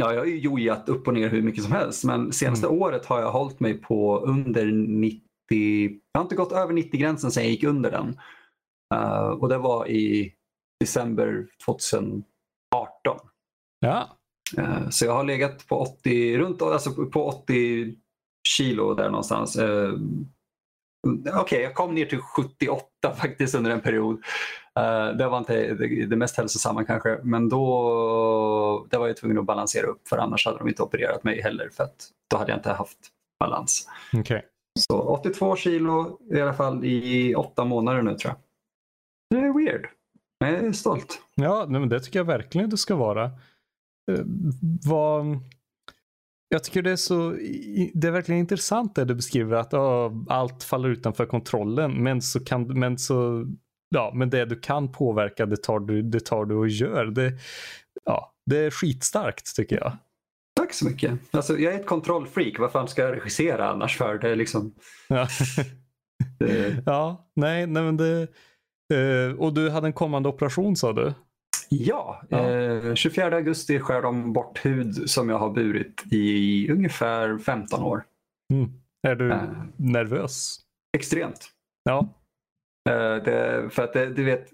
Ja, 0.00 0.12
jag 0.12 0.20
har 0.20 0.26
ju 0.26 0.38
jojat 0.38 0.88
upp 0.88 1.08
och 1.08 1.14
ner 1.14 1.28
hur 1.28 1.42
mycket 1.42 1.64
som 1.64 1.72
helst 1.72 2.04
men 2.04 2.32
senaste 2.32 2.66
mm. 2.66 2.78
året 2.80 3.06
har 3.06 3.20
jag 3.20 3.32
hållit 3.32 3.60
mig 3.60 3.74
på 3.74 4.18
under 4.18 4.66
90 4.66 5.20
jag 5.52 6.20
har 6.20 6.22
inte 6.24 6.34
gått 6.34 6.52
över 6.52 6.74
90-gränsen 6.74 7.30
sedan 7.30 7.42
jag 7.42 7.50
gick 7.50 7.64
under 7.64 7.90
den. 7.90 8.20
Uh, 8.94 9.28
och 9.28 9.48
det 9.48 9.58
var 9.58 9.88
i 9.88 10.34
december 10.80 11.46
2018. 11.64 12.24
Ja. 13.80 14.18
Uh, 14.58 14.88
så 14.90 15.04
jag 15.04 15.12
har 15.12 15.24
legat 15.24 15.66
på 15.68 15.80
80, 15.80 16.38
runt, 16.38 16.62
alltså 16.62 17.06
på 17.06 17.26
80 17.26 17.94
kilo 18.48 18.94
där 18.94 19.10
någonstans. 19.10 19.58
Uh, 19.58 19.94
Okej, 21.06 21.40
okay, 21.40 21.60
jag 21.60 21.74
kom 21.74 21.94
ner 21.94 22.06
till 22.06 22.20
78 22.20 22.86
faktiskt 23.16 23.54
under 23.54 23.70
en 23.70 23.80
period. 23.80 24.24
Uh, 24.80 25.16
det 25.16 25.28
var 25.28 25.38
inte 25.38 25.74
det, 25.74 26.06
det, 26.06 26.16
mest 26.16 26.36
hälsosamma 26.36 26.84
kanske, 26.84 27.18
men 27.22 27.48
då 27.48 28.86
det 28.90 28.98
var 28.98 29.06
jag 29.06 29.16
tvungen 29.16 29.38
att 29.38 29.44
balansera 29.44 29.86
upp 29.86 30.08
för 30.08 30.18
annars 30.18 30.46
hade 30.46 30.58
de 30.58 30.68
inte 30.68 30.82
opererat 30.82 31.24
mig 31.24 31.42
heller 31.42 31.68
för 31.72 31.84
att 31.84 32.10
då 32.30 32.36
hade 32.36 32.50
jag 32.50 32.58
inte 32.58 32.72
haft 32.72 32.98
balans. 33.40 33.88
Okay. 34.12 34.42
Så 34.80 35.00
82 35.00 35.56
kilo 35.56 36.18
i 36.30 36.40
alla 36.40 36.54
fall 36.54 36.84
i 36.84 37.34
åtta 37.34 37.64
månader 37.64 38.02
nu 38.02 38.14
tror 38.14 38.34
jag. 38.34 38.36
Det 39.40 39.46
är 39.46 39.52
weird. 39.52 39.86
Men 40.40 40.52
jag 40.52 40.64
är 40.64 40.72
stolt. 40.72 41.20
Ja, 41.34 41.66
men 41.68 41.88
det 41.88 42.00
tycker 42.00 42.18
jag 42.18 42.24
verkligen 42.24 42.70
du 42.70 42.76
ska 42.76 42.96
vara. 42.96 43.24
Eh, 44.12 44.24
vad... 44.86 45.38
Jag 46.48 46.64
tycker 46.64 46.82
det 46.82 46.90
är 46.90 46.96
så, 46.96 47.30
det 47.94 48.08
är 48.08 48.10
verkligen 48.10 48.40
intressant 48.40 48.94
det 48.94 49.04
du 49.04 49.14
beskriver 49.14 49.56
att 49.56 49.74
oh, 49.74 50.24
allt 50.28 50.64
faller 50.64 50.88
utanför 50.88 51.26
kontrollen 51.26 52.02
men 52.02 52.22
så 52.22 52.44
kan, 52.44 52.78
men 52.78 52.98
så, 52.98 53.46
ja, 53.94 54.12
men 54.14 54.30
det 54.30 54.44
du 54.44 54.60
kan 54.60 54.92
påverka 54.92 55.46
det 55.46 55.62
tar 55.62 55.80
du, 55.80 56.02
det 56.02 56.20
tar 56.20 56.44
du 56.44 56.54
och 56.54 56.68
gör. 56.68 57.06
Det, 57.06 57.32
ja, 58.04 58.32
det 58.46 58.58
är 58.58 58.70
skitstarkt 58.70 59.56
tycker 59.56 59.76
jag. 59.76 59.92
Tack 60.56 60.72
så 60.72 60.84
mycket. 60.84 61.18
Alltså, 61.30 61.58
jag 61.58 61.74
är 61.74 61.80
ett 61.80 61.86
kontrollfreak. 61.86 62.58
Vad 62.58 62.72
fan 62.72 62.88
ska 62.88 63.02
jag 63.02 63.12
regissera 63.12 63.70
annars 63.70 63.96
för? 63.96 64.18
Det 64.18 64.34
liksom... 64.34 64.74
Ja 66.86 67.30
nej, 67.34 67.66
nej 67.66 67.82
men 67.82 67.96
det... 67.96 68.28
Eh, 68.94 69.36
och 69.38 69.54
du 69.54 69.70
hade 69.70 69.86
en 69.86 69.92
kommande 69.92 70.28
operation 70.28 70.76
sa 70.76 70.92
du? 70.92 71.14
Ja, 71.68 72.22
ja. 72.28 72.50
Eh, 72.50 72.94
24 72.94 73.36
augusti 73.36 73.78
skär 73.78 74.02
de 74.02 74.32
bort 74.32 74.64
hud 74.64 75.10
som 75.10 75.28
jag 75.28 75.38
har 75.38 75.50
burit 75.50 76.04
i 76.10 76.70
ungefär 76.72 77.38
15 77.38 77.82
år. 77.82 78.04
Mm. 78.52 78.70
Är 79.08 79.14
du 79.14 79.32
eh. 79.32 79.42
nervös? 79.76 80.60
Extremt. 80.96 81.48
Ja. 81.84 82.08
Eh, 82.88 83.22
det, 83.24 83.68
för 83.70 83.82
att 83.82 83.92
det, 83.92 84.06
du 84.06 84.24
vet, 84.24 84.52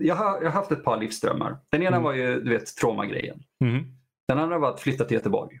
jag 0.00 0.14
har, 0.14 0.42
jag 0.42 0.50
har 0.50 0.60
haft 0.60 0.72
ett 0.72 0.84
par 0.84 1.00
livsdrömmar. 1.00 1.56
Den 1.70 1.82
ena 1.82 1.96
mm. 1.96 2.02
var 2.02 2.12
ju 2.12 2.40
du 2.40 2.50
vet, 2.50 2.76
traumagrejen. 2.76 3.42
Mm. 3.64 3.84
Den 4.28 4.38
andra 4.38 4.58
var 4.58 4.70
att 4.70 4.80
flytta 4.80 5.04
till 5.04 5.14
Göteborg. 5.14 5.60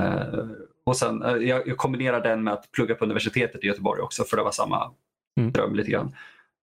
Uh, 0.00 0.50
och 0.86 0.96
sen, 0.96 1.22
uh, 1.22 1.36
jag, 1.36 1.68
jag 1.68 1.76
kombinerade 1.76 2.28
den 2.28 2.44
med 2.44 2.54
att 2.54 2.70
plugga 2.72 2.94
på 2.94 3.04
universitetet 3.04 3.64
i 3.64 3.66
Göteborg 3.66 4.00
också 4.00 4.24
för 4.24 4.36
det 4.36 4.42
var 4.42 4.50
samma 4.50 4.90
mm. 5.40 5.52
dröm 5.52 5.74
lite 5.74 5.90
grann. 5.90 6.16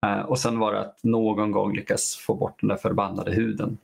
Uh, 0.06 0.22
och 0.22 0.40
sen 0.40 0.60
var 0.60 0.74
det 0.74 0.80
att 0.80 1.04
någon 1.04 1.52
gång 1.52 1.76
lyckas 1.76 2.16
få 2.16 2.36
bort 2.36 2.62
den 2.62 2.70
där 2.70 2.78
förbannade 2.78 3.32
huden. 3.32 3.78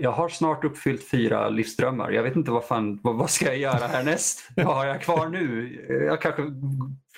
jag 0.00 0.12
har 0.12 0.28
snart 0.28 0.64
uppfyllt 0.64 1.08
fyra 1.08 1.48
livsdrömmar. 1.48 2.10
Jag 2.10 2.22
vet 2.22 2.36
inte 2.36 2.50
vad 2.50 2.64
fan, 2.64 3.00
vad, 3.02 3.14
vad 3.16 3.30
ska 3.30 3.46
jag 3.46 3.58
göra 3.58 3.86
härnäst? 3.86 4.50
vad 4.56 4.76
har 4.76 4.86
jag 4.86 5.00
kvar 5.00 5.28
nu? 5.28 6.06
Jag 6.08 6.20
kanske 6.20 6.42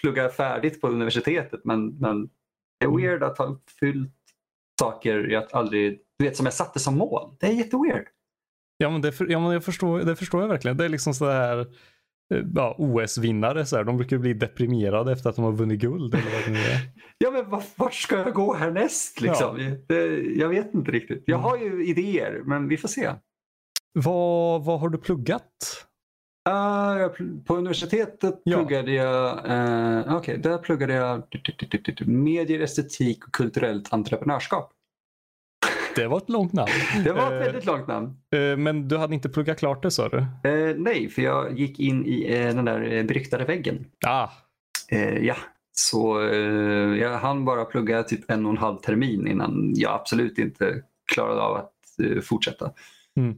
pluggar 0.00 0.28
färdigt 0.28 0.80
på 0.80 0.88
universitetet 0.88 1.60
men, 1.64 1.98
men 1.98 2.28
det 2.78 2.86
är 2.86 2.88
mm. 2.88 3.02
weird 3.02 3.22
att 3.22 3.38
ha 3.38 3.44
uppfyllt 3.44 4.12
saker 4.80 5.18
jag 5.18 5.44
aldrig, 5.52 5.98
du 6.18 6.24
vet 6.24 6.36
som 6.36 6.46
jag 6.46 6.54
satte 6.54 6.78
som 6.78 6.98
mål. 6.98 7.36
Det 7.40 7.46
är 7.46 7.52
jätteweird. 7.52 8.06
Ja 8.78 8.90
men, 8.90 9.00
det, 9.00 9.20
ja, 9.20 9.40
men 9.40 9.52
jag 9.52 9.64
förstår, 9.64 10.00
det 10.00 10.16
förstår 10.16 10.40
jag 10.40 10.48
verkligen. 10.48 10.76
Det 10.76 10.84
är 10.84 10.88
liksom 10.88 11.14
så 11.14 11.30
här 11.30 11.58
eh, 12.34 12.42
ja, 12.54 12.76
OS-vinnare. 12.78 13.66
Så 13.66 13.76
här. 13.76 13.84
De 13.84 13.96
brukar 13.96 14.18
bli 14.18 14.34
deprimerade 14.34 15.12
efter 15.12 15.30
att 15.30 15.36
de 15.36 15.44
har 15.44 15.52
vunnit 15.52 15.80
guld. 15.80 16.14
Eller 16.14 16.32
vad 16.32 16.54
det 16.54 16.72
är. 16.72 16.80
ja 17.18 17.30
men 17.30 17.62
vart 17.76 17.94
ska 17.94 18.16
jag 18.16 18.34
gå 18.34 18.54
härnäst? 18.54 19.20
Liksom? 19.20 19.60
Ja. 19.60 19.70
Det, 19.88 20.22
jag 20.22 20.48
vet 20.48 20.74
inte 20.74 20.90
riktigt. 20.90 21.22
Jag 21.26 21.38
mm. 21.38 21.44
har 21.44 21.58
ju 21.58 21.86
idéer 21.86 22.42
men 22.44 22.68
vi 22.68 22.76
får 22.76 22.88
se. 22.88 23.12
Vad, 23.92 24.64
vad 24.64 24.80
har 24.80 24.88
du 24.88 24.98
pluggat? 24.98 25.85
Uh, 26.48 27.08
på 27.46 27.56
universitetet 27.56 28.40
Ja. 28.44 28.56
pluggade 28.56 28.92
jag, 28.92 29.46
uh, 30.06 30.16
okej, 30.16 30.38
där 30.38 30.58
pluggade 30.58 30.94
jag 30.94 31.22
medier, 32.06 32.60
estetik 32.60 33.24
och 33.26 33.32
kulturellt 33.32 33.92
entreprenörskap. 33.92 34.72
Det 35.96 36.06
var 36.06 36.16
ett 36.18 36.28
långt 36.28 36.52
namn. 36.52 36.70
Det 37.04 37.12
var 37.12 37.32
Eh, 37.32 37.38
ett 37.38 37.46
väldigt 37.46 37.64
långt 37.66 37.86
namn. 37.86 38.16
eh, 38.34 38.56
Men 38.56 38.88
du 38.88 38.96
hade 38.96 39.14
inte 39.14 39.28
pluggat 39.28 39.58
klart 39.58 39.82
det 39.82 39.90
sa 39.90 40.08
du? 40.08 40.18
Eh, 40.18 40.76
nej, 40.76 41.08
för 41.08 41.22
jag 41.22 41.58
gick 41.58 41.80
in 41.80 42.06
i 42.06 42.34
eh, 42.38 42.54
den 42.54 42.64
där 42.64 42.92
eh, 42.92 43.04
beryktade 43.04 43.44
väggen. 43.44 43.84
Ah, 44.06 44.28
Eh, 44.90 45.18
ja, 45.18 45.36
så 45.72 46.22
eh, 46.28 46.98
jag 47.00 47.18
hann 47.18 47.44
bara 47.44 47.64
plugga 47.64 48.02
typ 48.02 48.30
en 48.30 48.46
och 48.46 48.50
en 48.52 48.58
halv 48.58 48.76
termin 48.76 49.26
innan 49.26 49.72
jag 49.76 49.92
absolut 49.94 50.38
inte 50.38 50.82
klarade 51.12 51.40
av 51.40 51.56
att 51.56 51.72
eh, 52.02 52.20
fortsätta. 52.22 52.70
Mm. 53.16 53.36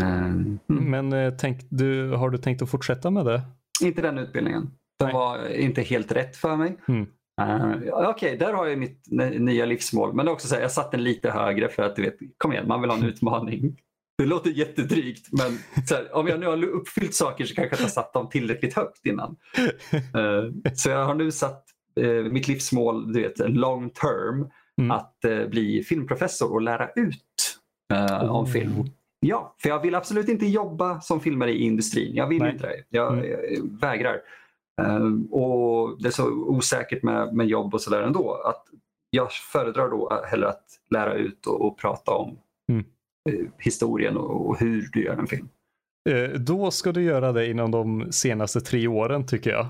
Eh, 0.00 0.24
mm. 0.24 0.58
men 0.68 1.12
eh, 1.12 1.34
tänk, 1.38 1.60
du, 1.68 2.10
har 2.10 2.30
du 2.30 2.38
tänkt 2.38 2.62
att 2.62 2.70
fortsätta 2.70 3.10
med 3.10 3.24
det? 3.26 3.42
Inte 3.82 4.02
den 4.02 4.18
utbildningen. 4.18 4.70
Den 4.98 5.12
var 5.12 5.48
inte 5.48 5.82
helt 5.82 6.12
rätt 6.12 6.36
för 6.36 6.56
mig. 6.56 6.76
Mm. 6.88 7.06
Uh, 7.42 7.88
Okej, 7.92 8.36
där 8.36 8.52
har 8.52 8.66
jag 8.66 8.78
mitt 8.78 9.06
nya 9.38 9.66
livsmål. 9.66 10.14
Men 10.14 10.26
det 10.26 10.30
är 10.30 10.32
också 10.32 10.48
så 10.48 10.54
här, 10.54 10.62
jag 10.62 10.72
satte 10.72 10.96
den 10.96 11.04
lite 11.04 11.30
högre 11.30 11.68
för 11.68 11.82
att 11.82 11.96
du 11.96 12.02
vet, 12.02 12.16
kom 12.38 12.52
igen, 12.52 12.68
man 12.68 12.80
vill 12.80 12.90
ha 12.90 12.96
en 12.96 13.04
utmaning. 13.08 13.76
Det 14.18 14.26
låter 14.26 14.50
jättedrygt, 14.50 15.28
men 15.32 15.58
här, 15.90 16.16
om 16.16 16.26
jag 16.26 16.40
nu 16.40 16.46
har 16.46 16.64
uppfyllt 16.64 17.14
saker 17.14 17.44
så 17.44 17.54
kanske 17.54 17.70
jag 17.70 17.74
inte 17.74 17.84
har 17.84 17.88
satt 17.88 18.12
dem 18.12 18.28
tillräckligt 18.28 18.74
högt 18.74 19.06
innan. 19.06 19.36
Eh, 19.92 20.72
så 20.74 20.90
jag 20.90 21.04
har 21.04 21.14
nu 21.14 21.32
satt 21.32 21.64
eh, 22.00 22.32
mitt 22.32 22.48
livsmål, 22.48 23.12
du 23.12 23.22
vet, 23.22 23.38
long 23.38 23.90
term, 23.90 24.50
Mm. 24.80 24.90
att 24.90 25.18
bli 25.50 25.82
filmprofessor 25.82 26.52
och 26.52 26.62
lära 26.62 26.88
ut 26.96 27.58
om 28.22 28.30
Oh. 28.30 28.46
film. 28.46 28.72
Ja, 29.20 29.54
för 29.62 29.68
jag 29.68 29.82
vill 29.82 29.94
absolut 29.94 30.28
inte 30.28 30.46
jobba 30.46 31.00
som 31.00 31.20
filmare 31.20 31.52
i 31.52 31.62
industrin. 31.62 32.14
Jag 32.14 32.26
vill 32.26 32.42
Nej. 32.42 32.52
inte 32.52 32.66
det. 32.66 32.84
Jag, 32.88 33.12
Mm. 33.12 33.24
jag 33.30 33.80
vägrar. 33.80 34.20
Eh, 34.82 35.10
och 35.30 36.02
Det 36.02 36.08
är 36.08 36.12
så 36.12 36.28
osäkert 36.30 37.02
med, 37.02 37.34
med 37.34 37.46
jobb 37.46 37.74
och 37.74 37.80
sådär 37.80 38.02
ändå. 38.02 38.32
Att 38.34 38.64
jag 39.10 39.32
föredrar 39.32 39.88
då 39.88 40.22
hellre 40.26 40.48
att 40.48 40.64
lära 40.90 41.14
ut 41.14 41.46
och, 41.46 41.66
och 41.66 41.78
prata 41.78 42.10
om 42.12 42.38
Mm. 42.72 42.84
eh, 43.30 43.46
historien 43.58 44.16
och, 44.16 44.46
och 44.48 44.60
hur 44.60 44.88
du 44.92 45.04
gör 45.04 45.16
en 45.16 45.26
film. 45.26 45.48
Eh, 46.10 46.30
Då 46.40 46.70
ska 46.70 46.92
du 46.92 47.02
göra 47.02 47.32
det 47.32 47.50
inom 47.50 47.70
de 47.70 48.12
senaste 48.12 48.60
tre 48.60 48.88
åren 48.88 49.26
tycker 49.26 49.50
jag. 49.50 49.66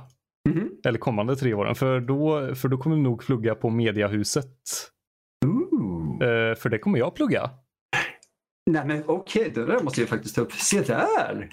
Mhm. 0.49 0.71
Eller 0.85 0.99
kommande 0.99 1.37
tre 1.37 1.55
åren. 1.55 1.75
För 1.75 2.01
då, 2.01 2.55
för 2.55 2.69
då 2.69 2.79
kommer 2.79 2.97
du 2.97 3.03
nog 3.03 3.21
plugga 3.27 3.55
på 3.55 3.71
Mediahuset. 3.71 4.47
Eh, 6.23 6.55
För 6.59 6.69
det 6.69 6.79
kommer 6.79 6.99
jag 6.99 7.15
plugga. 7.15 7.51
Nej 8.71 8.87
men 8.87 9.03
okej, 9.07 9.51
det 9.55 9.65
där 9.67 9.81
måste 9.83 10.01
jag 10.01 10.09
faktiskt 10.09 10.35
ta 10.35 10.41
upp. 10.41 10.53
Se 10.53 10.81
där! 10.81 11.49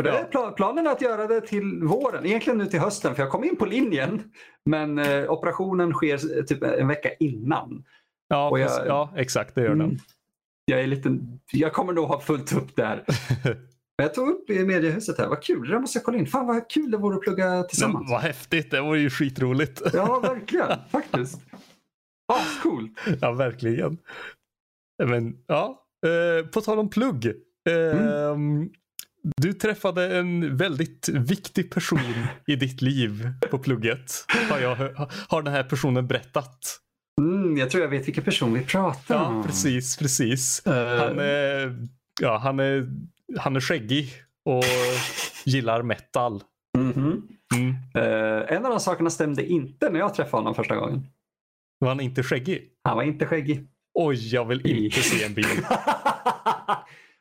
För 0.00 0.04
det 0.04 0.10
Ja. 0.10 0.18
är 0.18 0.30
pla- 0.30 0.52
planen 0.52 0.86
att 0.86 1.00
göra 1.02 1.26
det 1.26 1.40
till 1.40 1.82
våren, 1.82 2.26
egentligen 2.26 2.58
nu 2.58 2.66
till 2.66 2.80
hösten 2.80 3.14
för 3.14 3.22
jag 3.22 3.30
kom 3.32 3.44
in 3.44 3.56
på 3.56 3.66
linjen. 3.66 4.22
Men 4.70 4.98
eh, 4.98 5.30
operationen 5.30 5.92
sker 5.92 6.38
eh, 6.38 6.44
typ 6.44 6.62
en 6.62 6.88
vecka 6.88 7.14
innan. 7.14 7.84
Ja, 8.28 8.58
jag- 8.58 8.86
ja 8.86 9.12
exakt 9.16 9.54
det 9.54 9.60
gör 9.60 9.68
den. 9.68 9.80
Mm. 9.80 9.96
Jag, 10.64 10.80
är 10.80 10.86
lite, 10.86 11.18
jag 11.52 11.72
kommer 11.72 11.92
nog 11.92 12.06
ha 12.08 12.20
fullt 12.20 12.52
upp 12.56 12.76
där. 12.76 13.04
Men 13.44 13.56
jag 13.96 14.14
tog 14.14 14.28
upp 14.28 14.50
i 14.50 14.64
mediehuset 14.64 15.18
här, 15.18 15.28
vad 15.28 15.42
kul, 15.42 15.66
det 15.68 15.74
där 15.74 15.80
måste 15.80 15.98
jag 15.98 16.04
kolla 16.04 16.18
in. 16.18 16.26
Fan 16.26 16.46
vad 16.46 16.70
kul 16.70 16.90
det 16.90 16.96
vore 16.96 17.16
att 17.16 17.22
plugga 17.22 17.50
Men 17.50 17.66
tillsammans. 17.68 18.10
vad 18.10 18.20
häftigt, 18.20 18.70
det 18.70 18.80
var 18.80 18.94
ju 18.94 19.10
skitroligt. 19.10 19.82
Ja, 19.92 20.20
verkligen, 20.20 20.78
faktiskt. 20.90 21.40
Ascoolt. 22.32 22.98
Ja, 23.20 23.32
verkligen. 23.32 23.98
Men 25.04 25.36
ja, 25.46 25.81
eh, 26.06 26.46
på 26.46 26.60
tal 26.60 26.78
om 26.78 26.90
plugg. 26.90 27.26
Eh, 27.26 28.36
Du 29.36 29.52
träffade 29.52 30.16
en 30.18 30.56
väldigt 30.56 31.08
viktig 31.08 31.70
person 31.70 32.00
i 32.46 32.56
ditt 32.56 32.82
liv 32.82 33.28
på 33.50 33.58
plugget. 33.58 34.24
Har, 34.50 34.58
jag, 34.58 34.76
har 35.28 35.42
den 35.42 35.52
här 35.52 35.62
personen 35.64 36.06
berättat. 36.06 36.78
Mm, 37.20 37.56
jag 37.56 37.70
tror 37.70 37.82
jag 37.82 37.90
vet 37.90 38.06
vilken 38.06 38.24
person 38.24 38.54
vi 38.54 38.60
pratar 38.64 39.24
om. 39.24 39.36
Ja, 39.36 39.42
precis, 39.42 39.96
precis. 39.96 40.66
Eh, 40.66 40.98
Han 40.98 41.18
är, 41.18 41.76
ja, 42.20 42.38
han 42.38 42.60
är, 42.60 42.86
han 43.38 43.56
är 43.56 43.60
skäggig 43.60 44.12
och 44.44 44.64
gillar 45.44 45.82
metal. 45.82 46.42
mhm. 46.78 47.28
Mm. 47.54 47.74
Eh, 47.94 48.56
en 48.56 48.64
av 48.64 48.70
de 48.70 48.80
sakerna 48.80 49.10
stämde 49.10 49.46
inte 49.46 49.90
när 49.90 49.98
jag 49.98 50.14
träffade 50.14 50.40
honom 50.40 50.54
första 50.54 50.76
gången. 50.76 51.06
Var 51.78 51.88
han 51.88 52.00
inte 52.00 52.22
skäggig? 52.22 52.68
Han 52.84 52.96
var 52.96 53.04
inte 53.04 53.26
skäggig. 53.26 53.68
Oj, 53.94 54.34
jag 54.34 54.44
vill 54.44 54.66
inte 54.66 55.02
se 55.02 55.24
en 55.24 55.34
bild. 55.34 55.48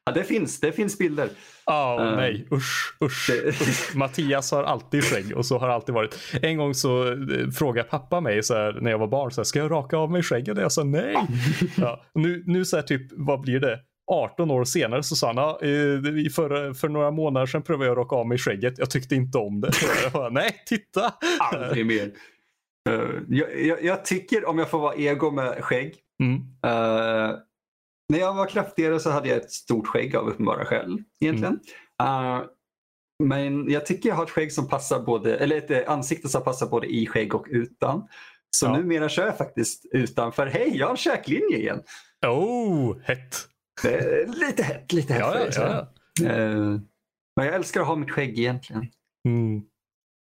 ja, 0.05 0.11
det 0.13 0.23
finns, 0.23 0.59
det 0.59 0.71
finns 0.71 0.97
bilder. 0.97 1.29
Ja, 1.65 2.05
Eh, 2.09 2.15
nej, 2.15 2.47
usch, 2.51 2.95
usch, 3.03 3.29
det- 3.29 3.47
usch. 3.47 3.95
Mattias 3.95 4.51
har 4.51 4.63
alltid 4.63 5.03
skägg 5.03 5.37
och 5.37 5.45
så 5.45 5.57
har 5.57 5.67
det 5.67 5.73
alltid 5.73 5.95
varit. 5.95 6.17
En 6.41 6.57
gång 6.57 6.73
så 6.73 7.07
eh, 7.11 7.49
frågade 7.57 7.89
pappa 7.89 8.21
mig 8.21 8.43
så 8.43 8.53
här, 8.53 8.77
när 8.81 8.91
jag 8.91 8.97
var 8.97 9.07
barn, 9.07 9.31
så 9.31 9.41
här, 9.41 9.43
ska 9.45 9.59
jag 9.59 9.71
raka 9.71 9.97
av 9.97 10.11
mig 10.11 10.23
skägget? 10.23 10.57
Och 10.57 10.63
jag 10.63 10.71
sa 10.71 10.83
nej. 10.83 11.15
Ja, 11.77 12.03
nu, 12.13 12.43
nu 12.45 12.65
så 12.65 12.75
här 12.75 12.83
typ, 12.83 13.01
vad 13.11 13.41
blir 13.41 13.59
det? 13.59 13.79
18 14.11 14.51
år 14.51 14.63
senare 14.63 15.03
så 15.03 15.15
sa 15.15 15.27
han, 15.33 15.37
eh, 15.61 16.19
i 16.25 16.29
förra, 16.29 16.73
för 16.73 16.89
några 16.89 17.11
månader 17.11 17.45
sedan 17.45 17.61
prövade 17.63 17.85
jag 17.85 17.91
att 17.91 17.97
raka 17.97 18.15
av 18.15 18.27
mig 18.27 18.37
skägget. 18.37 18.73
Jag 18.77 18.89
tyckte 18.89 19.15
inte 19.15 19.37
om 19.37 19.61
det. 19.61 19.71
Jag 20.03 20.11
bara, 20.11 20.29
nej, 20.29 20.51
titta. 20.65 21.13
Aldrig 21.39 21.85
mer. 21.85 22.11
Jag, 23.27 23.61
jag, 23.65 23.83
jag 23.83 24.05
tycker, 24.05 24.49
om 24.49 24.59
jag 24.59 24.69
får 24.69 24.79
vara 24.79 24.95
ego 24.95 25.31
med 25.31 25.63
skägg. 25.63 25.95
Mm. 26.21 26.35
eh, 26.65 27.35
när 28.09 28.19
jag 28.19 28.33
var 28.33 28.47
kraftigare 28.47 28.99
så 28.99 29.09
hade 29.09 29.27
jag 29.29 29.37
ett 29.37 29.51
stort 29.51 29.87
skägg 29.87 30.15
av 30.15 30.27
uppenbara 30.29 30.65
skäl. 30.65 30.97
Egentligen. 31.19 31.59
Eh, 32.01 32.41
men 33.23 33.69
jag 33.71 33.85
tycker 33.85 34.09
jag 34.09 34.15
har 34.15 34.23
ett 34.23 34.29
skägg 34.29 34.53
som 34.53 34.67
passar 34.67 34.99
både, 34.99 35.37
eller 35.37 35.57
ett 35.57 35.71
eh, 35.71 35.79
ansikte 35.93 36.29
som 36.29 36.43
passar 36.43 36.67
både 36.67 36.87
i 36.87 37.07
skägg 37.07 37.35
och 37.35 37.45
utan. 37.49 38.07
Så 38.57 38.65
Ja. 38.65 38.77
numera 38.77 39.09
kör 39.09 39.25
jag 39.25 39.37
faktiskt 39.37 39.85
utan. 39.91 40.31
För 40.31 40.45
hej, 40.47 40.77
jag 40.77 40.85
har 40.85 40.91
en 40.91 40.97
käklinje 40.97 41.57
igen. 41.57 41.81
Oh, 42.27 42.97
hett. 43.03 43.35
Lite 44.27 44.63
hett, 44.63 44.93
lite 44.93 45.13
hett 45.13 45.21
Ja, 45.21 45.47
ja, 45.55 45.87
ja. 46.21 46.29
Eh, 46.29 46.57
men 47.35 47.45
jag 47.45 47.55
älskar 47.55 47.81
att 47.81 47.87
ha 47.87 47.95
mitt 47.95 48.11
skägg 48.11 48.39
egentligen. 48.39 48.87
Mm. 49.27 49.61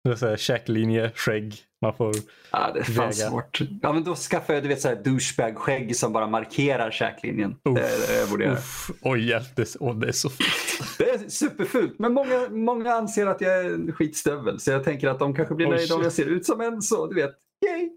Det 0.03 0.09
är 0.11 0.15
så 0.15 0.27
här, 0.27 0.37
käklinje, 0.37 1.11
skägg. 1.15 1.55
Man 1.81 1.93
får... 1.93 2.15
Ja, 2.51 2.71
det 2.73 2.79
är 2.79 2.83
fan 2.83 2.95
Väga. 2.95 3.11
svårt. 3.11 3.59
Ja, 3.81 3.93
men 3.93 4.03
då 4.03 4.15
skaffar 4.15 4.53
jag 4.53 4.63
du 4.63 4.69
vet, 4.69 4.81
så 4.81 4.87
här 4.87 4.95
douchebag-skägg 5.03 5.95
som 5.95 6.13
bara 6.13 6.27
markerar 6.27 6.91
käklinjen. 6.91 7.51
Uff, 7.51 7.75
Det 7.75 8.07
det 8.07 8.19
jag 8.19 8.29
borde 8.29 8.43
göra. 8.43 8.53
Uff, 8.53 8.91
oj, 9.01 9.29
hjälp. 9.29 9.55
Det, 9.55 9.75
åh, 9.79 9.95
det 9.95 10.07
är 10.07 10.11
så 10.11 10.29
fint. 10.29 10.47
Det 10.97 11.09
är 11.09 11.29
superfult, 11.29 11.99
men 11.99 12.13
många, 12.13 12.49
många 12.49 12.93
anser 12.93 13.27
att 13.27 13.41
jag 13.41 13.53
är 13.59 13.73
en 13.73 13.91
skitstövel. 13.93 14.59
Så 14.59 14.71
jag 14.71 14.83
tänker 14.83 15.07
att 15.07 15.19
de 15.19 15.35
kanske 15.35 15.55
blir 15.55 15.67
nöjda 15.67 15.95
om 15.95 16.03
jag 16.03 16.11
ser 16.13 16.25
ut 16.25 16.45
som 16.45 16.61
en. 16.61 16.81
Så 16.81 17.07
du 17.07 17.15
vet, 17.15 17.31
yay! 17.65 17.89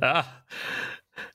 Ah. 0.00 0.24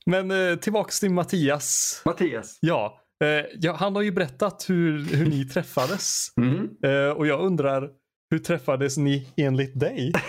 Men 0.06 0.32
eh, 0.32 0.56
tillbaks 0.56 1.00
till 1.00 1.12
Mattias. 1.12 2.02
Mattias. 2.06 2.58
Ja, 2.62 3.02
eh, 3.24 3.46
ja, 3.60 3.74
han 3.74 3.96
har 3.96 4.02
ju 4.02 4.12
berättat 4.12 4.66
hur, 4.70 5.06
hur 5.16 5.26
ni 5.26 5.46
träffades. 5.46 6.28
Mm. 6.42 6.70
Eh, 6.84 7.10
och 7.18 7.28
jag 7.28 7.40
undrar, 7.42 7.90
hur 8.36 8.40
träffades 8.40 8.98
ni 8.98 9.28
enligt 9.38 9.80
dig? 9.80 10.12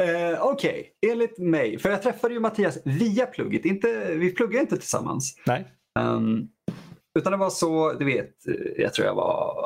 Eh, 0.00 0.42
Okej, 0.42 0.92
enligt 1.06 1.38
mig. 1.38 1.78
För 1.78 1.90
jag 1.90 2.02
träffade 2.02 2.34
ju 2.34 2.40
Mattias 2.40 2.78
via 2.84 3.26
plugget. 3.26 3.64
Inte, 3.64 4.14
vi 4.14 4.32
pluggade 4.32 4.60
inte 4.60 4.76
tillsammans. 4.76 5.36
Nej. 5.46 5.64
Um, 5.98 6.48
utan 7.18 7.32
det 7.32 7.38
var 7.38 7.50
så, 7.50 7.92
du 7.92 8.04
vet, 8.04 8.48
eh, 8.48 8.54
jag 8.82 8.94
tror 8.94 9.06
jag 9.06 9.14
var 9.14 9.56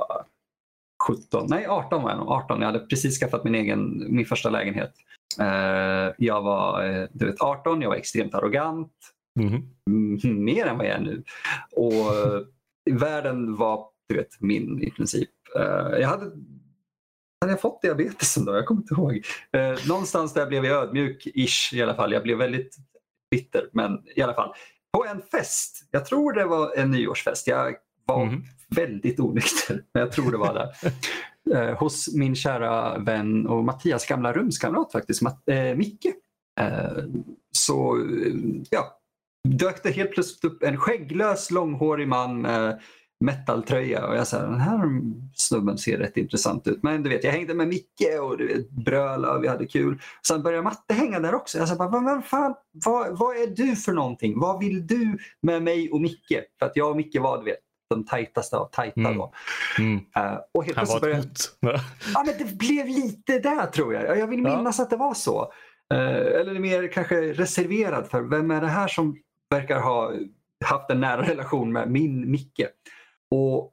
17, 1.09 1.47
nej 1.49 1.67
18 1.67 2.03
var 2.03 2.11
jag 2.11 2.19
nog. 2.19 2.29
18, 2.29 2.61
jag 2.61 2.67
hade 2.67 2.79
precis 2.79 3.21
skaffat 3.21 3.45
min 3.45 3.55
egen, 3.55 4.07
min 4.15 4.27
första 4.27 4.51
lägenhet. 4.51 4.93
Eh, 5.41 6.15
jag 6.19 6.43
var 6.43 6.85
eh, 6.85 7.09
du 7.13 7.27
vet, 7.27 7.41
18, 7.41 7.83
jag 7.83 7.89
var 7.89 7.97
extremt 7.97 8.35
arrogant. 8.35 8.93
Mhm. 9.41 9.69
Mm, 9.91 10.45
mer 10.45 10.67
än 10.67 10.79
vad 10.79 10.87
jag 10.87 10.95
är 10.95 11.01
nu. 11.01 11.23
Och 11.73 12.13
världen 13.01 13.57
var 13.57 13.87
du 14.11 14.17
vet, 14.17 14.41
min 14.41 14.83
i 14.83 14.91
princip. 14.91 15.31
Eh, 15.57 15.99
jag 16.01 16.09
hade, 16.09 16.31
hade 17.41 17.53
jag 17.53 17.61
fått 17.61 17.83
diabetes 17.83 18.35
då? 18.35 18.55
Jag 18.55 18.67
kommer 18.67 18.81
inte 18.81 18.95
ihåg. 18.95 19.25
Eh, 19.53 19.89
någonstans 19.89 20.35
där 20.35 20.47
blev 20.47 20.65
jag 20.65 20.83
ödmjuk-ish 20.89 21.75
i 21.75 21.83
alla 21.83 21.95
fall. 21.95 22.13
Jag 22.13 22.23
blev 22.23 22.39
väldigt 22.39 22.77
bitter, 23.31 23.69
men 23.73 23.99
i 24.17 24.23
alla 24.23 24.35
fall. 24.35 24.53
På 24.93 25.07
en 25.07 25.23
fest, 25.23 25.89
jag 25.91 26.07
tror 26.07 26.33
det 26.33 26.45
var 26.45 26.75
en 26.77 26.91
nyårsfest. 26.91 27.47
Jag 27.47 27.75
var 28.07 28.25
Mhm. 28.25 28.43
väldigt 28.69 29.21
onykter, 29.21 29.85
men 29.95 30.01
jag 30.01 30.13
tror 30.13 30.31
det 30.31 30.37
var 30.39 30.55
där. 30.55 30.69
eh, 31.71 31.79
hos 31.79 32.15
min 32.15 32.35
kära 32.35 32.99
vän 32.99 33.47
och 33.47 33.65
Mattias 33.65 34.07
gamla 34.07 34.33
rumskamrat 34.33 34.93
faktiskt, 34.93 35.23
Matt, 35.23 35.49
eh, 35.49 35.75
Micke. 35.75 36.07
Eh, 36.61 37.05
så 37.53 37.97
eh, 37.99 38.33
ja, 38.71 38.99
dök 39.49 39.83
det 39.83 39.91
helt 39.91 40.13
plötsligt 40.13 40.53
upp 40.53 40.63
en 40.63 40.77
skägglös 40.77 41.51
långhårig 41.51 42.09
man 42.09 42.41
med 42.41 42.81
metaltröja 43.21 44.07
och 44.07 44.17
jag 44.17 44.27
sa 44.27 44.39
den 44.43 44.61
här 44.61 44.81
snubben 45.35 45.79
ser 45.79 45.99
rätt 45.99 46.17
intressant 46.17 46.67
ut. 46.67 46.83
Men 46.83 47.03
du 47.03 47.11
vet, 47.11 47.25
jag 47.25 47.33
hängde 47.33 47.55
med 47.55 47.69
Micke 47.69 48.21
och 48.23 48.39
du 48.39 48.47
vet, 48.47 48.71
bröla 48.71 49.33
och 49.33 49.45
vi 49.45 49.49
hade 49.49 49.67
kul. 49.67 49.99
Sen 50.27 50.43
började 50.43 50.63
Matte 50.63 50.95
hänga 50.95 51.21
där 51.21 51.35
också. 51.35 51.59
Jag 51.59 51.69
sa 51.69 51.77
bara, 51.77 51.89
vad, 51.89 52.05
vad, 52.05 52.25
fan, 52.25 52.55
vad, 52.73 53.19
vad 53.19 53.37
är 53.37 53.47
du 53.47 53.77
för 53.77 53.93
någonting? 53.93 54.41
Vad 54.41 54.59
vill 54.65 54.87
du 54.87 55.19
med 55.43 55.63
mig 55.63 55.91
och 55.91 56.01
Micke? 56.01 56.33
För 56.59 56.67
att 56.67 56.77
jag 56.77 56.91
och 56.91 56.97
Micke 56.97 57.17
var, 57.21 57.39
du 57.39 57.45
vet, 57.45 57.59
de 57.91 58.05
tajtaste 58.05 58.57
av 58.57 58.69
tajta 58.73 59.01
Mm. 59.01 59.17
då. 59.17 59.33
Mm. 59.79 59.97
Eh, 60.17 60.39
och 60.55 60.65
helt 60.65 60.79
Han 60.79 60.87
var 60.87 60.97
ett 60.97 61.03
började, 61.03 61.21
hot. 61.23 61.59
ja, 62.15 62.23
men 62.27 62.35
det 62.39 62.59
blev 62.59 62.87
lite 62.87 63.39
där 63.39 63.67
tror 63.67 63.95
jag. 63.95 64.19
Jag 64.19 64.27
vill 64.27 64.43
Ja. 64.45 64.57
minnas 64.57 64.81
att 64.81 64.91
det 64.91 64.97
var 64.97 65.15
så. 65.15 65.53
Eh, 65.95 66.41
eller 66.41 66.59
mer 66.61 66.89
kanske 66.93 67.33
reserverad 67.33 68.07
för 68.07 68.23
vem 68.23 68.51
är 68.51 68.61
det 68.61 68.67
här 68.67 68.89
som 68.89 69.17
verkar 69.51 69.81
ha 69.81 70.13
haft 70.65 70.91
en 70.91 71.01
nära 71.01 71.23
relation 71.23 71.73
med 71.73 71.91
min 71.91 72.31
Micke. 72.31 72.61
Och 73.31 73.73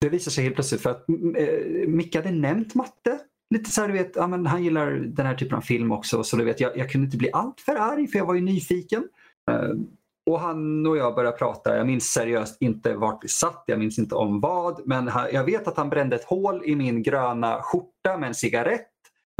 det 0.00 0.08
visar 0.08 0.30
sig 0.30 0.44
helt 0.44 0.54
plötsligt 0.54 0.80
för 0.80 0.90
att 0.90 1.08
mm, 1.08 1.36
mm, 1.36 1.36
eh, 1.36 1.88
Micke 1.88 2.16
hade 2.16 2.30
nämnt 2.30 2.74
matte. 2.74 3.18
Lite 3.54 3.70
så 3.70 3.80
här, 3.80 3.88
du 3.88 3.94
vet, 3.94 4.16
ja, 4.16 4.26
men 4.26 4.46
han 4.46 4.64
gillar 4.64 4.90
den 4.90 5.26
här 5.26 5.34
typen 5.34 5.56
av 5.56 5.60
film 5.60 5.92
också. 5.92 6.24
Så 6.24 6.36
du 6.36 6.44
vet, 6.44 6.60
jag, 6.60 6.76
jag 6.76 6.90
kunde 6.90 7.04
inte 7.04 7.16
bli 7.16 7.32
allt 7.32 7.60
för 7.60 7.76
arg 7.76 8.06
för 8.08 8.18
jag 8.18 8.26
var 8.26 8.34
ju 8.34 8.40
nyfiken. 8.40 9.04
Eh, 9.50 9.70
och 10.30 10.40
han 10.40 10.86
och 10.86 10.96
jag 10.96 11.14
började 11.14 11.36
prata. 11.36 11.76
Jag 11.76 11.86
minns 11.86 12.12
seriöst 12.12 12.56
inte 12.60 12.94
vart 12.94 13.24
vi 13.24 13.28
satt. 13.28 13.64
Jag 13.66 13.78
minns 13.78 13.98
inte 13.98 14.14
om 14.14 14.40
vad. 14.40 14.86
Men 14.86 15.08
han, 15.08 15.28
jag 15.32 15.44
vet 15.44 15.68
att 15.68 15.76
han 15.76 15.90
brände 15.90 16.16
ett 16.16 16.24
hål 16.24 16.62
i 16.64 16.76
min 16.76 17.02
gröna 17.02 17.62
skjorta 17.62 18.16
med 18.18 18.26
en 18.26 18.34
cigarett. 18.34 18.86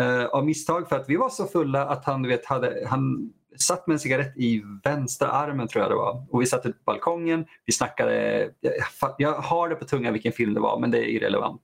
Eh, 0.03 0.24
av 0.24 0.46
misstag 0.46 0.88
för 0.88 0.96
att 0.96 1.09
vi 1.09 1.16
var 1.16 1.28
så 1.28 1.46
fulla 1.46 1.86
att 1.86 2.05
han, 2.05 2.22
du 2.22 2.28
vet, 2.28 2.46
hade, 2.46 2.86
han 2.86 3.32
satt 3.59 3.86
med 3.86 3.94
en 3.94 4.01
cigarett 4.01 4.36
i 4.36 4.62
vänstra 4.84 5.28
armen 5.28 5.68
tror 5.68 5.82
jag 5.82 5.90
det 5.90 5.96
var. 5.96 6.26
Och 6.30 6.42
vi 6.42 6.46
satt 6.46 6.66
ute 6.66 6.78
på 6.78 6.84
balkongen. 6.84 7.44
Vi 7.66 7.72
snackade. 7.72 8.48
Jag, 8.61 9.14
jag 9.18 9.32
har 9.34 9.68
det 9.68 9.74
på 9.74 9.84
tunga 9.84 10.11
vilken 10.11 10.32
film 10.32 10.55
det 10.55 10.61
var 10.61 10.80
men 10.80 10.90
det 10.90 10.98
är 10.98 11.09
irrelevant. 11.09 11.62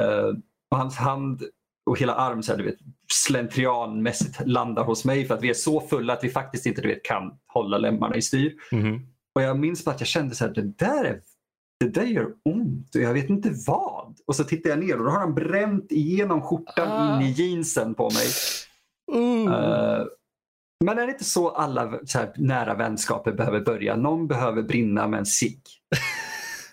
Eh, 0.00 0.36
och 0.70 0.76
hans 0.76 0.96
hand 0.96 1.42
och 1.86 1.98
hela 1.98 2.14
arm 2.14 2.42
så 2.42 2.52
här, 2.52 2.58
du 2.58 2.64
vet, 2.64 2.78
slentrianmässigt 3.12 4.46
landar 4.46 4.84
hos 4.84 5.04
mig 5.04 5.24
för 5.24 5.34
att 5.34 5.42
vi 5.42 5.50
är 5.50 5.54
så 5.54 5.80
fulla 5.80 6.12
att 6.12 6.24
vi 6.24 6.28
faktiskt 6.30 6.66
inte 6.66 6.82
du 6.82 6.88
vet, 6.88 7.02
kan 7.02 7.32
hålla 7.46 7.78
lemmarna 7.78 8.16
i 8.16 8.22
styr. 8.22 8.54
Mhm. 8.72 9.06
Och 9.34 9.42
jag 9.42 9.58
minns 9.58 9.84
bara 9.84 9.94
att 9.94 10.00
jag 10.00 10.08
kände 10.08 10.34
så 10.34 10.44
här, 10.46 10.54
det 10.54 10.62
där, 10.78 11.04
är, 11.04 11.20
det 11.80 11.88
där 11.88 12.04
gör 12.04 12.32
ont 12.44 12.94
och 12.94 13.00
jag 13.00 13.14
vet 13.14 13.30
inte 13.30 13.50
vad. 13.66 14.16
Och 14.26 14.36
så 14.36 14.44
tittar 14.44 14.70
jag 14.70 14.78
ner 14.78 14.98
och 14.98 15.04
då 15.04 15.10
har 15.10 15.18
han 15.18 15.34
bränt 15.34 15.92
igenom 15.92 16.42
skjortan 16.42 16.88
Ah. 16.88 17.16
in 17.20 17.26
i 17.26 17.30
jeansen 17.30 17.94
på 17.94 18.10
mig. 18.10 18.26
Uh. 19.20 20.04
Men 20.84 20.98
är 20.98 21.06
det 21.06 21.12
inte 21.12 21.24
så 21.24 21.48
alla 21.50 21.98
så 22.04 22.18
här, 22.18 22.32
nära 22.36 22.74
vänskaper 22.74 23.32
behöver 23.32 23.60
börja? 23.60 23.96
Någon 23.96 24.26
behöver 24.26 24.62
brinna 24.62 25.08
med 25.08 25.18
en 25.18 25.26
cigg. 25.26 25.62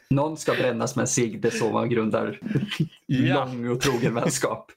Någon 0.09 0.37
ska 0.37 0.53
brännas 0.53 0.95
med 0.95 1.03
en 1.03 1.07
cigg, 1.07 1.41
det 1.41 1.47
är 1.47 1.51
så 1.51 1.71
man 1.71 1.89
grundar 1.89 2.39
Ja. 3.05 3.45
lång 3.45 3.69
och 3.69 3.81
trogen 3.81 4.13
vänskap. 4.15 4.71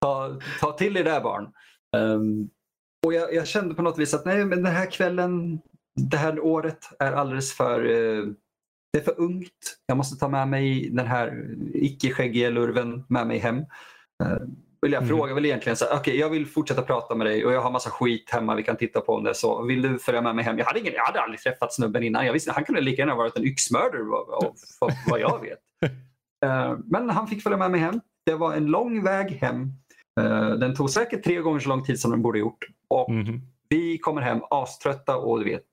Ta, 0.00 0.40
ta 0.60 0.72
till 0.72 0.96
er 0.96 1.04
där 1.04 1.20
barn. 1.20 1.48
Ehm, 1.96 2.48
och 3.06 3.14
jag, 3.14 3.34
jag 3.34 3.46
kände 3.46 3.74
på 3.74 3.82
något 3.82 3.98
vis 3.98 4.14
att 4.14 4.24
nej, 4.24 4.44
men 4.44 4.62
den 4.62 4.72
här 4.72 4.90
kvällen, 4.90 5.60
det 6.10 6.16
här 6.16 6.40
året 6.40 6.78
är 6.98 7.12
alldeles 7.12 7.52
för 7.52 7.84
eh, 7.84 8.24
det 8.92 8.98
är 8.98 9.04
för 9.04 9.20
ungt. 9.20 9.78
Jag 9.86 9.96
måste 9.96 10.16
ta 10.16 10.28
med 10.28 10.48
mig 10.48 10.90
den 10.90 11.06
här 11.06 11.56
icke-skäggiga 11.74 12.50
lurven 12.50 13.04
med 13.08 13.26
mig 13.26 13.38
hem. 13.38 13.58
Uh, 13.58 14.38
vill 14.82 14.92
jag 14.92 15.02
Mm. 15.02 15.16
fråga 15.16 15.34
väl 15.34 15.44
egentligen 15.46 15.76
så 15.76 15.86
okej 15.96 16.16
jag 16.18 16.30
vill 16.30 16.46
fortsätta 16.46 16.82
prata 16.82 17.14
med 17.14 17.26
dig 17.26 17.46
och 17.46 17.52
jag 17.52 17.60
har 17.60 17.70
massa 17.70 17.90
skit 17.90 18.30
hemma 18.30 18.54
vi 18.54 18.62
kan 18.62 18.76
titta 18.76 19.00
på 19.00 19.14
om 19.14 19.24
det 19.24 19.30
är 19.30 19.34
så. 19.34 19.62
Vill 19.62 19.82
du 19.82 19.98
följa 19.98 20.20
med 20.22 20.34
mig 20.34 20.44
hem? 20.44 20.58
Jag 20.58 20.64
hade, 20.64 20.80
ingen, 20.80 20.92
jag 20.92 21.04
hade 21.04 21.20
aldrig 21.20 21.40
träffat 21.40 21.74
snubben 21.74 22.02
innan. 22.02 22.26
Jag 22.26 22.32
visste, 22.32 22.52
han 22.52 22.64
kunde 22.64 22.80
lika 22.80 23.02
gärna 23.02 23.14
varit 23.14 23.36
en 23.36 23.44
yxmördare 23.44 24.02
vad, 24.02 24.54
vad, 25.06 25.20
jag 25.20 25.40
vet. 25.42 25.58
Eh, 26.44 26.78
men 26.84 27.10
han 27.10 27.26
fick 27.28 27.42
följa 27.42 27.58
med 27.58 27.70
mig 27.70 27.80
hem. 27.80 28.00
Det 28.26 28.34
var 28.34 28.54
en 28.54 28.66
lång 28.66 29.04
väg 29.04 29.30
hem. 29.30 29.72
Eh, 30.20 30.50
den 30.50 30.76
tog 30.76 30.90
säkert 30.90 31.24
tre 31.24 31.36
gånger 31.36 31.60
så 31.60 31.68
lång 31.68 31.84
tid 31.84 32.00
som 32.00 32.10
den 32.10 32.22
borde 32.22 32.38
gjort. 32.38 32.66
Och 32.88 33.10
Mhm. 33.10 33.40
vi 33.68 33.98
kommer 33.98 34.22
hem 34.22 34.40
aströtta 34.50 35.16
och 35.16 35.38
du 35.38 35.44
vet, 35.44 35.64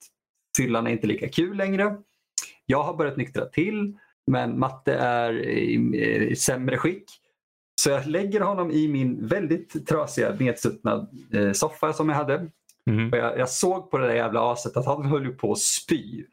fyllan 0.57 0.87
är 0.87 0.91
inte 0.91 1.07
lika 1.07 1.29
kul 1.29 1.57
längre. 1.57 1.95
Jag 2.65 2.83
har 2.83 2.93
börjat 2.93 3.17
nyktra 3.17 3.45
till 3.45 3.97
men 4.31 4.59
matte 4.59 4.93
är 4.93 5.33
i, 5.47 5.73
i 6.31 6.35
sämre 6.35 6.77
skick. 6.77 7.03
Så 7.81 7.89
jag 7.89 8.05
lägger 8.05 8.41
honom 8.41 8.71
i 8.71 8.87
min 8.87 9.27
väldigt 9.27 9.87
trasiga 9.87 10.35
nedsuttna 10.39 11.07
eh, 11.33 11.51
soffa 11.51 11.93
som 11.93 12.09
jag 12.09 12.15
hade. 12.15 12.49
Mhm. 12.85 13.09
Och 13.11 13.17
jag, 13.17 13.39
jag 13.39 13.49
såg 13.49 13.91
på 13.91 13.97
det 13.97 14.07
där 14.07 14.15
jävla 14.15 14.51
aset 14.51 14.77
att 14.77 14.85
han 14.85 15.05
höll 15.11 15.33
på 15.33 15.51
att 15.51 15.59
spy. 15.59 16.25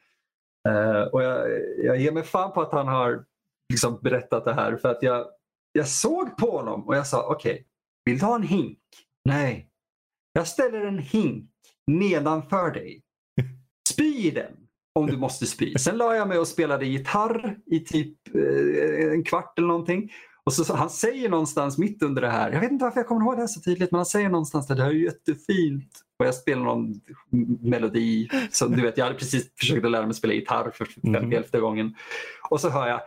Eh, 0.68 1.02
och 1.02 1.22
jag, 1.22 1.48
jag 1.84 2.00
ger 2.00 2.12
mig 2.12 2.22
fan 2.22 2.52
på 2.52 2.62
att 2.62 2.72
han 2.72 2.88
har 2.88 3.24
liksom 3.72 3.98
berättat 4.02 4.44
det 4.44 4.54
här. 4.54 4.76
För 4.76 4.88
att 4.88 5.02
jag, 5.02 5.26
jag 5.72 5.88
såg 5.88 6.36
på 6.36 6.50
honom 6.50 6.88
och 6.88 6.96
jag 6.96 7.06
sa 7.06 7.26
okej, 7.30 7.66
vill 8.04 8.18
du 8.18 8.24
ha 8.24 8.34
en 8.34 8.42
hink? 8.42 8.78
Nej. 9.24 9.68
Jag 10.32 10.46
ställer 10.46 10.80
en 10.80 10.98
hink 10.98 11.50
nedanför 11.86 12.70
dig. 12.70 13.02
Spy 13.88 14.26
i 14.26 14.30
den 14.30 14.52
om 14.94 15.06
du 15.06 15.16
måste 15.16 15.46
spy. 15.46 15.74
Sen 15.78 15.96
la 15.96 16.16
jag 16.16 16.28
mig 16.28 16.38
och 16.38 16.48
spelade 16.48 16.86
gitarr 16.86 17.58
i 17.66 17.80
typ 17.80 18.34
eh, 18.34 19.12
en 19.12 19.24
kvart 19.24 19.58
eller 19.58 19.68
någonting. 19.68 20.12
Och 20.46 20.52
så, 20.52 20.64
så, 20.64 20.74
han 20.74 20.90
säger 20.90 21.28
någonstans 21.28 21.78
mitt 21.78 22.02
under 22.02 22.22
det 22.22 22.30
här, 22.30 22.52
jag 22.52 22.60
vet 22.60 22.70
inte 22.70 22.84
varför 22.84 23.00
jag 23.00 23.06
kommer 23.08 23.20
ihåg 23.22 23.34
det 23.36 23.40
här 23.42 23.46
så 23.46 23.60
tydligt, 23.60 23.90
men 23.90 23.98
han 23.98 24.06
säger 24.06 24.28
någonstans 24.28 24.70
att 24.70 24.76
det 24.76 24.82
här 24.82 24.90
är 24.90 24.94
jättefint. 24.94 25.90
Och 26.18 26.26
jag 26.26 26.34
spelar 26.34 26.62
någon 26.64 27.00
melodi. 27.60 28.28
Som, 28.50 28.72
du 28.72 28.82
vet, 28.82 28.98
jag 28.98 29.04
hade 29.04 29.18
precis 29.18 29.50
försökt 29.58 29.84
att 29.84 29.90
lära 29.90 30.06
mig 30.06 30.14
spela 30.14 30.32
gitarr 30.34 30.70
för 30.74 30.88
Mhm. 31.02 31.14
51 31.30 31.60
gången. 31.60 31.94
Och 32.50 32.60
så 32.60 32.68
hör 32.68 32.88
jag 32.88 33.00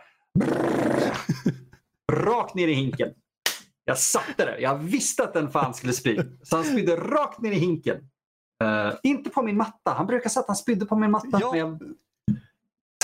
rakt 2.12 2.54
ner 2.54 2.68
i 2.68 2.72
hinken. 2.72 3.08
Jag 3.84 3.98
satte 3.98 4.44
det. 4.44 4.58
Jag 4.60 4.78
visste 4.78 5.24
att 5.24 5.34
den 5.34 5.50
fan 5.50 5.74
skulle 5.74 5.92
spy. 5.92 6.18
Så 6.42 6.56
han 6.56 6.64
spydde 6.64 6.96
rakt 6.96 7.40
ner 7.40 7.52
i 7.52 7.58
hinken. 7.58 7.96
Eh, 8.64 8.92
inte 9.02 9.30
på 9.30 9.42
min 9.42 9.56
matta. 9.56 9.90
Han 9.92 10.06
brukar 10.06 10.30
säga 10.30 10.40
att 10.40 10.46
han 10.46 10.56
spydde 10.56 10.86
på 10.86 10.96
min 10.96 11.10
matta. 11.10 11.38
Ja. 11.40 11.50
Men 11.50 11.58
jag... 11.60 11.82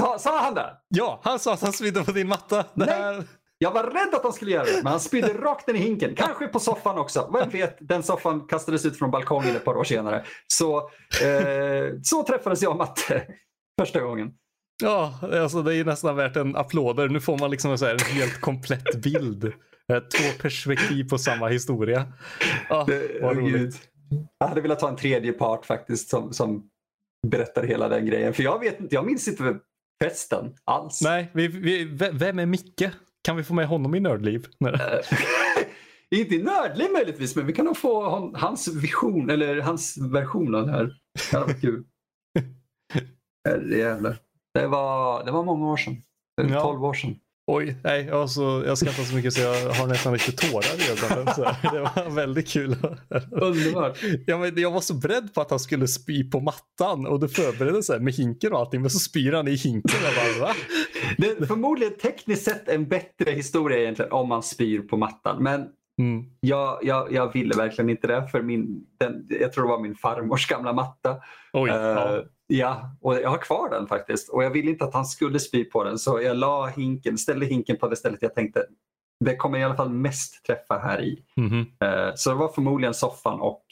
Ta, 0.01 0.19
sa 0.19 0.41
han 0.41 0.55
det? 0.55 0.77
Ja, 0.89 1.21
han 1.25 1.39
sa 1.39 1.55
att 1.55 1.63
han 1.63 1.73
spydde 1.73 2.05
på 2.05 2.13
din 2.13 2.29
matta. 2.29 2.57
Det 2.57 2.69
Nej. 2.75 2.89
här... 2.95 3.25
Jag 3.65 3.73
var 3.73 3.83
rädd 3.83 4.15
att 4.15 4.23
han 4.23 4.33
skulle 4.33 4.51
göra 4.51 4.65
det, 4.65 4.81
men 4.83 4.87
han 4.91 5.01
spydde 5.01 5.29
rakt 5.33 5.67
ner 5.67 5.75
i 5.75 5.79
hinken. 5.79 6.15
Kanske 6.15 6.47
på 6.49 6.61
soffan 6.61 6.99
också. 6.99 7.31
Vem 7.33 7.51
vet, 7.51 7.77
den 7.81 8.03
soffan 8.03 8.47
kastades 8.47 8.87
ut 8.87 8.99
från 8.99 9.11
balkongen 9.11 9.57
ett 9.57 9.65
par 9.65 9.77
år 9.77 9.85
senare. 9.85 10.25
Så, 10.47 10.79
eh, 11.25 11.95
så 12.03 12.23
träffades 12.23 12.63
jag 12.63 12.71
och 12.73 12.79
Matte 12.79 13.27
första 13.81 14.01
gången. 14.01 14.31
Ja, 14.83 15.15
alltså 15.33 15.63
det 15.63 15.77
är 15.77 15.85
nästan 15.85 16.17
värt 16.17 16.37
en 16.37 16.57
applåder. 16.57 17.09
Nu 17.09 17.21
får 17.21 17.39
man 17.39 17.51
liksom 17.51 17.71
en, 17.71 17.79
så 17.79 17.85
här, 17.87 17.93
en 17.93 18.17
helt 18.17 18.41
komplett 18.41 18.95
bild. 19.03 19.45
Eh, 19.45 19.99
Två 19.99 20.43
perspektiv 20.43 21.09
på 21.09 21.19
samma 21.19 21.49
historia. 21.49 22.13
Ja, 22.69 22.85
Det- 22.89 23.23
vad 23.23 23.37
roligt. 23.37 23.77
Jag 24.39 24.47
hade 24.49 24.61
velat 24.61 24.81
ha 24.81 24.89
en 24.89 24.97
tredje 24.97 25.33
part 25.33 25.67
faktiskt 25.67 26.09
som, 26.09 26.33
som 26.33 26.63
berättar 27.27 27.63
hela 27.63 27.89
den 27.89 28.07
grejen. 28.07 28.35
För 28.35 28.43
jag, 28.43 28.61
vet 28.61 28.81
inte, 28.81 28.95
jag 28.95 29.07
minns 29.07 29.29
inte 29.29 29.57
festen 30.03 30.55
alls. 30.65 31.01
Nej, 31.03 31.31
vi, 31.35 31.49
vi, 31.49 31.85
ve- 31.85 32.11
vem 32.13 32.39
är 32.39 32.47
Micke? 32.47 32.83
Kan 33.25 33.37
vi 33.37 33.43
få 33.45 33.55
med 33.55 33.67
honom 33.67 33.95
i 33.95 34.01
Nördliv? 34.01 34.47
Eh, 34.67 35.01
inte 36.21 36.39
nördlig 36.39 36.93
möjligtvis, 36.93 37.37
men 37.37 37.47
vi 37.47 37.53
kan 37.53 37.65
nog 37.65 37.77
få 37.77 38.31
hans 38.37 38.69
vision 38.69 39.31
eller 39.31 39.61
hans 39.61 39.99
version 40.13 40.55
av 40.55 40.67
det 40.67 40.73
här. 40.73 40.85
Det 41.31 41.37
hade 41.37 41.47
varit 41.53 41.61
kul. 41.61 41.85
Herrejävlar. 43.49 44.17
Det 44.55 44.67
var, 44.67 45.25
det 45.25 45.31
var 45.31 45.45
många 45.45 45.73
år 45.73 45.77
sedan. 45.77 45.97
Det 46.37 46.43
var 46.43 46.51
Ja. 46.51 46.61
12 46.61 46.85
år 46.85 46.95
sedan. 46.95 47.17
Oj, 47.47 47.77
nej, 47.85 48.11
alltså, 48.11 48.63
jag 48.67 48.79
skrattar 48.79 49.03
så 49.03 49.15
mycket 49.15 49.33
så 49.33 49.41
jag 49.41 49.71
har 49.71 49.87
nästan 49.87 50.13
lite 50.13 50.33
tårar 50.33 50.65
i 50.65 50.93
ögonen. 50.93 51.35
Så. 51.35 51.43
Det 51.73 51.81
var 51.81 52.11
väldigt 52.11 52.49
kul. 52.49 52.77
Underbart. 53.31 53.99
Ja, 54.27 54.39
men 54.39 54.53
jag 54.61 54.71
var 54.71 54.81
så 54.81 54.95
beredd 54.95 55.35
på 55.35 55.41
att 55.41 55.51
han 55.51 55.59
skulle 55.59 55.89
spy 55.89 56.31
på 56.31 56.41
mattan 56.41 57.07
och 57.07 57.21
det 57.21 57.29
förberedde 57.29 57.83
sig 57.83 58.01
med 58.01 58.13
hinken 58.15 58.53
och 58.53 58.59
allting 58.59 58.81
men 58.81 58.91
så 58.91 58.99
spyr 58.99 59.33
han 59.33 59.49
i 59.49 59.55
hinken. 59.55 60.01
Jag 60.05 60.39
bara, 60.39 60.47
va? 60.47 60.55
Det 61.19 61.27
är 61.29 61.47
förmodligen 61.47 61.95
tekniskt 61.99 62.45
sett 62.45 62.69
en 62.69 62.89
bättre 62.89 63.31
historia 63.31 63.79
egentligen 63.79 64.13
om 64.13 64.29
man 64.29 64.43
spyr 64.43 64.81
på 64.81 64.97
mattan. 64.97 65.43
Men 65.43 65.67
Mm. 65.99 66.25
jag, 66.41 66.79
jag, 66.83 67.13
jag 67.13 67.33
ville 67.33 67.55
verkligen 67.57 67.91
inte 67.91 68.07
det 68.07 68.29
för 68.29 68.43
min, 68.43 68.87
den, 69.01 69.27
jag 69.41 69.53
tror 69.53 69.65
det 69.65 69.71
var 69.71 69.81
min 69.81 69.95
farmors 69.95 70.47
gamla 70.49 70.73
matta. 70.73 71.17
Oj, 71.53 71.71
Eh, 71.71 71.77
ja. 71.77 72.23
Ja, 72.47 72.97
och 73.01 73.15
jag 73.15 73.31
har 73.31 73.39
kvar 73.39 73.71
den 73.71 73.87
faktiskt. 73.87 74.29
Och 74.29 74.45
jag 74.45 74.51
ville 74.51 74.71
inte 74.71 74.85
att 74.85 74.95
han 74.95 75.07
skulle 75.07 75.41
spy 75.41 75.65
på 75.65 75.85
den 75.85 75.99
så 75.99 76.21
jag 76.23 76.37
la 76.37 76.67
hinken, 76.67 77.19
ställde 77.19 77.47
hinken 77.47 77.77
på 77.77 77.89
det 77.89 77.97
stället 77.97 78.23
jag 78.23 78.35
tänkte 78.35 78.67
det 79.25 79.37
kommer 79.37 79.59
i 79.59 79.65
alla 79.65 79.77
fall 79.77 79.91
mest 79.91 80.45
träffa 80.45 80.79
här 80.79 81.03
i. 81.03 81.25
Mhm. 81.37 81.61
Eh, 81.61 82.15
Så 82.15 82.31
det 82.31 82.37
var 82.37 82.49
förmodligen 82.49 82.95
soffan 82.95 83.41
och 83.41 83.65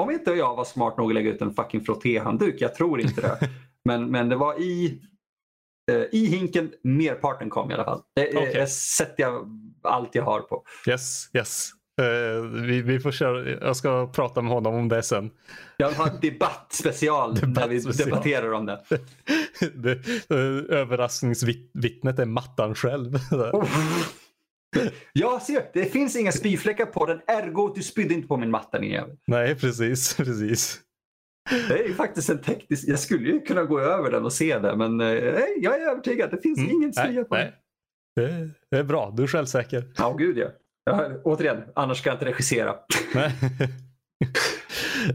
om 0.00 0.10
inte 0.10 0.30
jag 0.30 0.56
var 0.56 0.64
smart 0.64 0.96
nog 0.96 1.10
att 1.10 1.14
lägga 1.14 1.30
ut 1.30 1.42
en 1.42 1.54
fucking 1.54 1.84
frottéhandduk, 1.84 2.60
jag 2.60 2.74
tror 2.74 3.00
inte 3.00 3.20
det. 3.20 3.38
men, 3.84 4.10
men 4.10 4.28
det 4.28 4.36
var 4.36 4.60
i, 4.60 5.00
eh, 5.92 6.02
i 6.12 6.26
hinken 6.26 6.72
merparten 6.82 7.50
kom 7.50 7.70
i 7.70 7.74
alla 7.74 7.84
fall. 7.84 8.02
Det, 8.14 8.52
det 8.52 8.66
sätter 8.66 9.22
jag 9.22 9.60
allt 9.82 10.14
jag 10.14 10.22
har 10.22 10.40
på. 10.40 10.64
Yes, 10.88 11.34
yes. 11.34 11.70
Eh, 12.00 12.42
vi, 12.42 12.82
vi 12.82 13.00
får 13.00 13.10
köra. 13.10 13.50
Jag 13.50 13.76
ska 13.76 14.06
prata 14.12 14.42
med 14.42 14.52
honom 14.52 14.74
om 14.74 14.88
det 14.88 15.02
sen. 15.02 15.30
Jag 15.76 15.88
vill 15.88 15.96
ha 15.96 16.08
en 16.10 16.20
debatt 16.20 16.66
special 16.72 17.32
när 17.32 17.68
vi 17.68 17.78
Debattspecial. 17.78 18.08
debatterar 18.10 18.52
om 18.52 18.66
det. 18.66 18.82
det 19.74 19.90
eh, 20.30 20.78
överraskningsvittnet 20.78 22.18
är 22.18 22.26
mattan 22.26 22.74
själv. 22.74 23.14
Oh. 23.52 23.68
Jag 25.12 25.42
ser, 25.42 25.70
det 25.72 25.84
finns 25.84 26.16
inga 26.16 26.32
spyfläckar 26.32 26.86
på 26.86 27.06
den, 27.06 27.20
ergo 27.26 27.72
du 27.74 27.82
spydde 27.82 28.14
inte 28.14 28.28
på 28.28 28.36
min 28.36 28.50
matta 28.50 28.78
din 28.78 28.90
jävel. 28.90 29.16
Nej, 29.26 29.54
precis, 29.54 30.14
precis. 30.16 30.80
Det 31.68 31.78
är 31.80 31.88
ju 31.88 31.94
faktiskt 31.94 32.30
en 32.30 32.42
teknisk... 32.42 32.84
Jag 32.88 32.98
skulle 32.98 33.28
ju 33.28 33.40
kunna 33.40 33.64
gå 33.64 33.80
över 33.80 34.10
den 34.10 34.24
och 34.24 34.32
se 34.32 34.58
det 34.58 34.76
men 34.76 35.00
eh, 35.00 35.06
jag 35.56 35.80
är 35.82 35.90
övertygad. 35.90 36.30
Det 36.30 36.42
finns 36.42 36.58
Mm, 36.58 36.70
ingen 36.70 36.92
nej, 36.96 37.04
slöja 37.06 37.24
på 37.24 37.34
nej. 37.34 37.52
det. 38.16 38.22
Det, 38.26 38.50
det 38.70 38.76
är 38.76 38.84
bra, 38.84 39.12
du 39.16 39.22
är 39.22 39.26
självsäker. 39.26 39.84
Ja, 39.96 40.12
gud 40.12 40.38
ja. 40.38 40.48
Ja. 40.86 41.10
Återigen, 41.24 41.62
annars 41.74 41.98
ska 41.98 42.08
jag 42.08 42.14
inte 42.14 42.24
regissera. 42.24 42.74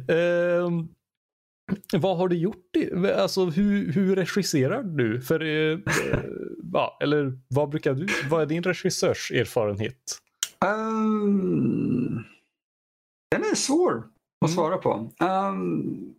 Ehm, 0.07 0.87
vad 1.93 2.17
har 2.17 2.27
du 2.27 2.35
gjort? 2.37 2.75
I, 2.77 3.11
alltså 3.11 3.45
hur, 3.45 3.91
hur 3.91 4.15
regisserar 4.15 4.83
du? 4.83 5.21
För, 5.21 5.39
eh, 5.41 5.71
eh, 5.73 6.19
ja, 6.73 6.97
eller 7.01 7.39
vad 7.47 7.69
brukar 7.69 7.93
du, 7.93 8.07
vad 8.29 8.41
är 8.41 8.45
din 8.45 8.63
regissörserfarenhet? 8.63 10.17
Um, 10.65 12.23
den 13.31 13.41
är 13.51 13.55
svår 13.55 13.97
att 13.97 14.51
Mm. 14.51 14.55
svara 14.55 14.77
på. 14.77 15.11
Um, 15.19 16.13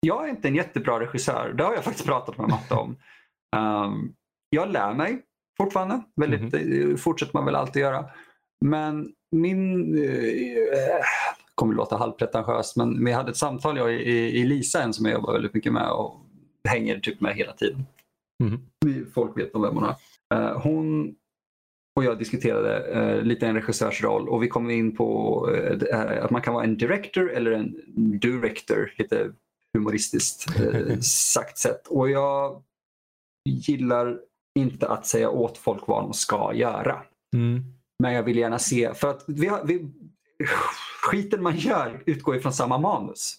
jag 0.00 0.24
är 0.24 0.30
inte 0.30 0.48
en 0.48 0.54
jättebra 0.54 1.00
regissör. 1.00 1.54
Det 1.58 1.64
har 1.64 1.74
jag 1.74 1.84
faktiskt 1.84 2.06
pratat 2.06 2.38
med 2.38 2.48
Matte 2.48 2.74
om. 2.74 2.96
Um, 3.56 4.14
jag 4.50 4.72
lär 4.72 4.94
mig 4.94 5.22
fortfarande. 5.58 6.02
Väldigt, 6.16 6.54
eh, 6.54 6.96
fortsätter 6.96 7.32
man 7.34 7.44
väl 7.44 7.54
alltid 7.56 7.82
göra. 7.82 8.10
Men 8.64 9.12
min... 9.30 9.94
Uh, 9.98 11.02
kommer 11.54 11.74
låta 11.74 11.96
halvpretentiöst 11.96 12.76
men 12.76 13.04
vi 13.04 13.12
hade 13.12 13.30
ett 13.30 13.36
samtal 13.36 13.76
jag 13.76 13.94
i, 13.94 14.44
Lisa 14.44 14.82
en 14.82 14.92
som 14.92 15.04
jag 15.06 15.12
jobbar 15.14 15.32
väldigt 15.32 15.54
mycket 15.54 15.72
med 15.72 15.90
och 15.90 16.14
hänger 16.68 16.98
typ 16.98 17.20
med 17.20 17.34
hela 17.34 17.52
tiden. 17.52 17.84
Vi- 18.86 19.04
Folk 19.14 19.38
vet 19.38 19.54
om 19.54 19.62
vem 19.62 19.74
hon 19.74 19.84
är. 19.84 19.94
Eh, 20.34 20.60
hon 20.62 21.14
och 21.96 22.04
jag 22.04 22.18
diskuterade 22.18 22.84
eh, 22.92 23.22
lite 23.22 23.46
en 23.46 23.54
regissörsroll 23.54 24.28
och 24.28 24.42
vi 24.42 24.48
kom 24.48 24.70
in 24.70 24.96
på 24.96 25.48
eh, 25.90 26.24
att 26.24 26.30
man 26.30 26.42
kan 26.42 26.54
vara 26.54 26.64
en 26.64 26.76
director 26.76 27.30
eller 27.32 27.52
en 27.52 27.74
director, 28.20 28.92
lite 28.98 29.32
humoristiskt 29.74 30.60
eh, 30.60 30.98
sagt 31.00 31.58
sett. 31.58 31.86
Och 31.86 32.10
jag 32.10 32.62
gillar 33.48 34.18
inte 34.58 34.88
att 34.88 35.06
säga 35.06 35.30
åt 35.30 35.58
folk 35.58 35.86
vad 35.86 36.02
de 36.02 36.12
ska 36.12 36.50
göra. 36.54 37.02
Mm. 37.36 37.60
Men 38.02 38.12
jag 38.12 38.22
vill 38.22 38.36
gärna 38.36 38.58
se, 38.58 38.94
för 38.94 39.10
att 39.10 39.24
vi 39.26 39.46
har, 39.46 39.64
vi, 39.64 39.90
skiten 41.02 41.42
man 41.42 41.56
gör 41.56 42.02
utgår 42.06 42.36
ifrån 42.36 42.52
samma 42.52 42.78
manus. 42.78 43.38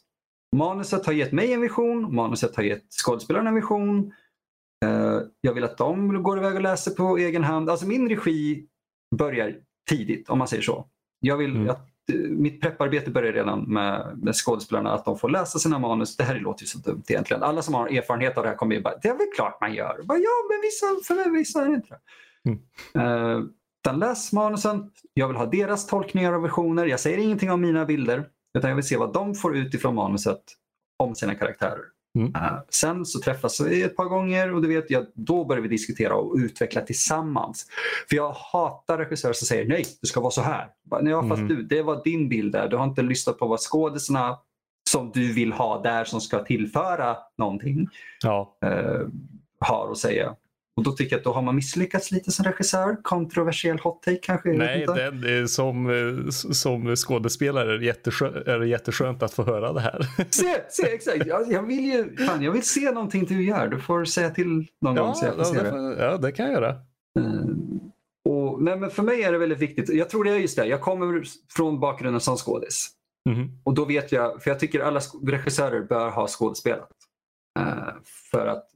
Manuset 0.55 1.05
har 1.05 1.13
gett 1.13 1.31
mig 1.31 1.53
en 1.53 1.61
vision, 1.61 2.15
manuset 2.15 2.55
har 2.55 2.63
gett 2.63 2.93
skådespelarna 2.93 3.49
en 3.49 3.55
vision. 3.55 4.13
Eh, 4.85 5.19
jag 5.41 5.53
vill 5.53 5.63
att 5.63 5.77
de 5.77 6.23
går 6.23 6.37
iväg 6.37 6.55
och 6.55 6.61
läser 6.61 6.91
på 6.91 7.17
egen 7.17 7.43
hand. 7.43 7.69
Alltså 7.69 7.87
min 7.87 8.09
regi 8.09 8.67
börjar 9.15 9.55
tidigt 9.89 10.29
om 10.29 10.37
man 10.37 10.47
säger 10.47 10.63
så. 10.63 10.85
Jag 11.19 11.37
vill 11.37 11.55
Mm. 11.55 11.69
att 11.69 11.89
eh, 12.13 12.19
mitt 12.19 12.61
prepparbete 12.61 13.11
börjar 13.11 13.33
redan 13.33 13.63
med, 13.63 14.17
med 14.23 14.35
skådespelarna, 14.35 14.91
att 14.91 15.05
de 15.05 15.17
får 15.19 15.29
läsa 15.29 15.59
sina 15.59 15.79
manus. 15.79 16.17
Det 16.17 16.23
här 16.23 16.39
låter 16.39 16.63
ju 16.63 16.67
så 16.67 16.77
dumt 16.77 17.03
egentligen. 17.07 17.43
Alla 17.43 17.61
som 17.61 17.73
har 17.73 17.87
erfarenhet 17.87 18.37
av 18.37 18.43
det 18.43 18.49
här 18.49 18.55
kommer 18.55 18.75
ju 18.75 18.81
bara, 18.81 18.97
det 19.01 19.07
är 19.07 19.17
väl 19.17 19.27
klart 19.35 19.61
man 19.61 19.73
gör. 19.73 20.01
Bara, 20.03 20.17
ja, 20.17 20.47
men 20.49 20.61
vissa, 20.61 20.85
för 21.07 21.31
vissa 21.31 21.61
är 21.61 21.69
det 21.69 21.75
inte 21.75 21.87
det. 21.89 21.99
Mm. 22.49 22.59
Eh, 22.95 23.43
utan 23.85 23.99
läs 23.99 24.33
manusen. 24.33 24.91
Jag 25.13 25.27
vill 25.27 25.37
ha 25.37 25.45
deras 25.45 25.87
tolkningar 25.87 26.33
och 26.33 26.43
versioner. 26.43 26.85
Jag 26.85 26.99
säger 26.99 27.17
ingenting 27.17 27.51
om 27.51 27.61
mina 27.61 27.85
bilder. 27.85 28.25
Utan 28.57 28.69
jag 28.69 28.75
vill 28.75 28.87
se 28.87 28.97
vad 28.97 29.13
de 29.13 29.35
får 29.35 29.57
ut 29.57 29.73
ifrån 29.73 29.95
manuset 29.95 30.41
om 30.99 31.15
sina 31.15 31.35
karaktärer. 31.35 31.79
Mm. 32.17 32.35
Eh, 32.35 32.59
sen 32.69 33.05
så 33.05 33.19
träffas 33.19 33.61
vi 33.61 33.83
ett 33.83 33.95
par 33.95 34.05
gånger 34.05 34.53
och 34.53 34.61
du 34.61 34.67
vet, 34.67 34.89
jag, 34.89 35.05
då 35.13 35.45
börjar 35.45 35.61
vi 35.61 35.67
diskutera 35.67 36.15
och 36.15 36.35
utveckla 36.37 36.81
tillsammans. 36.81 37.67
För 38.09 38.15
jag 38.15 38.31
hatar 38.31 38.97
regissörer 38.97 39.33
som 39.33 39.45
säger 39.47 39.65
nej, 39.67 39.85
det 40.01 40.07
ska 40.07 40.19
vara 40.19 40.31
så 40.31 40.41
här. 40.41 40.67
Ja, 41.01 41.21
fast 41.29 41.39
Mm. 41.41 41.47
du, 41.47 41.63
det 41.63 41.81
var 41.81 42.03
din 42.03 42.29
bild 42.29 42.51
där. 42.51 42.67
Du 42.69 42.77
har 42.77 42.83
inte 42.85 43.01
lyssnat 43.01 43.39
på 43.39 43.47
vad 43.47 43.59
skådisarna 43.59 44.37
som 44.89 45.11
du 45.13 45.33
vill 45.33 45.53
ha 45.53 45.81
där 45.81 46.03
som 46.05 46.21
ska 46.21 46.43
tillföra 46.43 47.17
någonting 47.37 47.87
Ja, 48.23 48.57
eh, 48.65 49.01
har 49.59 49.91
att 49.91 49.97
säga. 49.97 50.35
Och 50.75 50.83
då 50.83 50.91
tycker 50.91 51.13
jag 51.13 51.17
att 51.17 51.23
då 51.23 51.33
har 51.33 51.41
man 51.41 51.55
misslyckats 51.55 52.11
lite 52.11 52.31
som 52.31 52.45
regissör. 52.45 52.97
Kontroversiell 53.01 53.79
hot 53.79 54.03
take 54.03 54.17
kanske? 54.17 54.49
nej, 54.49 54.85
den, 54.85 55.23
är 55.23 55.45
som, 55.45 55.89
eh, 55.89 56.29
som 56.29 56.95
skådespelare 56.95 57.73
är 57.73 57.77
det, 57.77 57.85
jätteskö, 57.85 58.43
är 58.45 58.59
det 58.59 58.67
jätteskönt 58.67 59.23
att 59.23 59.33
få 59.33 59.43
höra 59.43 59.73
det 59.73 59.79
här. 59.79 60.07
Se, 60.29 60.63
se, 60.69 60.93
exakt. 60.93 61.25
Jag, 61.25 61.51
jag, 61.51 61.63
vill 61.63 61.85
ju, 61.85 62.15
fan, 62.17 62.43
jag 62.43 62.51
vill 62.51 62.63
se 62.63 62.91
någonting 62.91 63.25
du 63.25 63.45
gör. 63.45 63.67
Du 63.67 63.79
får 63.79 64.05
säga 64.05 64.29
till 64.29 64.67
någon 64.81 64.95
gång 64.95 65.07
ja, 65.07 65.13
så 65.13 65.25
jag 65.25 65.33
får 65.33 65.57
ja, 65.57 65.63
se 65.63 65.71
det, 65.71 65.95
ja, 65.99 66.17
det 66.17 66.31
kan 66.31 66.45
jag 66.45 66.53
göra. 66.53 66.69
Eh, 67.19 67.55
och, 68.29 68.63
nej, 68.63 68.77
men 68.77 68.89
för 68.89 69.03
mig 69.03 69.23
är 69.23 69.31
det 69.31 69.37
väldigt 69.37 69.59
viktigt. 69.59 69.89
Jag 69.89 70.09
tror 70.09 70.23
det 70.23 70.31
är 70.31 70.37
just 70.37 70.57
det. 70.57 70.65
Jag 70.65 70.81
kommer 70.81 71.23
från 71.55 71.79
bakgrunden 71.79 72.21
som 72.21 72.37
skådis. 72.37 72.89
Mhm. 73.29 73.61
Och 73.63 73.73
då 73.73 73.85
vet 73.85 74.11
jag, 74.11 74.43
för 74.43 74.51
jag 74.51 74.59
tycker 74.59 74.79
alla 74.79 74.99
regissörer 75.23 75.81
bör 75.81 76.09
ha 76.09 76.27
skådespelat. 76.27 76.89
Eh, 77.59 77.93
för 78.31 78.47
att 78.47 78.72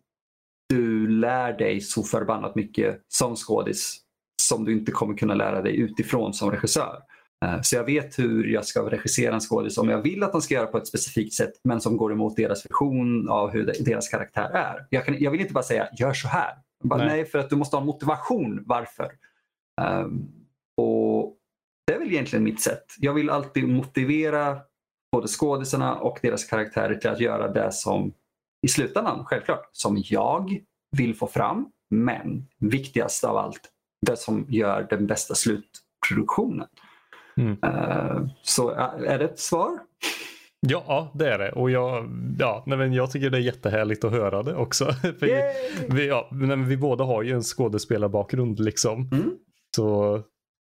du 0.70 1.08
lär 1.08 1.54
dig 1.58 1.82
så 1.82 2.04
förbannat 2.04 2.56
mycket 2.56 3.02
som 3.08 3.36
skådis 3.36 3.98
som 4.42 4.66
du 4.66 4.74
inte 4.74 4.92
kommer 4.92 5.18
kunna 5.18 5.34
lära 5.34 5.62
dig 5.62 5.78
utifrån 5.80 6.34
som 6.34 6.52
regissör. 6.52 7.02
Eh, 7.46 7.62
så 7.62 7.76
jag 7.76 7.84
vet 7.84 8.20
hur 8.20 8.48
jag 8.48 8.66
ska 8.66 8.82
regissera 8.92 9.34
en 9.34 9.40
skådis 9.40 9.78
om 9.78 9.90
jag 9.90 10.02
vill 10.02 10.24
att 10.24 10.32
de 10.32 10.42
ska 10.42 10.54
göra 10.54 10.66
på 10.68 10.78
ett 10.78 10.88
specifikt 10.88 11.34
sätt 11.34 11.54
men 11.64 11.82
som 11.82 11.98
går 11.98 12.12
emot 12.14 12.36
deras 12.36 12.66
vision 12.66 13.30
av 13.30 13.50
hur 13.50 13.66
de- 13.66 13.84
deras 13.84 14.08
karaktär 14.10 14.50
är. 14.54 14.88
Jag, 14.90 15.06
kan, 15.06 15.16
jag 15.20 15.32
vill 15.32 15.42
inte 15.42 15.54
bara 15.54 15.64
säga 15.64 15.88
gör 15.98 16.14
så 16.14 16.28
här. 16.28 16.54
Bara, 16.84 16.98
Nej. 17.00 17.08
nej. 17.08 17.26
för 17.26 17.40
att 17.40 17.50
du 17.50 17.56
måste 17.56 17.76
ha 17.76 17.82
en 17.82 17.88
motivation 17.88 18.64
varför. 18.66 19.12
Ehm, 19.82 20.28
och 20.82 21.34
Det 21.88 21.94
är 21.94 22.00
väl 22.00 22.08
egentligen 22.12 22.44
mitt 22.44 22.62
sätt. 22.62 22.86
Jag 23.00 23.14
vill 23.14 23.30
alltid 23.30 23.68
motivera 23.70 24.58
både 25.12 25.28
skådisarna 25.28 25.96
och 25.96 26.20
deras 26.22 26.46
karaktärer 26.46 26.96
till 26.96 27.10
att 27.10 27.20
göra 27.20 27.48
det 27.52 27.72
som 27.72 28.14
i 28.62 28.68
slutändan, 28.68 29.26
självklart, 29.26 29.70
som 29.72 30.04
jag 30.06 30.60
vill 30.98 31.16
få 31.16 31.28
fram. 31.28 31.72
Men 31.90 32.48
viktigast 32.60 33.24
av 33.24 33.38
allt, 33.38 33.62
det 34.06 34.18
som 34.18 34.46
gör 34.50 34.88
den 34.90 35.08
bästa 35.08 35.36
slutproduktionen. 35.36 36.68
Mm. 37.38 37.58
Eh, 37.64 38.28
så 38.42 38.72
eh, 38.72 39.12
är 39.12 39.20
det 39.20 39.26
ett 39.26 39.40
svar? 39.40 39.80
Ja, 40.60 41.12
det 41.16 41.34
är 41.34 41.38
det. 41.38 41.52
Och 41.52 41.72
jag, 41.72 42.10
ja, 42.40 42.64
nej, 42.68 42.78
men 42.78 42.94
jag 42.94 43.12
tycker 43.12 43.30
det 43.30 43.38
är 43.38 43.42
jättehärligt 43.42 44.04
att 44.04 44.12
höra 44.12 44.44
det 44.44 44.56
också. 44.56 44.86
För 45.20 45.28
Yay! 45.28 45.54
vi, 45.90 46.08
ja, 46.08 46.30
vi 46.68 46.78
båda 46.78 47.04
har 47.04 47.24
ju 47.24 47.32
en 47.32 47.44
skådespelarbakgrund 47.44 48.60
liksom. 48.60 49.10
Mm. 49.12 49.32
Så, 49.76 50.22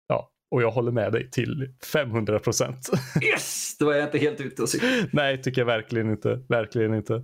ja, 0.08 0.30
och 0.50 0.62
jag 0.62 0.70
håller 0.70 0.92
med 0.92 1.12
dig 1.12 1.30
till 1.30 1.74
500 1.92 2.38
procent. 2.38 2.90
Yes! 3.22 3.76
Då 3.78 3.90
är 3.90 3.96
jag 3.96 4.06
inte 4.06 4.18
helt 4.18 4.40
ute 4.40 4.62
och 4.62 4.68
cyklar. 4.68 4.90
Nej, 5.12 5.42
tycker 5.42 5.60
jag 5.60 5.66
verkligen 5.66 6.10
inte. 6.10 6.40
Verkligen 6.48 6.94
inte. 6.94 7.22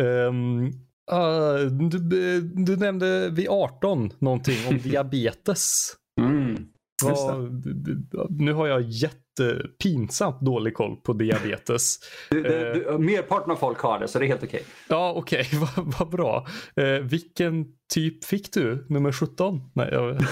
Ehm, 0.00 0.70
ah, 1.10 1.58
du, 1.58 2.40
du 2.40 2.76
nämnde 2.76 3.30
vid 3.30 3.48
18 3.48 4.12
någonting 4.18 4.68
om 4.68 4.78
diabetes. 4.82 5.94
Mm. 6.20 6.66
Vad, 7.04 8.40
nu 8.40 8.52
har 8.52 8.66
jag 8.66 8.82
jättepinsamt 8.82 10.40
dålig 10.40 10.74
koll 10.74 10.96
på 10.96 11.12
diabetes. 11.12 11.98
Du, 12.30 12.42
det, 12.42 12.74
du, 12.74 12.98
merparten 12.98 13.50
av 13.50 13.56
folk 13.56 13.78
har 13.78 14.00
det, 14.00 14.08
så 14.08 14.18
det 14.18 14.24
är 14.24 14.28
helt 14.28 14.42
okej. 14.42 14.64
Ja, 14.88 15.12
okej, 15.16 15.48
vad 15.76 15.94
vad 15.98 16.10
bra. 16.10 16.46
Eh, 16.76 17.00
vilken 17.02 17.66
typ 17.94 18.24
fick 18.24 18.52
du? 18.52 18.86
Nummer 18.88 19.12
17? 19.12 19.70
Nej, 19.74 19.88
jag, 19.92 20.14
ja. 20.14 20.20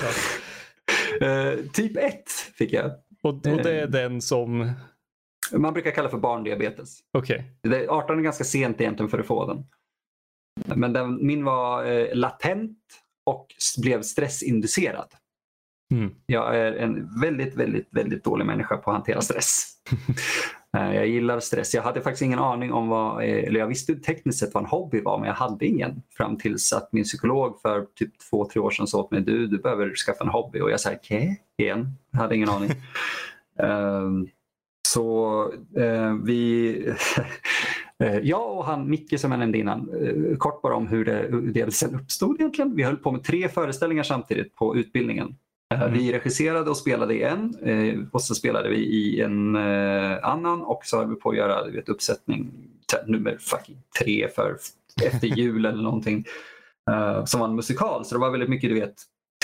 Eh, 1.21 1.59
typ 1.73 1.97
1 1.97 2.15
fick 2.55 2.73
jag. 2.73 2.91
och, 3.23 3.33
och 3.33 3.43
det 3.43 3.81
är 3.81 3.87
den 3.87 4.21
som... 4.21 4.73
Man 5.53 5.73
brukar 5.73 5.91
kalla 5.91 6.09
för 6.09 6.19
barndiabetes. 6.19 6.99
Det, 7.63 7.89
18 7.89 8.19
är 8.19 8.23
ganska 8.23 8.45
sent 8.45 8.81
egentligen 8.81 9.11
för 9.11 9.19
att 9.19 9.27
få 9.27 9.47
den. 9.47 9.65
Men 10.79 10.93
den, 10.93 11.27
min 11.27 11.45
var 11.45 11.85
eh, 11.85 12.15
latent 12.15 12.79
och 13.25 13.47
blev 13.79 14.03
stressinducerad. 14.03 15.09
Mm. 15.95 16.15
Jag 16.27 16.57
är 16.57 16.73
en 16.73 17.21
väldigt, 17.21 17.57
väldigt, 17.57 17.89
väldigt 17.91 18.25
dålig 18.25 18.47
människa 18.47 18.77
på 18.77 18.91
att 18.91 18.97
hantera 18.97 19.21
stress. 19.21 19.73
Eh, 20.77 20.95
jag 20.95 21.07
gillar 21.07 21.41
stress. 21.41 21.75
Jag 21.75 21.83
hade 21.83 22.01
faktiskt 22.01 22.23
ingen 22.23 22.39
aning 22.39 22.73
om 22.73 22.89
vad, 22.89 23.23
eh, 23.23 23.45
eller 23.45 23.61
jag 23.61 23.67
visste 23.67 23.95
tekniskt 23.95 24.39
sett 24.39 24.55
vad 24.55 24.63
en 24.63 24.69
hobby 24.69 25.01
var, 25.01 25.19
men 25.19 25.29
jag 25.29 25.35
hade 25.35 25.67
ingen. 25.67 26.03
Fram 26.17 26.39
tills 26.39 26.73
att 26.73 26.93
min 26.93 27.05
psykolog 27.05 27.61
för 27.61 27.87
typ 27.95 28.19
två, 28.31 28.49
tre 28.49 28.61
år 28.61 28.71
sedan 28.71 28.87
sa 28.87 28.99
åt 28.99 29.11
mig, 29.11 29.21
du, 29.21 29.47
du 29.47 29.59
behöver 29.59 29.95
skaffa 29.95 30.25
en 30.25 30.31
hobby. 30.31 30.61
Och 30.61 30.71
jag 30.71 30.81
sa, 30.81 30.91
okej, 30.93 31.43
igen. 31.57 31.93
Jag 32.11 32.19
hade 32.19 32.37
ingen 32.37 32.49
aning. 32.49 32.71
Ehm, 33.59 34.29
så 34.97 35.53
eh, 35.77 36.15
vi, 36.25 36.73
eh, 38.05 38.19
jag 38.19 38.57
och 38.57 38.65
han 38.65 38.91
Micke 38.91 39.21
som 39.21 39.31
jag 39.31 39.39
nämnde 39.39 39.59
innan, 39.59 39.91
eh, 40.03 40.37
kort 40.37 40.63
bara 40.63 40.75
om 40.75 40.87
hur 40.87 41.05
det, 41.05 41.27
hur 41.31 41.53
det 41.53 41.75
sen 41.75 41.95
uppstod 41.95 42.41
egentligen. 42.41 42.77
Vi 42.77 42.83
höll 42.83 42.97
på 42.97 43.13
med 43.13 43.25
tre 43.25 43.49
föreställningar 43.49 44.03
samtidigt 44.03 44.55
på 44.55 44.77
utbildningen. 44.77 45.29
Eh, 45.29 45.37
Mm. 45.83 45.93
Vi 45.93 46.13
regisserade 46.13 46.71
och 46.71 46.77
spelade 46.77 47.15
i 47.15 47.23
en 47.23 48.09
och 48.13 48.23
så 48.23 48.35
spelade 48.35 48.69
vi 48.69 48.77
i 48.77 49.21
en 49.21 49.57
annan 50.23 50.63
och 50.63 50.81
så 50.85 50.99
höll 50.99 51.09
vi 51.09 51.15
på 51.15 51.31
att 51.31 51.37
göra 51.37 51.71
vet, 51.71 51.89
uppsättning 51.89 52.51
nummer 53.07 53.37
fucking 53.41 53.77
tre 54.01 54.29
för 54.29 54.57
efter 55.05 55.27
jul 55.27 55.67
eller 55.67 55.83
någonting. 55.83 56.25
som 57.25 57.41
var 57.41 57.49
en 57.49 57.57
musikal. 57.57 58.05
Så 58.05 58.15
det 58.15 58.21
var 58.21 58.31
väldigt 58.31 58.49
mycket 58.49 58.71
du 58.71 58.75
vet, 58.75 58.95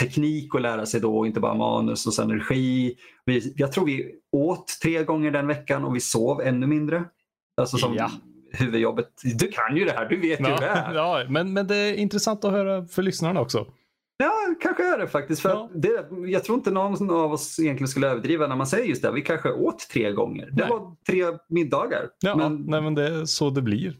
teknik 0.02 0.54
att 0.54 0.62
lära 0.62 0.86
sig 0.86 1.00
då, 1.00 1.26
inte 1.26 1.40
bara 1.40 1.54
manus 1.54 2.06
och 2.06 2.14
sen 2.14 2.30
regi. 2.30 2.94
Vi, 3.24 3.54
jag 3.56 3.72
tror 3.72 3.86
vi 3.86 4.14
åt 4.32 4.66
tre 4.82 5.04
gånger 5.04 5.30
den 5.30 5.46
veckan 5.46 5.84
och 5.84 5.96
vi 5.96 6.00
sov 6.00 6.40
ännu 6.42 6.66
mindre. 6.66 7.04
Alltså 7.56 7.76
som, 7.76 7.94
Ja. 7.94 8.10
huvudjobbet. 8.52 9.08
Du 9.38 9.48
kan 9.48 9.76
ju 9.76 9.84
det 9.84 9.92
här, 9.92 10.08
du 10.08 10.16
vet 10.20 10.40
ju 10.40 10.44
hur 10.44 10.56
det 10.60 10.66
är. 10.66 10.94
Ja, 10.94 11.24
men, 11.28 11.52
men 11.52 11.66
det 11.66 11.76
är 11.76 11.94
intressant 11.94 12.44
att 12.44 12.52
höra 12.52 12.86
för 12.86 13.02
lyssnarna 13.02 13.40
också. 13.40 13.66
Ja, 14.16 14.32
kanske 14.60 14.94
är 14.94 14.98
det 14.98 15.08
faktiskt. 15.08 15.42
För 15.42 15.48
Ja. 15.48 15.70
det, 15.74 16.06
jag 16.26 16.44
tror 16.44 16.58
inte 16.58 16.70
någon 16.70 17.10
av 17.10 17.32
oss 17.32 17.58
egentligen 17.58 17.88
skulle 17.88 18.08
överdriva 18.08 18.46
när 18.46 18.56
man 18.56 18.66
säger 18.66 18.84
just 18.84 19.02
det. 19.02 19.12
Vi 19.12 19.20
kanske 19.22 19.52
åt 19.52 19.78
tre 19.92 20.12
gånger. 20.12 20.46
Det 20.52 20.62
Nej. 20.62 20.70
var 20.70 20.96
tre 21.08 21.24
middagar. 21.48 22.08
Ja, 22.20 22.36
men, 22.36 22.56
nej, 22.66 22.82
men 22.82 22.94
det 22.94 23.06
är 23.08 23.24
så 23.24 23.50
det 23.50 23.62
blir. 23.62 23.96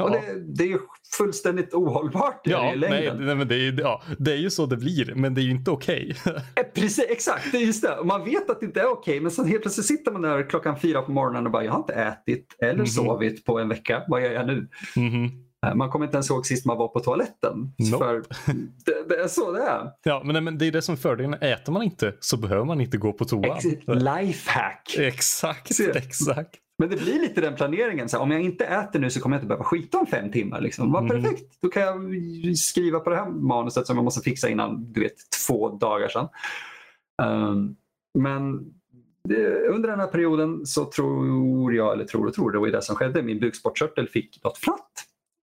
Ja. 0.00 0.08
Det, 0.08 0.54
det 0.56 0.64
är 0.64 0.68
ju 0.68 0.78
fullständigt 1.18 1.74
ohållbart 1.74 2.46
i 2.46 2.50
Ja, 2.50 2.62
nej, 2.62 2.76
längden. 2.76 3.26
nej, 3.26 3.34
men 3.34 3.48
det, 3.48 3.54
är, 3.54 3.80
ja, 3.80 4.02
det 4.18 4.32
är 4.32 4.36
ju 4.36 4.50
så 4.50 4.66
det 4.66 4.76
blir, 4.76 5.14
men 5.14 5.34
det 5.34 5.40
är 5.40 5.42
ju 5.42 5.50
inte 5.50 5.70
okej. 5.70 6.16
Eh, 6.26 6.62
Precis, 6.74 7.04
exakt. 7.08 7.52
Det 7.52 7.58
är 7.58 7.62
just 7.62 7.82
det. 7.82 7.98
Man 8.04 8.24
vet 8.24 8.50
att 8.50 8.60
det 8.60 8.66
inte 8.66 8.80
är 8.80 8.86
okej, 8.92 9.20
men 9.20 9.30
sen 9.30 9.44
helt 9.46 9.62
plötsligt 9.62 9.86
sitter 9.86 10.12
man 10.12 10.22
där 10.22 10.50
klockan 10.50 10.80
fyra 10.80 11.02
på 11.02 11.12
morgonen 11.12 11.46
och 11.46 11.52
bara, 11.52 11.64
jag 11.64 11.72
har 11.72 11.78
inte 11.78 11.92
ätit 11.92 12.46
eller 12.62 12.74
Mhm. 12.74 12.86
sovit 12.86 13.44
på 13.44 13.58
en 13.58 13.68
vecka. 13.68 14.02
Vad 14.08 14.22
gör 14.22 14.30
jag 14.30 14.46
nu? 14.46 14.68
Mhm. 14.96 15.24
Eh, 15.66 15.74
Man 15.74 15.90
kommer 15.90 16.04
inte 16.06 16.16
ens 16.16 16.30
ihåg 16.30 16.46
sist 16.46 16.66
man 16.66 16.78
var 16.78 16.88
på 16.88 17.00
toaletten. 17.00 17.72
Nope. 17.92 18.04
För 18.04 18.14
det, 18.86 19.08
det 19.08 19.14
är 19.22 19.28
så 19.28 19.52
det 19.52 19.62
är. 19.62 19.90
Ja, 20.04 20.22
men, 20.24 20.32
nej, 20.32 20.42
men 20.42 20.58
det 20.58 20.66
är 20.66 20.72
det 20.72 20.82
som 20.82 20.92
är 20.92 20.96
fördelen. 20.96 21.34
Äter 21.34 21.72
man 21.72 21.82
inte 21.82 22.14
så 22.20 22.36
behöver 22.36 22.64
man 22.64 22.80
inte 22.80 22.96
gå 22.96 23.12
på 23.12 23.24
toa. 23.24 23.58
Lifehack. 23.86 24.96
Exakt, 24.98 25.80
exakt. 25.94 26.54
Men 26.80 26.90
det 26.90 26.96
blir 26.96 27.20
lite 27.20 27.40
den 27.40 27.54
planeringen. 27.56 28.08
Så 28.08 28.16
här, 28.16 28.22
om 28.22 28.30
jag 28.30 28.40
inte 28.40 28.64
äter 28.64 29.00
nu 29.00 29.10
så 29.10 29.20
kommer 29.20 29.36
jag 29.36 29.38
inte 29.38 29.48
behöva 29.48 29.64
skita 29.64 29.98
om 29.98 30.06
fem 30.06 30.32
timmar. 30.32 30.60
Liksom. 30.60 30.92
Vad 30.92 31.02
Mhm. 31.02 31.08
perfekt. 31.22 31.58
Då 31.62 31.68
kan 31.68 31.82
jag 31.82 31.98
skriva 32.58 33.00
på 33.00 33.10
det 33.10 33.16
här 33.16 33.30
manuset 33.30 33.86
som 33.86 33.96
jag 33.96 34.04
måste 34.04 34.20
fixa 34.20 34.48
innan 34.48 34.92
du 34.92 35.00
vet, 35.00 35.16
två 35.46 35.68
dagar 35.68 36.08
sedan. 36.08 36.28
Um, 37.22 37.76
men 38.18 38.72
det, 39.28 39.68
under 39.68 39.88
den 39.88 40.00
här 40.00 40.06
perioden 40.06 40.66
så 40.66 40.84
tror 40.84 41.74
jag, 41.74 41.92
eller 41.92 42.04
tror 42.04 42.26
och 42.26 42.34
tror, 42.34 42.50
det 42.50 42.58
var 42.58 42.66
ju 42.66 42.72
det 42.72 42.82
som 42.82 42.96
skedde. 42.96 43.22
Min 43.22 43.40
bukspottkörtel 43.40 44.08
fick 44.08 44.44
något 44.44 44.58
flatt 44.58 44.92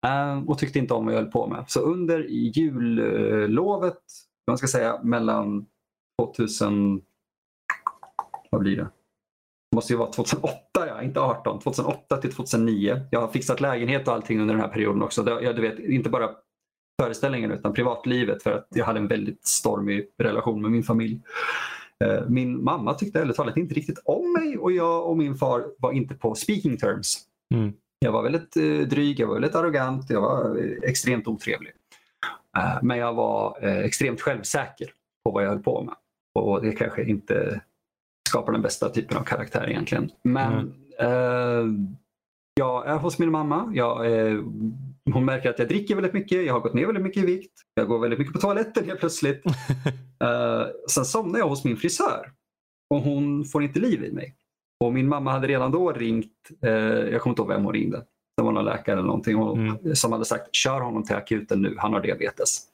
um, 0.06 0.48
och 0.48 0.58
tyckte 0.58 0.78
inte 0.78 0.94
om 0.94 1.04
vad 1.04 1.14
jag 1.14 1.20
höll 1.20 1.30
på 1.30 1.46
med. 1.46 1.64
Så 1.68 1.80
under 1.80 2.20
jullovet, 2.28 3.98
vad 4.44 4.52
man 4.52 4.58
ska 4.58 4.66
säga, 4.66 5.00
mellan 5.02 5.66
2000, 6.22 7.02
vad 8.50 8.60
blir 8.60 8.76
det? 8.76 8.88
Det 9.70 9.76
måste 9.76 9.92
ju 9.92 9.96
vara 9.96 10.12
2008, 10.12 10.58
ja, 10.74 10.93
inte 11.04 11.20
18. 11.20 11.60
2008 11.60 12.16
till 12.16 12.32
2009. 12.32 13.00
Jag 13.10 13.20
har 13.20 13.28
fixat 13.28 13.60
lägenhet 13.60 14.08
och 14.08 14.14
allting 14.14 14.40
under 14.40 14.54
den 14.54 14.60
här 14.60 14.68
perioden 14.68 15.02
också. 15.02 15.40
Jag, 15.42 15.56
du 15.56 15.62
vet, 15.62 15.78
inte 15.78 16.10
bara 16.10 16.30
föreställningen 17.02 17.50
utan 17.52 17.72
privatlivet 17.72 18.42
för 18.42 18.52
att 18.52 18.68
jag 18.70 18.84
hade 18.84 18.98
en 18.98 19.08
väldigt 19.08 19.46
stormig 19.46 20.06
relation 20.18 20.62
med 20.62 20.70
min 20.70 20.82
familj. 20.82 21.20
Eh, 22.04 22.28
Min 22.28 22.64
mamma 22.64 22.94
tyckte 22.94 23.20
ärligt 23.20 23.36
talat 23.36 23.56
inte 23.56 23.74
riktigt 23.74 23.98
om 24.04 24.32
mig 24.32 24.58
och 24.58 24.72
jag 24.72 25.06
och 25.06 25.16
min 25.16 25.34
far 25.34 25.64
var 25.78 25.92
inte 25.92 26.14
på 26.14 26.34
speaking 26.34 26.76
terms. 26.76 27.18
Mm. 27.54 27.72
Jag 27.98 28.12
var 28.12 28.22
väldigt 28.22 28.56
eh, 28.56 28.88
dryg, 28.88 29.20
jag 29.20 29.26
var 29.26 29.34
väldigt 29.34 29.54
arrogant, 29.54 30.10
jag 30.10 30.20
var 30.20 30.56
eh, 30.58 30.90
extremt 30.90 31.26
otrevlig. 31.26 31.72
Men 32.82 32.98
jag 32.98 33.14
var 33.14 33.64
extremt 33.64 34.20
självsäker 34.20 34.90
på 35.24 35.30
vad 35.30 35.44
jag 35.44 35.48
höll 35.48 35.62
på 35.62 35.82
med. 35.82 35.94
Och 36.34 36.62
det 36.62 36.72
kanske 36.72 37.04
inte 37.04 37.60
skapar 38.28 38.52
den 38.52 38.62
bästa 38.62 38.88
typen 38.88 39.16
av 39.18 39.22
karaktär 39.22 39.70
egentligen. 39.70 40.10
Men 40.22 40.52
eh, 40.52 40.64
jag 42.54 42.86
är 42.86 42.96
hos 42.98 43.18
min 43.18 43.30
mamma. 43.30 43.70
Jag, 43.74 44.12
eh, 44.12 44.40
hon 45.12 45.24
märker 45.24 45.50
att 45.50 45.58
jag 45.58 45.68
dricker 45.68 45.94
väldigt 45.94 46.12
mycket. 46.14 46.46
Jag 46.46 46.52
har 46.52 46.60
gått 46.60 46.74
ner 46.74 46.86
väldigt 46.86 47.04
mycket 47.04 47.22
i 47.22 47.26
vikt. 47.26 47.52
Jag 47.74 47.88
går 47.88 47.98
väldigt 47.98 48.18
mycket 48.18 48.34
på 48.34 48.40
toaletten 48.40 48.84
helt 48.84 49.00
plötsligt. 49.00 49.42
Eh, 50.24 50.66
sen 50.90 51.04
somnar 51.04 51.38
jag 51.38 51.48
hos 51.48 51.64
min 51.64 51.76
frisör 51.76 52.30
och 52.94 53.00
hon 53.00 53.44
får 53.44 53.62
inte 53.62 53.80
liv 53.80 54.04
i 54.04 54.12
mig. 54.12 54.34
Och 54.84 54.92
min 54.92 55.08
mamma 55.08 55.32
hade 55.32 55.46
redan 55.48 55.70
då 55.70 55.92
ringt, 55.92 56.32
eh, 56.62 56.70
jag 56.72 57.20
kommer 57.22 57.32
inte 57.32 57.42
ihåg 57.42 57.48
vem 57.48 57.64
hon 57.64 57.72
ringde. 57.72 58.04
Det 58.36 58.42
var 58.42 58.52
någon 58.52 58.64
läkare 58.64 58.92
eller 58.92 59.06
någonting 59.06 59.36
och, 59.36 59.56
Mm. 59.58 59.94
som 59.94 60.12
hade 60.12 60.24
sagt 60.24 60.54
kör 60.54 60.80
honom 60.80 61.02
till 61.02 61.16
akuten 61.16 61.62
nu, 61.62 61.74
han 61.78 61.92
har 61.92 62.00
diabetes. 62.00 62.68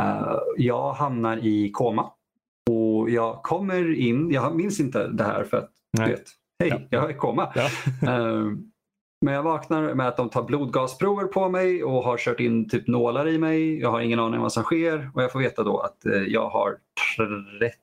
Eh, 0.00 0.36
jag 0.56 0.92
hamnar 0.92 1.36
i 1.46 1.70
koma 1.70 2.10
och 2.70 3.10
jag 3.10 3.42
kommer 3.42 3.94
in, 3.94 4.30
jag 4.30 4.56
minns 4.56 4.80
inte 4.80 5.08
det 5.08 5.24
här 5.24 5.44
för 5.44 5.56
att 5.56 5.70
du 5.92 6.02
Nej. 6.02 6.10
vet, 6.10 6.24
hej, 6.70 6.88
Ja. 6.90 7.08
jag 7.08 7.18
koma. 7.18 7.52
Ja. 7.54 7.68
Eh, 8.12 8.46
Men 9.24 9.34
jag 9.34 9.42
vaknar 9.42 9.94
med 9.94 10.08
att 10.08 10.16
de 10.16 10.28
tar 10.30 10.42
blodgasprover 10.42 11.24
på 11.24 11.48
mig 11.48 11.84
och 11.84 12.02
har 12.04 12.18
kört 12.18 12.40
in 12.40 12.68
typ 12.68 12.86
nålar 12.88 13.28
i 13.28 13.38
mig. 13.38 13.80
Jag 13.80 13.90
har 13.90 14.00
ingen 14.00 14.18
aning 14.18 14.34
om 14.34 14.42
vad 14.42 14.52
som 14.52 14.62
sker 14.62 15.10
och 15.14 15.22
jag 15.22 15.32
får 15.32 15.38
veta 15.38 15.62
då 15.62 15.78
att 15.78 16.06
eh, 16.06 16.12
jag 16.22 16.48
har 16.48 16.76
30, 17.58 17.76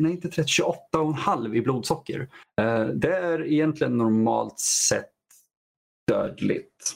nej 0.00 0.12
inte 0.12 0.28
30, 0.28 0.62
28,5 0.92 1.54
i 1.54 1.60
blodsocker. 1.60 2.28
Eh, 2.60 2.84
Det 2.84 3.16
är 3.16 3.46
egentligen 3.46 3.96
normalt 3.98 4.58
sett 4.60 5.10
dödligt. 6.08 6.92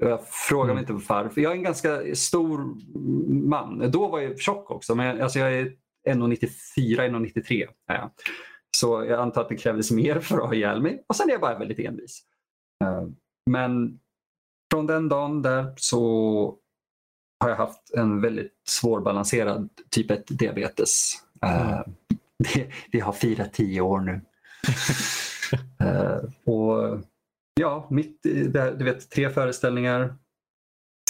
Jag 0.00 0.28
frågar 0.28 0.74
mig 0.74 0.84
Mm. 0.84 0.94
inte 0.96 1.06
varför. 1.08 1.40
Jag 1.40 1.52
är 1.52 1.56
en 1.56 1.62
ganska 1.62 2.14
stor 2.14 2.74
man. 3.48 3.90
Då 3.90 4.08
var 4.08 4.20
jag 4.20 4.38
tjock 4.40 4.70
också, 4.70 4.94
men 4.94 5.20
alltså 5.22 5.38
jag 5.38 5.52
är 5.54 5.72
1,94, 6.08 7.00
1,93 7.00 7.66
är 7.88 7.94
jag. 7.94 8.10
Så 8.74 9.04
jag 9.04 9.20
antar 9.20 9.40
att 9.40 9.48
det 9.48 9.56
krävdes 9.56 9.90
mer 9.90 10.20
för 10.20 10.38
att 10.38 10.46
ha 10.46 10.54
ihjäl 10.54 10.82
mig. 10.82 11.04
Och 11.06 11.16
sen 11.16 11.28
är 11.28 11.32
jag 11.32 11.40
bara 11.40 11.58
väldigt 11.58 11.78
envis. 11.78 12.22
Eh, 12.84 13.06
Men 13.50 14.00
från 14.72 14.86
den 14.86 15.08
dagen 15.08 15.42
där 15.42 15.72
så 15.76 16.58
har 17.40 17.48
jag 17.48 17.56
haft 17.56 17.90
en 17.94 18.20
väldigt 18.20 18.52
svårbalanserad 18.66 19.68
typ 19.90 20.10
1 20.10 20.38
diabetes. 20.38 21.14
Eh, 21.42 21.80
det, 22.54 22.70
vi 22.92 23.00
har 23.00 23.12
firat 23.12 23.52
tio 23.52 23.80
år 23.80 24.00
nu. 24.00 24.20
Eh, 25.80 26.52
och 26.52 27.00
ja, 27.60 27.86
mitt 27.90 28.22
det, 28.22 28.76
du 28.78 28.84
vet, 28.84 29.10
tre 29.10 29.30
föreställningar, 29.30 30.14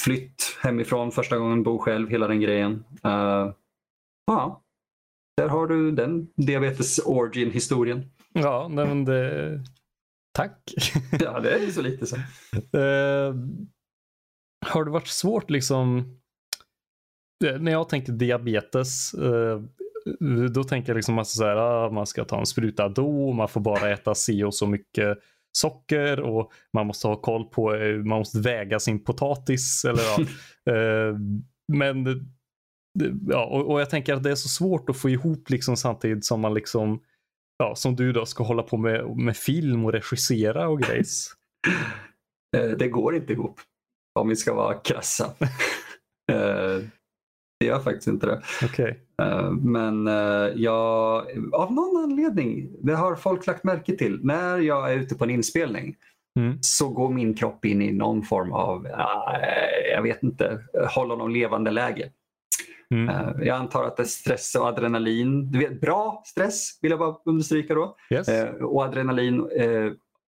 flytt 0.00 0.58
hemifrån 0.62 1.12
första 1.12 1.38
gången, 1.38 1.62
bo 1.62 1.78
själv, 1.78 2.08
hela 2.10 2.28
den 2.28 2.40
grejen. 2.40 2.84
Eh, 3.04 3.52
ja, 4.26 4.63
där 5.36 5.48
har 5.48 5.66
du 5.66 5.92
den 5.92 6.26
diabetes 6.36 6.98
origin 6.98 7.50
historien. 7.50 8.10
Ja, 8.32 8.68
nej, 8.70 8.86
men 8.86 9.04
det... 9.04 9.60
Tack. 10.32 10.74
Ja, 11.20 11.40
det 11.40 11.54
är 11.54 11.58
ju 11.58 11.72
så 11.72 11.82
lite 11.82 12.06
så. 12.06 12.16
Eh, 12.56 13.34
har 14.66 14.84
det 14.84 14.90
varit 14.90 15.06
svårt 15.06 15.50
liksom 15.50 15.98
eh, 17.44 17.58
när 17.58 17.72
jag 17.72 17.88
tänker 17.88 18.12
diabetes 18.12 19.14
eh, 19.14 19.60
då 20.54 20.64
tänker 20.64 20.88
jag 20.90 20.96
liksom 20.96 21.14
massa 21.14 21.36
så 21.36 21.44
här, 21.44 21.56
ah, 21.56 21.90
man 21.90 22.06
ska 22.06 22.24
ta 22.24 22.38
en 22.38 22.46
spruta 22.46 22.88
då, 22.88 23.32
man 23.32 23.48
får 23.48 23.60
bara 23.60 23.90
äta 23.90 24.14
si 24.14 24.44
och 24.44 24.54
så 24.54 24.66
mycket 24.66 25.18
socker 25.52 26.20
och 26.20 26.52
man 26.72 26.86
måste 26.86 27.08
ha 27.08 27.16
koll 27.16 27.44
på, 27.44 27.70
man 28.04 28.18
måste 28.18 28.38
väga 28.38 28.80
sin 28.80 29.04
potatis 29.04 29.84
eller 29.84 30.02
ja. 30.02 30.24
men 31.78 32.04
ja, 33.28 33.44
och, 33.44 33.70
och 33.70 33.80
jag 33.80 33.90
tänker 33.90 34.14
att 34.14 34.22
det 34.22 34.30
är 34.30 34.34
så 34.34 34.48
svårt 34.48 34.90
att 34.90 34.96
få 34.96 35.08
ihop 35.10 35.50
liksom 35.50 35.76
samtidigt 35.76 36.24
som 36.24 36.40
man 36.40 36.54
liksom 36.54 37.00
ja, 37.58 37.74
som 37.74 37.96
du 37.96 38.12
då 38.12 38.26
ska 38.26 38.44
hålla 38.44 38.62
på 38.62 38.76
med, 38.76 39.16
med 39.16 39.36
film 39.36 39.84
och 39.84 39.92
regissera 39.92 40.68
och 40.68 40.80
grejs. 40.82 41.30
Eh, 42.56 42.70
Det 42.70 42.88
går 42.88 43.16
inte 43.16 43.32
ihop 43.32 43.60
om 44.20 44.28
vi 44.28 44.36
ska 44.36 44.54
vara 44.54 44.74
krassa. 44.74 45.34
Eh, 46.32 46.82
Det 47.60 47.66
gör 47.66 47.80
faktiskt 47.80 48.06
inte 48.06 48.26
det. 48.26 48.42
Okej. 48.64 49.00
Eh, 49.22 49.50
Men 49.50 50.06
jag, 50.56 51.26
av 51.52 51.72
någon 51.72 52.02
anledning, 52.04 52.68
det 52.82 52.94
har 52.94 53.16
folk 53.16 53.46
lagt 53.46 53.64
märke 53.64 53.96
till, 53.96 54.20
när 54.22 54.58
jag 54.58 54.92
är 54.92 54.96
ute 54.96 55.14
på 55.14 55.24
en 55.24 55.30
inspelning 55.30 55.96
Mm. 56.38 56.58
så 56.60 56.88
går 56.88 57.12
min 57.12 57.34
kropp 57.34 57.64
in 57.64 57.82
i 57.82 57.92
någon 57.92 58.22
form 58.22 58.52
av, 58.52 58.86
eh, 58.86 59.92
jag 59.92 60.02
vet 60.02 60.22
inte, 60.22 60.60
håll 60.94 61.10
honom 61.10 61.30
levande 61.30 61.70
läge. 61.70 62.10
Mm. 62.94 63.08
Eh, 63.08 63.46
Jag 63.46 63.56
antar 63.56 63.84
att 63.84 63.96
det 63.96 64.02
är 64.02 64.06
stress 64.06 64.54
och 64.54 64.66
adrenalin, 64.66 65.50
du 65.50 65.58
vet, 65.58 65.80
bra 65.80 66.22
stress 66.26 66.78
vill 66.82 66.90
jag 66.90 67.00
bara 67.00 67.16
understryka 67.24 67.74
då. 67.74 67.96
Yes. 68.10 68.28
Eh, 68.28 68.54
och 68.54 68.82
adrenalin 68.84 69.50
eh, 69.56 69.92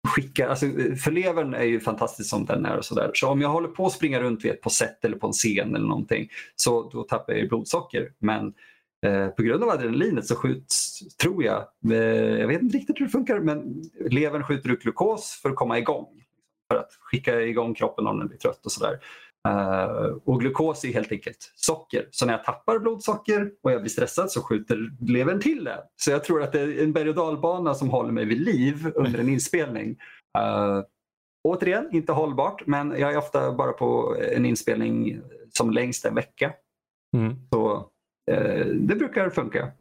skickar, 0.07 0.49
alltså, 0.49 0.65
för 1.03 1.11
levern 1.11 1.53
är 1.53 1.63
ju 1.63 1.79
fantastisk 1.79 2.29
som 2.29 2.45
den 2.45 2.65
är 2.65 2.77
och 2.77 2.85
sådär. 2.85 3.11
Så 3.13 3.29
om 3.29 3.41
jag 3.41 3.49
håller 3.49 3.67
på 3.67 3.85
att 3.85 3.93
springa 3.93 4.19
runt 4.21 4.45
vet, 4.45 4.61
på 4.61 4.69
set 4.69 5.05
eller 5.05 5.17
på 5.17 5.27
en 5.27 5.33
scen 5.33 5.75
eller 5.75 5.87
någonting 5.87 6.29
så 6.55 6.89
då 6.89 7.03
tappar 7.03 7.33
jag 7.33 7.49
blodsocker. 7.49 8.11
Men 8.19 8.53
eh, 9.05 9.27
på 9.27 9.43
grund 9.43 9.63
av 9.63 9.69
adrenalinet 9.69 10.25
så 10.25 10.35
skjuts, 10.35 10.99
tror 11.17 11.43
jag, 11.43 11.67
eh, 11.91 12.39
jag 12.39 12.47
vet 12.47 12.61
inte 12.61 12.77
riktigt 12.77 12.99
hur 12.99 13.05
det 13.05 13.11
funkar, 13.11 13.39
men 13.39 13.83
levern 14.09 14.43
skjuter 14.43 14.69
ut 14.69 14.83
glukos 14.83 15.39
för 15.41 15.49
att 15.49 15.55
komma 15.55 15.77
igång. 15.77 16.07
För 16.73 16.79
att 16.79 16.91
skicka 16.99 17.41
igång 17.41 17.73
kroppen 17.73 18.07
om 18.07 18.19
den 18.19 18.27
blir 18.27 18.37
trött 18.37 18.65
och 18.65 18.71
sådär. 18.71 18.99
Eh, 19.47 20.17
och 20.25 20.39
glukos 20.39 20.85
är 20.85 20.93
helt 20.93 21.11
enkelt 21.11 21.51
socker. 21.55 22.07
Så 22.11 22.25
när 22.25 22.33
jag 22.33 22.43
tappar 22.43 22.79
blodsocker 22.79 23.51
och 23.63 23.71
jag 23.71 23.81
blir 23.81 23.89
stressad 23.89 24.31
så 24.31 24.41
skjuter 24.41 24.91
levern 24.99 25.41
till 25.41 25.63
det. 25.63 25.83
Så 25.95 26.11
jag 26.11 26.23
tror 26.23 26.43
att 26.43 26.51
det 26.51 26.61
är 26.61 26.83
en 26.83 26.93
berg 26.93 27.09
och 27.09 27.15
dalbana 27.15 27.73
som 27.73 27.89
håller 27.89 28.11
mig 28.11 28.25
vid 28.25 28.41
liv 28.41 28.91
under 28.95 29.19
en 29.19 29.29
inspelning. 29.29 29.89
Uh, 30.37 30.83
återigen, 31.43 31.89
inte 31.91 32.11
hållbart, 32.11 32.67
men 32.67 32.91
jag 32.99 33.13
är 33.13 33.17
ofta 33.17 33.51
bara 33.51 33.71
på 33.71 34.17
en 34.31 34.45
inspelning 34.45 35.21
som 35.49 35.71
längst 35.71 36.05
en 36.05 36.15
vecka. 36.15 36.53
Mm. 37.17 37.35
Så 37.49 37.89
eh, 38.31 38.65
det 38.65 38.95
brukar 38.95 39.29
funka. 39.29 39.71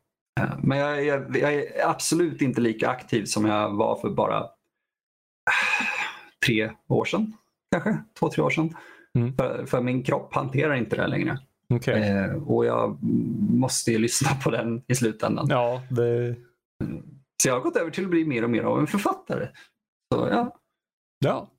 Men 0.62 0.78
jag, 0.78 1.04
jag, 1.04 1.36
jag 1.36 1.54
är 1.54 1.88
absolut 1.88 2.42
inte 2.42 2.60
lika 2.60 2.88
aktiv 2.88 3.24
som 3.24 3.44
jag 3.44 3.70
var 3.70 3.96
för 3.96 4.10
bara 4.10 4.46
tre 6.46 6.70
år 6.88 7.04
sedan. 7.04 7.32
kanske 7.70 7.98
två, 8.18 8.28
tre 8.28 8.42
år 8.42 8.50
sedan. 8.50 8.74
Mm. 9.16 9.36
För, 9.36 9.66
för 9.66 9.80
min 9.80 10.02
kropp 10.02 10.34
hanterar 10.34 10.74
inte 10.74 10.96
det 10.96 11.06
längre. 11.06 11.38
Okej. 11.74 12.02
Eh, 12.10 12.32
och 12.48 12.66
jag 12.66 12.98
måste 13.50 13.92
ju 13.92 13.98
lyssna 13.98 14.28
på 14.44 14.50
den 14.50 14.82
i 14.88 14.94
slutändan. 14.94 15.46
Ja, 15.50 15.82
det... 15.90 16.36
Så 17.42 17.48
jag 17.48 17.54
har 17.54 17.60
gått 17.60 17.76
över 17.76 17.90
till 17.90 18.04
att 18.04 18.10
bli 18.10 18.24
mer 18.24 18.44
och 18.44 18.50
mer 18.50 18.62
av 18.62 18.78
en 18.80 18.86
författare. 18.86 19.48
Så 20.14 20.28
ja, 20.30 20.56
Ja. 21.24 21.50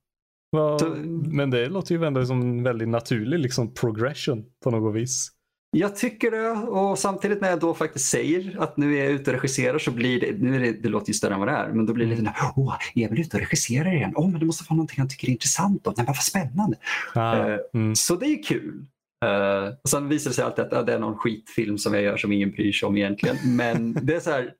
Vad- 0.52 0.82
Så- 0.82 0.96
Men 1.32 1.50
det 1.50 1.70
låter 1.70 1.96
ju 1.96 2.06
ändå 2.06 2.26
som 2.26 2.42
en 2.42 2.64
väldigt 2.64 2.88
naturlig 2.90 3.40
liksom, 3.40 3.74
progression 3.74 4.46
på 4.64 4.72
något 4.72 4.96
vis. 4.96 5.32
Jag 5.72 5.96
tycker 5.96 6.32
det 6.32 6.50
och 6.50 7.00
samtidigt 7.00 7.42
när 7.42 7.50
jag 7.50 7.60
då 7.60 7.74
faktiskt 7.74 8.10
säger 8.10 8.62
att 8.62 8.78
nu 8.78 8.98
är 8.98 9.04
jag 9.04 9.14
ute 9.14 9.32
och 9.32 9.36
regisserar 9.36 9.80
så 9.80 9.92
blir 9.92 10.20
det, 10.20 10.38
nu 10.38 10.56
är 10.56 10.60
det, 10.60 10.72
det 10.72 10.90
låter 10.90 11.08
ju 11.08 11.14
större 11.14 11.34
än 11.34 11.40
vad 11.40 11.48
det 11.48 11.54
är, 11.54 11.70
men 11.70 11.86
då 11.86 11.94
blir 11.94 12.06
det 12.06 12.12
lite 12.12 12.24
där, 12.24 12.36
åh, 12.56 12.78
är 12.96 13.10
väl 13.10 13.20
ute 13.20 13.38
och 13.38 13.42
regisserar 13.42 13.94
igen? 13.94 14.14
Åh, 14.16 14.30
men 14.30 14.40
det 14.40 14.46
måste 14.46 14.66
vara 14.70 14.76
någonting 14.76 15.00
han 15.00 15.10
tycker 15.10 15.28
är 15.28 15.32
intressant 15.32 15.84
då. 15.84 15.90
Nej, 15.90 16.06
men 16.06 16.06
vad 16.06 16.16
spännande. 16.16 16.78
Ah, 17.16 17.38
Eh, 17.38 17.60
mm. 17.74 17.96
Så 17.96 18.16
det 18.16 18.26
är 18.26 18.44
kul. 18.44 18.86
Uh, 19.26 19.74
och 19.84 19.90
sen 19.90 20.10
visar 20.10 20.30
det 20.30 20.36
sig 20.36 20.46
alltid 20.46 20.66
att 20.66 20.72
ja, 20.72 20.84
det 20.84 20.94
är 20.94 21.00
någon 21.00 21.18
skitfilm 21.18 21.78
som 21.78 21.94
jag 21.94 22.04
gör 22.04 22.18
som 22.18 22.32
ingen 22.32 22.52
bryr 22.52 22.72
sig 22.72 22.88
om 22.88 22.98
egentligen. 22.98 23.38
Men 23.56 23.94
det 23.94 24.16
är 24.16 24.20
så 24.20 24.32
här, 24.32 24.54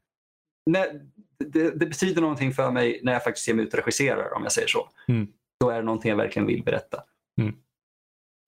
när, 0.66 0.88
det, 1.46 1.80
det 1.80 1.86
betyder 1.86 2.22
någonting 2.22 2.54
för 2.54 2.72
mig 2.72 3.00
när 3.04 3.14
jag 3.14 3.24
faktiskt 3.24 3.48
ger 3.48 3.56
mig 3.56 3.66
ut 3.66 3.74
och 3.74 3.80
regisserar 3.80 4.34
om 4.34 4.44
jag 4.44 4.52
säger 4.52 4.68
så. 4.68 4.90
Mm. 5.08 5.28
Då 5.60 5.70
är 5.70 5.78
det 5.78 5.84
någonting 5.84 6.10
jag 6.10 6.18
verkligen 6.18 6.48
vill 6.48 6.64
berätta. 6.64 7.04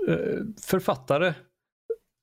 Eh, 0.07 0.39
författare. 0.61 1.33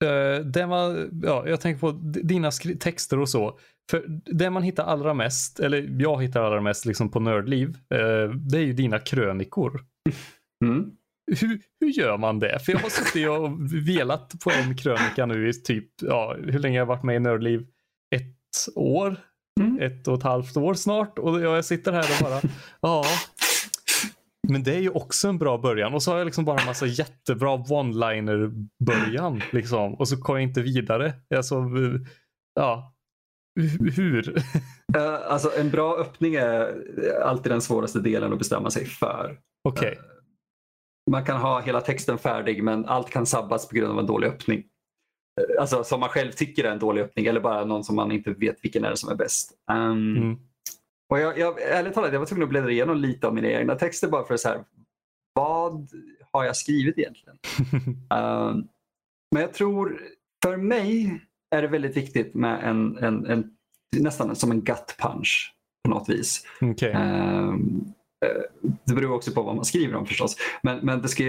Eh, 0.04 0.44
det 0.44 0.66
man, 0.66 1.10
ja, 1.22 1.48
jag 1.48 1.60
tänker 1.60 1.80
på 1.80 1.90
dina 2.22 2.50
texter 2.80 3.18
och 3.18 3.28
så. 3.28 3.58
För 3.90 4.04
det 4.24 4.50
man 4.50 4.62
hittar 4.62 4.84
allra 4.84 5.14
mest, 5.14 5.60
eller 5.60 6.00
jag 6.00 6.22
hittar 6.22 6.42
allra 6.42 6.60
mest 6.60 6.86
liksom 6.86 7.10
på 7.10 7.20
Nördliv, 7.20 7.68
eh, 7.68 8.30
det 8.30 8.58
är 8.58 8.62
ju 8.62 8.72
dina 8.72 8.98
krönikor. 8.98 9.80
Mm. 10.64 10.90
Hur, 11.40 11.60
hur 11.80 11.88
gör 11.88 12.18
man 12.18 12.38
det? 12.38 12.58
För 12.58 12.72
jag 12.72 12.78
har 12.78 12.88
suttit 12.88 13.28
och 13.28 13.72
velat 13.88 14.40
på 14.44 14.50
en 14.50 14.76
krönika 14.76 15.26
nu 15.26 15.48
i 15.48 15.52
typ, 15.52 15.88
ja, 16.02 16.36
hur 16.44 16.58
länge 16.58 16.78
har 16.78 16.80
jag 16.80 16.86
varit 16.86 17.04
med 17.04 17.16
i 17.16 17.20
Nördliv? 17.20 17.66
Ett 18.14 18.74
år? 18.74 19.16
Mm. 19.60 19.80
Ett 19.80 20.08
och 20.08 20.16
ett 20.18 20.22
halvt 20.22 20.56
år 20.56 20.74
snart 20.74 21.18
och 21.18 21.40
jag 21.40 21.64
sitter 21.64 21.92
här 21.92 22.02
och 22.02 22.30
bara, 22.30 22.40
ja. 22.80 23.04
Men 24.48 24.62
det 24.62 24.74
är 24.74 24.80
ju 24.80 24.90
också 24.90 25.28
en 25.28 25.38
bra 25.38 25.58
början 25.58 25.94
och 25.94 26.02
så 26.02 26.10
har 26.10 26.18
jag 26.18 26.24
liksom 26.24 26.44
bara 26.44 26.60
en 26.60 26.66
massa 26.66 26.86
jättebra 26.86 27.56
one-liner 27.56 28.68
början 28.84 29.42
liksom 29.52 29.94
och 29.94 30.08
så 30.08 30.16
kommer 30.16 30.40
jag 30.40 30.48
inte 30.48 30.62
vidare. 30.62 31.12
Alltså, 31.36 31.54
eh, 31.54 32.00
ja. 32.54 32.92
Hur? 33.96 34.36
Eh, 34.96 35.14
alltså 35.32 35.50
en 35.58 35.70
bra 35.70 35.96
öppning 35.96 36.34
är 36.34 36.74
alltid 37.22 37.52
den 37.52 37.60
svåraste 37.60 38.00
delen 38.00 38.32
att 38.32 38.38
bestämma 38.38 38.70
sig 38.70 38.84
för. 38.84 39.38
Okej. 39.68 39.98
Man 41.10 41.24
kan 41.24 41.40
ha 41.40 41.60
hela 41.60 41.80
texten 41.80 42.18
färdig 42.18 42.62
men 42.62 42.84
allt 42.84 43.10
kan 43.10 43.26
sabbas 43.26 43.68
på 43.68 43.76
grund 43.76 43.92
av 43.92 43.98
en 43.98 44.06
dålig 44.06 44.28
öppning. 44.28 44.58
Eh, 45.40 45.60
Alltså 45.60 45.84
som 45.84 46.00
man 46.00 46.08
själv 46.08 46.32
tycker 46.32 46.64
är 46.64 46.72
en 46.72 46.78
dålig 46.78 47.02
öppning 47.02 47.26
eller 47.26 47.40
bara 47.40 47.64
någon 47.64 47.84
som 47.84 47.96
man 47.96 48.12
inte 48.12 48.30
vet 48.30 48.64
vilken 48.64 48.84
är 48.84 48.90
det 48.90 48.96
som 48.96 49.10
är 49.10 49.16
bäst. 49.16 49.52
Um, 49.70 50.16
Mm. 50.16 50.38
Och 51.10 51.18
jag, 51.20 51.38
jag, 51.38 51.62
ärligt 51.62 51.94
talat, 51.94 52.12
jag 52.12 52.18
var 52.20 52.26
tvungen 52.26 52.42
att 52.42 52.48
bläddra 52.48 52.70
igenom 52.70 52.96
lite 52.96 53.26
av 53.26 53.34
mina 53.34 53.48
egna 53.48 53.74
texter 53.74 54.08
bara 54.08 54.24
för 54.24 54.34
att 54.34 54.40
så 54.40 54.48
här, 54.48 54.64
vad 55.34 55.88
har 56.32 56.44
jag 56.44 56.56
skrivit 56.56 56.98
egentligen? 56.98 57.38
Um, 58.14 58.68
men 59.32 59.42
jag 59.42 59.52
tror, 59.54 60.00
för 60.42 60.56
mig 60.56 61.20
är 61.50 61.62
det 61.62 61.68
väldigt 61.68 61.96
viktigt 61.96 62.34
med 62.34 62.64
en, 62.64 62.98
en, 62.98 63.26
en 63.26 63.56
nästan 63.96 64.36
som 64.36 64.50
en 64.50 64.60
gut 64.60 64.96
punch 64.98 65.54
på 65.84 65.90
något 65.90 66.08
vis. 66.08 66.46
Okej. 66.60 66.92
Ehm, 66.92 67.84
eh, 68.26 68.42
det 68.84 68.94
beror 68.94 69.12
också 69.14 69.32
på 69.32 69.42
vad 69.42 69.56
man 69.56 69.64
skriver 69.64 69.94
om 69.94 70.06
förstås. 70.06 70.36
Men, 70.62 70.78
men 70.86 71.02
det 71.02 71.08
ska, 71.08 71.24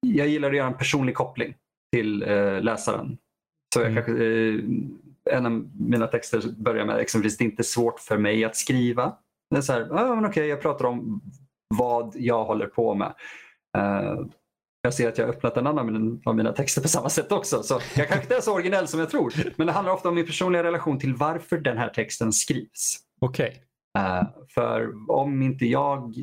jag 0.00 0.28
gillar 0.28 0.50
att 0.50 0.56
göra 0.56 0.66
en 0.66 0.76
personlig 0.78 1.14
koppling 1.14 1.54
till 1.92 2.22
eh, 2.22 2.60
läsaren. 2.62 3.18
Så 3.74 3.80
jag 3.80 3.90
Mm. 3.90 4.04
kanske, 4.04 4.24
eh, 4.24 4.60
en 5.30 5.46
av 5.46 5.52
mina 5.80 6.06
texter 6.06 6.42
börjar 6.58 6.84
med 6.84 6.98
exempelvis 6.98 7.36
det 7.36 7.44
är 7.44 7.46
inte 7.46 7.64
svårt 7.64 8.00
för 8.00 8.18
mig 8.18 8.44
att 8.44 8.56
skriva. 8.56 9.16
Det 9.50 9.56
är 9.56 9.60
så 9.62 9.72
här, 9.72 9.88
ah, 9.92 10.14
men 10.14 10.26
okej, 10.26 10.46
jag 10.46 10.60
pratar 10.62 10.84
om 10.84 11.20
vad 11.68 12.12
jag 12.16 12.44
håller 12.44 12.66
på 12.66 12.94
med. 12.94 13.14
Eh, 13.78 14.16
jag 14.82 14.94
ser 14.94 15.08
att 15.08 15.18
jag 15.18 15.26
har 15.26 15.32
öppnat 15.32 15.56
en 15.56 15.66
annan 15.66 16.20
av 16.24 16.36
mina- 16.36 16.52
texter 16.52 16.82
på 16.82 16.88
samma 16.88 17.08
sätt 17.08 17.32
också. 17.32 17.62
Så 17.62 17.80
jag 17.96 18.08
kanske 18.08 18.24
inte 18.24 18.36
är 18.36 18.40
så 18.40 18.54
originell 18.54 18.88
som 18.88 19.00
jag 19.00 19.10
tror. 19.10 19.32
Men 19.56 19.66
det 19.66 19.72
handlar 19.72 19.92
ofta 19.92 20.08
om 20.08 20.14
min 20.14 20.26
personliga 20.26 20.62
relation 20.62 20.98
till 20.98 21.14
varför 21.14 21.58
den 21.58 21.78
här 21.78 21.88
texten 21.88 22.32
skrivs. 22.32 22.98
Okej. 23.20 23.62
Eh, 23.98 24.22
för 24.54 24.90
om 25.10 25.42
inte 25.42 25.66
jag 25.66 26.14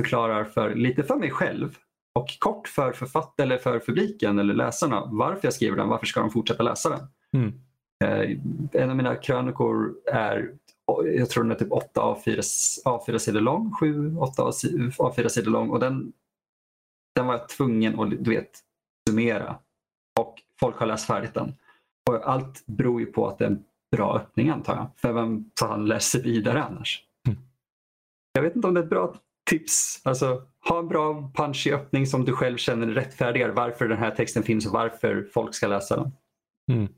förklarar 0.00 0.44
för, 0.44 0.74
lite 0.74 1.02
för 1.02 1.16
mig 1.16 1.30
själv 1.30 1.76
och 2.14 2.28
kort 2.38 2.68
för 2.68 2.92
författ 2.92 3.40
eller 3.40 3.58
för 3.58 3.78
publiken 3.78 4.38
eller 4.38 4.54
läsarna 4.54 5.08
varför 5.12 5.40
jag 5.42 5.52
skriver 5.54 5.76
den, 5.76 5.88
varför 5.88 6.06
ska 6.06 6.20
de 6.20 6.30
fortsätta 6.30 6.62
läsa 6.62 6.88
den? 6.90 7.00
Mm. 7.42 7.60
Eh, 8.04 8.38
en 8.72 8.90
av 8.90 8.96
mina 8.96 9.16
krönikor 9.16 9.94
är, 10.06 10.54
jag 11.04 11.30
tror 11.30 11.44
den 11.44 11.52
är 11.52 11.56
typ 11.56 11.72
8 11.72 12.00
A4, 12.00 12.38
A4 12.84 13.18
sidor 13.18 13.40
lång, 13.40 13.74
7-8 13.80 14.52
A4 14.98 15.28
sidor 15.28 15.50
lång 15.50 15.70
och 15.70 15.80
den, 15.80 16.12
den 17.14 17.26
var 17.26 17.34
jag 17.34 17.48
tvungen 17.48 18.00
att 18.00 18.10
du 18.10 18.30
vet, 18.30 18.60
summera 19.08 19.58
och 20.20 20.42
folk 20.60 20.76
har 20.76 20.86
läst 20.86 21.06
färdigt 21.06 21.34
den. 21.34 21.54
Och 22.10 22.28
allt 22.30 22.66
beror 22.66 23.00
ju 23.00 23.06
på 23.06 23.28
att 23.28 23.38
det 23.38 23.44
är 23.44 23.50
en 23.50 23.64
bra 23.96 24.16
öppning 24.16 24.48
antar 24.48 24.76
jag. 24.76 24.90
För 24.96 25.12
vem 25.12 25.50
fan 25.60 25.86
läser 25.86 26.22
vidare 26.22 26.62
annars? 26.62 27.04
Mm. 27.28 27.38
Jag 28.32 28.42
vet 28.42 28.56
inte 28.56 28.68
om 28.68 28.74
det 28.74 28.80
är 28.80 28.84
ett 28.84 28.90
bra 28.90 29.14
tips. 29.50 30.00
Alltså, 30.04 30.42
ha 30.68 30.78
en 30.78 30.88
bra 30.88 31.30
punchy 31.34 31.72
öppning 31.72 32.06
som 32.06 32.24
du 32.24 32.32
själv 32.32 32.56
känner 32.56 32.86
rättfärdigar 32.86 33.48
varför 33.48 33.88
den 33.88 33.98
här 33.98 34.10
texten 34.10 34.42
finns 34.42 34.66
och 34.66 34.72
varför 34.72 35.28
folk 35.32 35.54
ska 35.54 35.66
läsa 35.66 35.96
den. 35.96 36.12
Mm. 36.72 36.88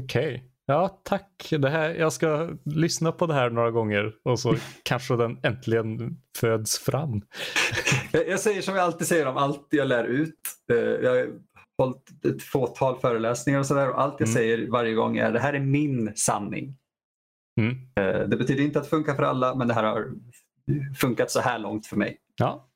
Okej. 0.00 0.48
Ja, 0.66 1.00
tack. 1.04 1.48
Det 1.58 1.68
här, 1.70 1.90
jag 1.94 2.12
ska 2.12 2.50
lyssna 2.64 3.12
på 3.12 3.26
det 3.26 3.34
här 3.34 3.50
några 3.50 3.70
gånger 3.70 4.12
och 4.24 4.38
så 4.40 4.54
kanske 4.82 5.16
den 5.16 5.38
äntligen 5.42 6.16
föds 6.38 6.78
fram. 6.78 7.22
Jag, 8.12 8.40
säger 8.40 8.62
som 8.62 8.74
jag 8.76 8.84
alltid 8.84 9.06
säger 9.06 9.26
om 9.26 9.36
allt 9.36 9.66
jag 9.70 9.88
lär 9.88 10.04
ut. 10.04 10.34
Eh, 10.72 10.76
Jag 10.78 11.10
har 11.10 11.28
hållit 11.78 12.24
ett 12.26 12.42
fåtal 12.42 12.98
föreläsningar 13.00 13.58
och 13.60 13.66
sådär 13.66 13.90
och 13.90 14.00
allt 14.00 14.14
jag 14.18 14.28
Mm. 14.28 14.34
säger 14.34 14.70
varje 14.70 14.94
gång 14.94 15.16
är 15.18 15.32
det 15.32 15.40
här 15.40 15.52
är 15.52 15.60
min 15.60 16.12
sanning. 16.16 16.76
Mm. 17.60 17.76
Eh, 17.96 18.28
Det 18.28 18.36
betyder 18.36 18.64
inte 18.64 18.78
att 18.78 18.84
det 18.84 18.90
funkar 18.90 19.14
för 19.14 19.22
alla 19.22 19.54
men 19.54 19.68
det 19.68 19.74
här 19.74 19.84
har 19.84 20.06
funkat 20.96 21.30
så 21.30 21.40
här 21.40 21.58
långt 21.58 21.86
för 21.86 21.96
mig. 21.96 22.18
Ja. 22.36 22.68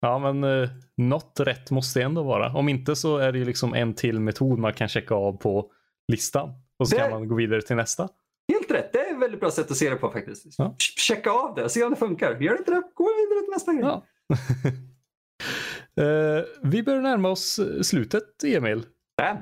Ja, 0.00 0.18
men 0.32 0.44
eh, 0.62 0.68
något 0.96 1.40
rätt 1.40 1.70
måste 1.70 1.98
det 2.00 2.04
ändå 2.04 2.22
vara. 2.22 2.52
Om 2.54 2.68
inte 2.68 2.96
så 2.96 3.16
är 3.18 3.32
det 3.32 3.38
ju 3.38 3.44
liksom 3.44 3.74
en 3.74 3.94
till 3.94 4.20
metod 4.20 4.58
man 4.58 4.72
kan 4.72 4.88
checka 4.88 5.14
av 5.14 5.32
på 5.32 5.70
listan 6.08 6.50
och 6.78 6.88
så 6.88 6.96
Det- 6.96 7.02
kan 7.02 7.10
man 7.10 7.28
gå 7.28 7.34
vidare 7.34 7.62
till 7.62 7.76
nästa. 7.76 8.08
Helt 8.52 8.70
rätt, 8.70 8.92
det 8.92 8.98
är 8.98 9.14
ett 9.14 9.20
väldigt 9.20 9.40
bra 9.40 9.50
sätt 9.50 9.70
att 9.70 9.76
se 9.76 9.90
det 9.90 9.96
på 9.96 10.10
faktiskt. 10.10 10.46
Ja. 10.58 10.76
Ch- 10.78 10.98
Checka 10.98 11.30
av 11.30 11.54
det, 11.54 11.68
se 11.68 11.84
om 11.84 11.90
det 11.90 11.96
funkar. 11.96 12.40
Gör 12.40 12.52
det 12.52 12.58
inte 12.58 12.70
det, 12.70 12.82
gå 12.94 13.04
vidare 13.04 13.40
till 13.44 13.52
nästa 13.52 13.72
grej. 13.72 13.82
Ja. 13.82 14.04
Eh, 15.96 16.44
vi 16.62 16.82
börjar 16.82 17.00
närma 17.00 17.28
oss 17.30 17.58
eh, 17.58 17.80
slutet, 17.82 18.44
Emil. 18.44 18.82
Bam, 19.16 19.36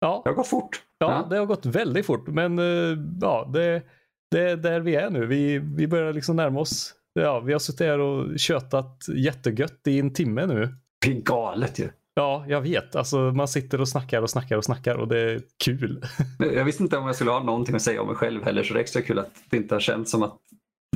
Ja, 0.00 0.22
det 0.24 0.30
har 0.30 0.34
gått 0.36 0.46
fort. 0.46 0.82
ja, 0.98 1.26
det 1.30 1.36
har 1.38 1.46
gått 1.46 1.66
väldigt 1.66 2.06
fort, 2.06 2.26
men 2.28 2.58
eh, 2.58 2.98
ja, 3.20 3.50
det, 3.54 3.82
det 4.30 4.50
är 4.50 4.56
där 4.56 4.80
vi 4.80 4.94
är 4.96 5.10
nu. 5.10 5.26
Vi, 5.26 5.58
vi 5.58 5.86
börjar 5.88 6.12
liksom 6.12 6.36
närma 6.36 6.60
oss. 6.60 6.94
Ja, 7.12 7.40
vi 7.40 7.52
har 7.52 7.60
suttit 7.60 7.80
här 7.80 7.98
och 7.98 8.38
tjötat 8.38 9.04
jättegött 9.14 9.86
i 9.86 9.98
en 9.98 10.12
timme 10.12 10.46
nu. 10.46 10.68
Det 11.04 11.10
är 11.12 11.20
galet 11.20 11.78
ju. 11.78 11.88
Ja, 12.14 12.44
jag 12.48 12.60
vet. 12.60 12.96
Alltså, 12.96 13.16
man 13.18 13.48
sitter 13.48 13.80
och 13.80 13.88
snackar 13.88 14.22
och 14.22 14.30
snackar 14.30 14.56
och 14.56 14.64
snackar 14.64 14.94
och 14.94 15.08
det 15.08 15.20
är 15.20 15.40
kul. 15.64 16.02
Jag 16.38 16.64
visste 16.64 16.82
inte 16.82 16.96
om 16.96 17.06
jag 17.06 17.14
skulle 17.14 17.30
ha 17.30 17.42
någonting 17.42 17.74
att 17.74 17.82
säga 17.82 18.00
om 18.02 18.06
mig 18.06 18.16
själv 18.16 18.44
heller 18.44 18.62
så 18.62 18.74
det 18.74 18.80
är 18.80 18.82
extra 18.82 19.02
kul 19.02 19.18
att 19.18 19.30
det 19.50 19.56
inte 19.56 19.74
har 19.74 19.80
känts 19.80 20.10
som 20.10 20.22
att 20.22 20.38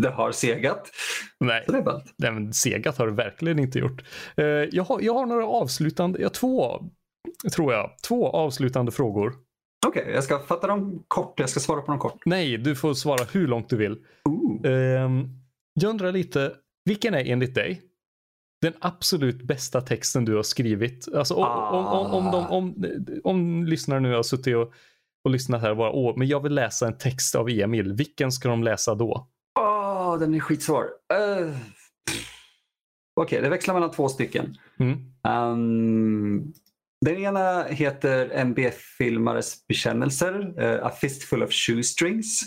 det 0.00 0.08
har 0.10 0.32
segat. 0.32 0.90
Nej, 1.40 1.62
Så 1.66 1.72
det 1.72 1.78
är 1.78 1.82
ballt. 1.82 2.14
nej 2.18 2.32
men 2.32 2.52
segat 2.52 2.98
har 2.98 3.06
det 3.06 3.12
verkligen 3.12 3.58
inte 3.58 3.78
gjort. 3.78 4.04
Eh, 4.36 4.44
jag, 4.46 4.84
har, 4.84 5.00
jag 5.00 5.14
har 5.14 5.26
några 5.26 5.46
avslutande, 5.46 6.18
ja, 6.22 6.28
två, 6.28 6.82
tror 7.54 7.72
jag, 7.72 7.90
två 8.08 8.28
avslutande 8.30 8.92
frågor. 8.92 9.32
Okej, 9.86 10.10
jag 10.14 10.24
ska 10.24 10.38
fatta 10.38 10.66
dem 10.66 11.04
kort. 11.08 11.40
Jag 11.40 11.48
ska 11.48 11.60
svara 11.60 11.80
på 11.80 11.90
dem 11.90 11.98
kort. 12.00 12.22
Nej, 12.24 12.56
du 12.58 12.76
får 12.76 12.94
svara 12.94 13.24
hur 13.32 13.46
långt 13.48 13.68
du 13.68 13.76
vill. 13.76 13.96
Ooh. 14.24 14.70
Ehm, 14.72 15.28
jag 15.80 15.90
undrar 15.90 16.12
lite, 16.12 16.52
vilken 16.84 17.14
är 17.14 17.24
enligt 17.24 17.54
dig 17.54 17.82
den 18.62 18.72
absolut 18.80 19.42
bästa 19.42 19.80
texten 19.80 20.24
du 20.24 20.36
har 20.36 20.42
skrivit? 20.42 21.14
Alltså 21.14 21.34
om, 21.34 21.44
om, 21.44 21.86
om, 21.86 22.14
om, 22.14 22.32
de, 22.32 22.46
om, 22.46 22.74
om 23.24 23.64
lyssnare 23.64 24.00
nu 24.00 24.14
har 24.14 24.22
suttit 24.22 24.56
och, 24.56 24.72
och 25.24 25.30
lyssnat 25.30 25.62
här 25.62 25.70
och 25.70 25.76
bara, 25.76 25.90
åh, 25.90 26.18
men 26.18 26.28
jag 26.28 26.42
vill 26.42 26.54
läsa 26.54 26.86
en 26.86 26.98
text 26.98 27.34
av 27.34 27.48
Emil. 27.48 27.92
Vilken 27.92 28.32
ska 28.32 28.48
de 28.48 28.62
läsa 28.62 28.94
då? 28.94 29.28
Åh, 29.60 30.18
den 30.18 30.34
är 30.34 30.40
skitsvår. 30.40 30.84
Uh, 30.84 31.56
Okej, 33.20 33.42
det 33.42 33.48
växlar 33.48 33.74
mellan 33.74 33.90
två 33.90 34.08
stycken. 34.08 34.56
Mm. 34.78 34.98
Um, 35.28 36.52
den 37.04 37.16
ena 37.16 37.62
heter 37.62 38.44
NBF-filmares 38.44 39.66
bekännelser, 39.66 40.62
eh, 40.62 40.86
A 40.86 40.90
fistful 41.00 41.42
of 41.42 41.50
shoestrings. 41.52 42.40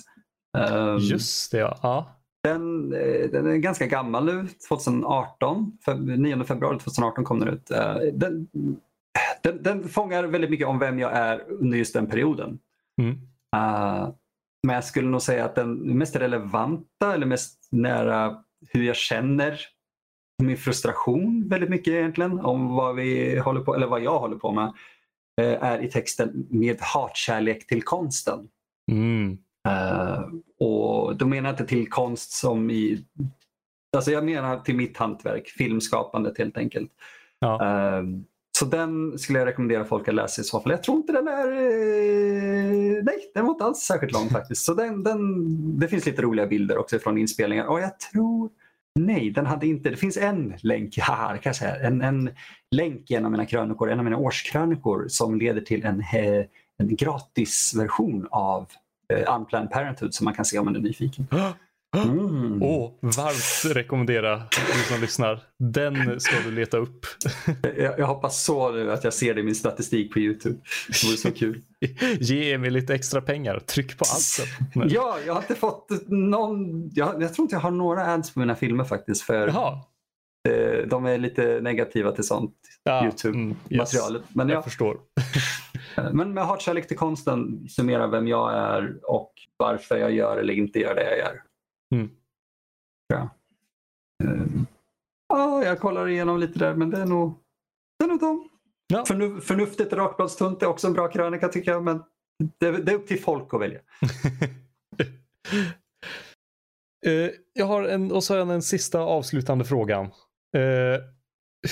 Um, 0.57 0.97
Just 0.97 1.51
det, 1.51 1.57
ja. 1.57 2.18
Den, 2.43 2.93
eh, 2.93 3.29
den 3.31 3.47
är 3.47 3.57
ganska 3.57 3.87
gammal 3.87 4.25
nu, 4.25 4.47
2018. 4.69 5.77
9 6.17 6.43
februari 6.43 6.79
2018 6.79 7.23
kom 7.23 7.39
den 7.39 7.49
ut. 7.49 7.71
Eh, 7.71 7.95
den, 8.13 8.47
den, 9.43 9.63
den 9.63 9.89
fångar 9.89 10.23
väldigt 10.23 10.49
mycket 10.49 10.67
om 10.67 10.79
vem 10.79 10.99
jag 10.99 11.13
är 11.13 11.43
under 11.49 11.77
just 11.77 11.93
den 11.93 12.07
perioden. 12.07 12.59
Mm. 13.01 13.11
Uh, 13.55 14.09
men 14.63 14.75
jag 14.75 14.83
skulle 14.83 15.09
nog 15.09 15.21
säga 15.21 15.45
att 15.45 15.55
den 15.55 15.97
mest 15.97 16.15
relevanta 16.15 17.13
eller 17.13 17.25
mest 17.25 17.67
nära 17.71 18.43
hur 18.69 18.83
jag 18.83 18.95
känner 18.95 19.59
min 20.43 20.57
frustration 20.57 21.47
väldigt 21.47 21.69
mycket 21.69 21.93
egentligen 21.93 22.39
om 22.39 22.67
vad 22.67 22.95
vi 22.95 23.39
håller 23.39 23.61
på, 23.61 23.75
eller 23.75 23.87
vad 23.87 24.03
jag 24.03 24.19
håller 24.19 24.35
på 24.35 24.51
med 24.51 24.73
uh, 25.41 25.63
är 25.63 25.83
i 25.83 25.89
texten 25.89 26.47
med 26.49 26.77
hatkärlek 26.81 27.67
till 27.67 27.83
konsten. 27.83 28.47
Mm. 28.91 29.37
Uh, 29.67 30.23
och 30.59 31.15
då 31.15 31.25
menar 31.27 31.49
jag 31.49 31.53
inte 31.53 31.65
till 31.65 31.89
konst 31.89 32.31
som 32.31 32.69
i... 32.69 33.05
Alltså 33.97 34.11
jag 34.11 34.25
menar 34.25 34.59
till 34.59 34.75
mitt 34.75 34.97
hantverk, 34.97 35.47
filmskapandet 35.47 36.37
helt 36.37 36.57
enkelt. 36.57 36.91
Ja. 37.39 37.59
Så 38.59 38.65
den 38.65 39.19
skulle 39.19 39.39
jag 39.39 39.47
rekommendera 39.47 39.85
folk 39.85 40.07
att 40.07 40.15
läsa 40.15 40.41
i 40.41 40.43
så 40.43 40.59
fall. 40.59 40.71
Jag 40.71 40.83
tror 40.83 40.97
inte 40.97 41.13
den 41.13 41.27
är... 41.27 41.51
Eh, 41.51 43.03
nej, 43.03 43.31
den 43.33 43.45
var 43.45 43.51
inte 43.51 43.63
alls 43.63 43.79
särskilt 43.79 44.13
lång 44.13 44.29
faktiskt. 44.29 44.65
Så 44.65 44.73
den, 44.73 45.03
den, 45.03 45.79
det 45.79 45.87
finns 45.87 46.05
lite 46.05 46.21
roliga 46.21 46.47
bilder 46.47 46.77
också 46.77 46.99
från 46.99 47.17
inspelningar. 47.17 47.65
Och 47.65 47.79
jag 47.79 47.99
tror... 47.99 48.49
Nej, 48.99 49.31
den 49.31 49.45
hade 49.45 49.67
inte... 49.67 49.89
Det 49.89 49.95
finns 49.95 50.17
en 50.17 50.53
länk, 50.61 50.97
haha, 51.01 51.37
kan 51.37 51.49
jag 51.49 51.55
säga. 51.55 51.75
En, 51.75 52.01
en 52.01 52.29
länk 52.71 53.11
i 53.11 53.15
en 53.15 53.25
av 53.25 53.31
mina 53.31 53.45
krönikor, 53.45 53.91
en 53.91 53.99
av 53.99 54.05
mina 54.05 54.17
årskrönikor 54.17 55.05
som 55.07 55.39
leder 55.39 55.61
till 55.61 55.85
en, 55.85 55.99
eh, 55.99 56.45
en 56.77 56.95
gratisversion 56.95 58.27
av 58.31 58.67
uh, 59.13 59.35
Unplanned 59.35 59.71
Parenthood 59.71 60.13
som 60.13 60.25
man 60.25 60.33
kan 60.33 60.45
se 60.45 60.59
om 60.59 60.65
man 60.65 60.75
är 60.75 60.79
nyfiken. 60.79 61.27
Mm. 61.95 62.63
Oh, 62.63 62.91
varmt 63.01 63.75
rekommendera 63.75 64.37
du 64.37 64.83
som 64.93 65.01
lyssnar. 65.01 65.43
Den 65.57 66.19
ska 66.19 66.35
du 66.45 66.51
leta 66.51 66.77
upp. 66.77 67.05
jag, 67.77 67.99
jag, 67.99 68.07
hoppas 68.07 68.43
så 68.43 68.71
nu 68.71 68.91
att 68.91 69.03
jag 69.03 69.13
ser 69.13 69.33
det 69.33 69.41
i 69.41 69.43
min 69.43 69.55
statistik 69.55 70.13
på 70.13 70.19
Youtube. 70.19 70.55
Det 70.87 71.07
vore 71.07 71.17
så 71.17 71.31
kul. 71.31 71.61
Ge 72.19 72.57
mig 72.57 72.69
lite 72.69 72.95
extra 72.95 73.21
pengar. 73.21 73.59
Tryck 73.59 73.97
på 73.97 74.05
allt. 74.13 74.49
ja, 74.93 75.17
jag 75.25 75.33
har 75.33 75.41
inte 75.41 75.55
fått 75.55 75.87
någon. 76.07 76.89
Jag, 76.89 77.21
jag, 77.21 77.33
tror 77.33 77.43
inte 77.43 77.55
jag 77.55 77.61
har 77.61 77.71
några 77.71 78.13
ads 78.13 78.33
på 78.33 78.39
mina 78.39 78.55
filmer 78.55 78.83
faktiskt. 78.83 79.21
För 79.21 79.47
Jaha. 79.47 79.79
Eh, 80.49 80.87
de 80.87 81.05
är 81.05 81.17
lite 81.17 81.61
negativa 81.61 82.11
till 82.11 82.23
sånt 82.23 82.55
ja, 82.83 83.03
Youtube-materialet. 83.03 84.09
Mm, 84.09 84.19
yes. 84.19 84.35
Men 84.35 84.49
jag, 84.49 84.55
jag 84.55 84.63
förstår. 84.63 84.99
men 86.13 86.33
med 86.33 86.45
hatkärlek 86.45 86.87
till 86.87 86.97
konsten 86.97 87.69
summerar 87.69 88.07
vem 88.07 88.27
jag 88.27 88.53
är 88.53 88.99
och 89.03 89.33
varför 89.57 89.97
jag 89.97 90.11
gör 90.11 90.37
eller 90.37 90.53
inte 90.53 90.79
gör 90.79 90.95
det 90.95 91.03
jag 91.03 91.17
gör. 91.17 91.41
Mm. 91.95 92.09
Ja. 93.07 93.29
Uh, 94.23 94.63
ja, 95.29 95.63
jag 95.63 95.79
kollar 95.79 96.07
igenom 96.07 96.39
lite 96.39 96.59
där 96.59 96.73
men 96.73 96.89
det 96.89 96.97
är 96.97 97.05
nog, 97.05 97.33
det 97.99 98.05
är 98.05 98.09
nog 98.09 98.19
dem. 98.19 98.49
Ja. 98.87 99.05
Förnu, 99.05 99.41
förnuftigt 99.41 99.93
rakbladstunt 99.93 100.63
är 100.63 100.67
också 100.67 100.87
en 100.87 100.93
bra 100.93 101.07
krönika 101.07 101.47
tycker 101.47 101.71
jag 101.71 101.83
men 101.83 102.03
det, 102.59 102.71
det 102.71 102.91
är 102.91 102.95
upp 102.95 103.07
till 103.07 103.21
folk 103.21 103.53
att 103.53 103.61
välja. 103.61 103.79
uh, 107.07 107.29
jag 107.53 107.65
har 107.65 107.83
en, 107.83 108.11
och 108.11 108.23
så 108.23 108.35
jag 108.35 108.49
en 108.49 108.61
sista 108.61 108.99
avslutande 108.99 109.65
frågan. 109.65 110.11
Uh, 110.57 110.99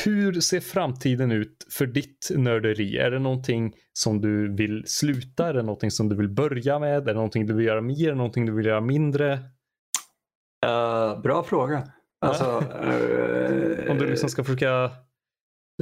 hur 0.05 0.41
ser 0.41 0.59
framtiden 0.59 1.31
ut 1.31 1.67
för 1.71 1.85
ditt 1.85 2.31
nörderi? 2.35 2.97
Är 2.97 3.11
det 3.11 3.19
någonting 3.19 3.73
som 3.93 4.21
du 4.21 4.55
vill 4.55 4.83
sluta? 4.85 5.47
Är 5.47 5.53
det 5.53 5.61
någonting 5.61 5.91
som 5.91 6.09
du 6.09 6.15
vill 6.15 6.29
börja 6.29 6.79
med? 6.79 6.97
Är 6.97 7.01
det 7.01 7.13
någonting 7.13 7.45
du 7.45 7.53
vill 7.53 7.65
göra 7.65 7.81
mer? 7.81 8.15
Någonting 8.15 8.45
du 8.45 8.55
vill 8.55 8.65
göra 8.65 8.81
mindre? 8.81 9.33
Uh, 10.65 11.21
bra 11.21 11.43
fråga. 11.43 11.83
Alltså, 12.25 12.45
uh, 12.45 13.89
Om 13.91 13.97
du 13.97 14.05
liksom 14.05 14.29
ska 14.29 14.43
försöka 14.43 14.91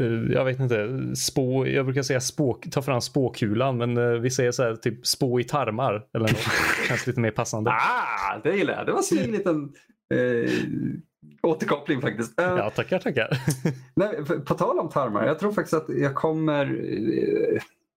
uh, 0.02 0.32
jag 0.32 0.46
vet 0.46 0.60
inte, 0.60 0.90
spå, 1.16 1.68
jag 1.68 1.86
brukar 1.86 2.02
säga 2.02 2.22
spå, 2.22 2.54
ta 2.72 2.82
fram 2.82 3.02
spåkulan 3.02 3.78
men 3.78 4.22
vi 4.22 4.30
säger 4.30 4.52
så 4.52 4.64
här 4.64 4.76
typ 4.76 5.08
spå 5.08 5.40
i 5.40 5.44
tarmar 5.44 6.08
eller 6.14 6.28
något. 6.28 6.48
Känns 6.88 7.08
lite 7.08 7.20
mer 7.20 7.32
passande. 7.32 7.72
Ah, 7.72 8.40
det 8.44 8.56
gillar 8.56 8.74
jag. 8.74 8.86
Det 8.86 8.92
var 8.92 9.02
så 9.02 9.20
en 9.24 9.32
liten 9.32 9.74
eh, 10.14 10.52
återkoppling 11.42 12.02
faktiskt. 12.02 12.34
ja, 12.38 12.70
tackar, 12.70 13.00
tackar. 13.00 13.30
nej, 13.96 14.26
på 14.46 14.54
tal 14.54 14.80
om 14.80 14.90
tarmar, 14.90 15.28
jag 15.28 15.40
tror 15.40 15.52
faktiskt 15.52 15.74
att 15.74 15.90
jag 15.90 16.16
kommer 16.16 16.66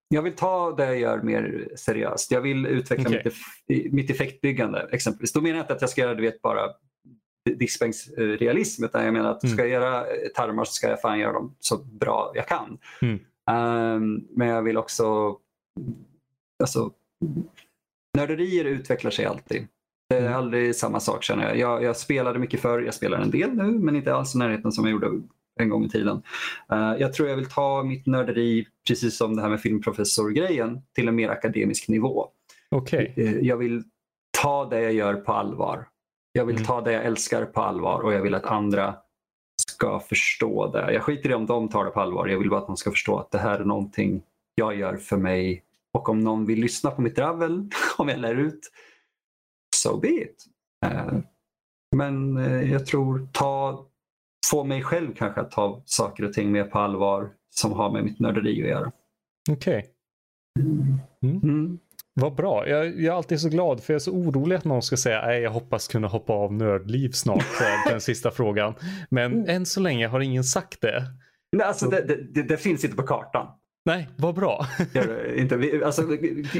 jag 0.09 0.21
vill 0.21 0.35
ta 0.35 0.71
det 0.71 0.85
jag 0.85 0.99
gör 0.99 1.21
mer 1.21 1.69
seriöst. 1.75 2.31
Jag 2.31 2.41
vill 2.41 2.65
utveckla 2.65 3.09
okay. 3.09 3.31
mitt, 3.67 3.93
mitt 3.93 4.09
effektbyggande 4.09 4.89
exempelvis. 4.91 5.33
Då 5.33 5.41
menar 5.41 5.57
jag 5.57 5.63
inte 5.63 5.73
att 5.73 5.81
jag 5.81 5.89
ska 5.89 6.01
göra 6.01 6.15
du 6.15 6.21
vet, 6.21 6.41
bara 6.41 6.61
diskbänksrealism 7.55 8.83
utan 8.83 9.05
jag 9.05 9.13
menar 9.13 9.31
att 9.31 9.43
mm. 9.43 9.53
ska 9.53 9.65
jag 9.65 9.71
göra 9.71 10.05
tarmar 10.35 10.63
så 10.63 10.73
ska 10.73 10.89
jag 10.89 11.01
fan 11.01 11.19
göra 11.19 11.33
dem 11.33 11.55
så 11.59 11.77
bra 11.77 12.31
jag 12.35 12.47
kan. 12.47 12.77
Mm. 13.01 13.19
Um, 13.51 14.27
men 14.29 14.47
jag 14.47 14.61
vill 14.61 14.77
också... 14.77 15.37
Alltså, 16.63 16.91
nörderier 18.17 18.65
utvecklar 18.65 19.11
sig 19.11 19.25
alltid. 19.25 19.67
Det 20.09 20.15
är 20.15 20.21
mm. 20.21 20.33
aldrig 20.33 20.75
samma 20.75 20.99
sak 20.99 21.23
känner 21.23 21.47
jag. 21.47 21.57
jag. 21.57 21.83
Jag 21.83 21.97
spelade 21.97 22.39
mycket 22.39 22.59
förr, 22.59 22.81
jag 22.81 22.93
spelar 22.93 23.19
en 23.19 23.31
del 23.31 23.53
nu 23.53 23.63
men 23.63 23.95
inte 23.95 24.13
alls 24.13 24.35
i 24.35 24.37
närheten 24.37 24.71
som 24.71 24.85
jag 24.85 24.91
gjorde 24.91 25.21
en 25.59 25.69
gång 25.69 25.85
i 25.85 25.89
tiden. 25.89 26.21
Uh, 26.73 26.95
jag 26.99 27.13
tror 27.13 27.29
jag 27.29 27.35
vill 27.35 27.49
ta 27.49 27.83
mitt 27.83 28.05
nörderi, 28.05 28.67
precis 28.87 29.17
som 29.17 29.35
det 29.35 29.41
här 29.41 29.49
med 29.49 29.61
filmprofessor-grejen, 29.61 30.81
till 30.95 31.07
en 31.07 31.15
mer 31.15 31.29
akademisk 31.29 31.87
nivå. 31.87 32.27
Okay. 32.71 33.13
Uh, 33.17 33.39
jag 33.39 33.57
vill 33.57 33.83
ta 34.41 34.65
det 34.65 34.81
jag 34.81 34.93
gör 34.93 35.13
på 35.13 35.33
allvar. 35.33 35.87
Jag 36.31 36.45
vill 36.45 36.55
mm. 36.55 36.67
ta 36.67 36.81
det 36.81 36.91
jag 36.91 37.05
älskar 37.05 37.45
på 37.45 37.61
allvar 37.61 37.99
och 37.99 38.13
jag 38.13 38.21
vill 38.21 38.35
att 38.35 38.45
andra 38.45 38.95
ska 39.71 39.99
förstå 39.99 40.71
det. 40.71 40.93
Jag 40.93 41.03
skiter 41.03 41.29
i 41.29 41.33
om 41.33 41.45
de 41.45 41.69
tar 41.69 41.85
det 41.85 41.91
på 41.91 42.01
allvar. 42.01 42.27
Jag 42.27 42.39
vill 42.39 42.49
bara 42.49 42.59
att 42.59 42.67
de 42.67 42.77
ska 42.77 42.91
förstå 42.91 43.17
att 43.17 43.31
det 43.31 43.37
här 43.37 43.59
är 43.59 43.65
någonting 43.65 44.21
jag 44.55 44.75
gör 44.75 44.97
för 44.97 45.17
mig. 45.17 45.63
Och 45.93 46.09
om 46.09 46.19
någon 46.19 46.45
vill 46.45 46.59
lyssna 46.59 46.91
på 46.91 47.01
mitt 47.01 47.15
dravel, 47.15 47.69
om 47.97 48.09
jag 48.09 48.19
lär 48.19 48.35
ut, 48.35 48.59
so 49.81 49.97
be 49.97 50.07
it. 50.07 50.45
Uh, 50.85 51.19
men 51.95 52.35
jag 52.71 52.85
tror 52.85 53.27
ta 53.31 53.85
få 54.49 54.63
mig 54.63 54.83
själv 54.83 55.13
kanske 55.15 55.41
att 55.41 55.51
ta 55.51 55.81
saker 55.85 56.23
och 56.23 56.33
ting 56.33 56.51
mer 56.51 56.63
på 56.63 56.79
allvar 56.79 57.29
som 57.55 57.71
har 57.73 57.91
med 57.91 58.03
mitt 58.03 58.19
nörderi 58.19 58.63
att 58.63 58.69
göra. 58.69 58.91
Okej. 59.51 59.77
Okay. 59.77 59.91
Mm. 61.23 61.41
Mm. 61.43 61.79
Vad 62.13 62.35
bra. 62.35 62.67
Jag, 62.67 62.85
jag, 62.85 63.05
är 63.05 63.11
alltid 63.11 63.39
så 63.39 63.49
glad 63.49 63.83
för 63.83 63.93
jag 63.93 63.99
är 63.99 64.03
så 64.03 64.11
orolig 64.11 64.55
att 64.55 64.65
någon 64.65 64.81
ska 64.81 64.97
säga 64.97 65.21
att 65.21 65.41
jag 65.41 65.51
hoppas 65.51 65.87
kunna 65.87 66.07
hoppa 66.07 66.33
av 66.33 66.53
nördliv 66.53 67.11
snart. 67.11 67.43
För 67.43 67.89
den 67.91 68.01
sista 68.01 68.31
frågan. 68.31 68.73
Men 69.09 69.33
mm. 69.33 69.49
än 69.49 69.65
så 69.65 69.79
länge 69.79 70.07
har 70.07 70.19
ingen 70.19 70.43
sagt 70.43 70.81
det. 70.81 71.03
Nej, 71.51 71.67
alltså 71.67 71.89
det, 71.89 72.01
det, 72.33 72.43
det, 72.43 72.57
finns 72.57 72.83
inte 72.83 72.95
på 72.97 73.03
kartan. 73.03 73.47
Nej, 73.89 74.09
vad 74.15 74.35
bra. 74.35 74.65
inte, 75.35 75.81
alltså, 75.85 76.01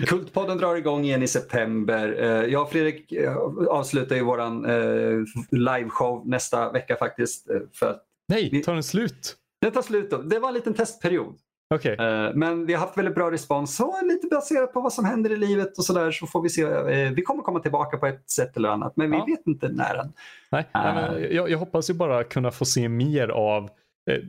Kultpodden 0.07 0.57
drar 0.57 0.75
igång 0.75 1.03
igen 1.03 1.23
i 1.23 1.27
september. 1.27 2.15
Eh, 2.19 2.51
jag 2.51 2.61
och 2.61 2.71
Fredrik 2.71 3.11
eh, 3.11 3.37
avslutar 3.69 4.15
ju 4.15 4.23
våran 4.23 4.65
eh, 4.65 5.23
liveshow 5.51 6.27
nästa 6.27 6.71
vecka 6.71 6.95
faktiskt. 6.95 7.47
För 7.73 7.95
Nej, 8.27 8.63
tar 8.63 8.73
den 8.73 8.83
slut? 8.83 9.35
Den 9.61 9.71
tar 9.71 9.81
slut. 9.81 10.11
Då. 10.11 10.17
Det 10.17 10.39
var 10.39 10.47
en 10.47 10.53
liten 10.53 10.73
testperiod. 10.73 11.35
Okay. 11.75 11.95
Men 12.33 12.65
vi 12.65 12.73
har 12.73 12.79
haft 12.79 12.97
väldigt 12.97 13.15
bra 13.15 13.31
respons. 13.31 13.75
Så 13.75 14.01
lite 14.03 14.27
baserat 14.27 14.73
på 14.73 14.81
vad 14.81 14.93
som 14.93 15.05
händer 15.05 15.31
i 15.31 15.37
livet 15.37 15.77
och 15.77 15.85
sådär 15.85 16.11
så 16.11 16.27
får 16.27 16.41
vi 16.41 16.49
se. 16.49 16.65
Vi 17.09 17.21
kommer 17.21 17.43
komma 17.43 17.59
tillbaka 17.59 17.97
på 17.97 18.07
ett 18.07 18.29
sätt 18.29 18.57
eller 18.57 18.69
annat 18.69 18.93
men 18.95 19.11
vi 19.11 19.17
ja. 19.17 19.25
vet 19.25 19.47
inte 19.47 19.69
när 19.69 19.95
än. 19.95 20.13
Nej, 20.51 20.65
uh, 20.75 21.35
jag, 21.35 21.49
jag, 21.49 21.57
hoppas 21.57 21.89
ju 21.89 21.93
bara 21.93 22.23
kunna 22.23 22.51
få 22.51 22.65
se 22.65 22.89
mer 22.89 23.27
av 23.27 23.69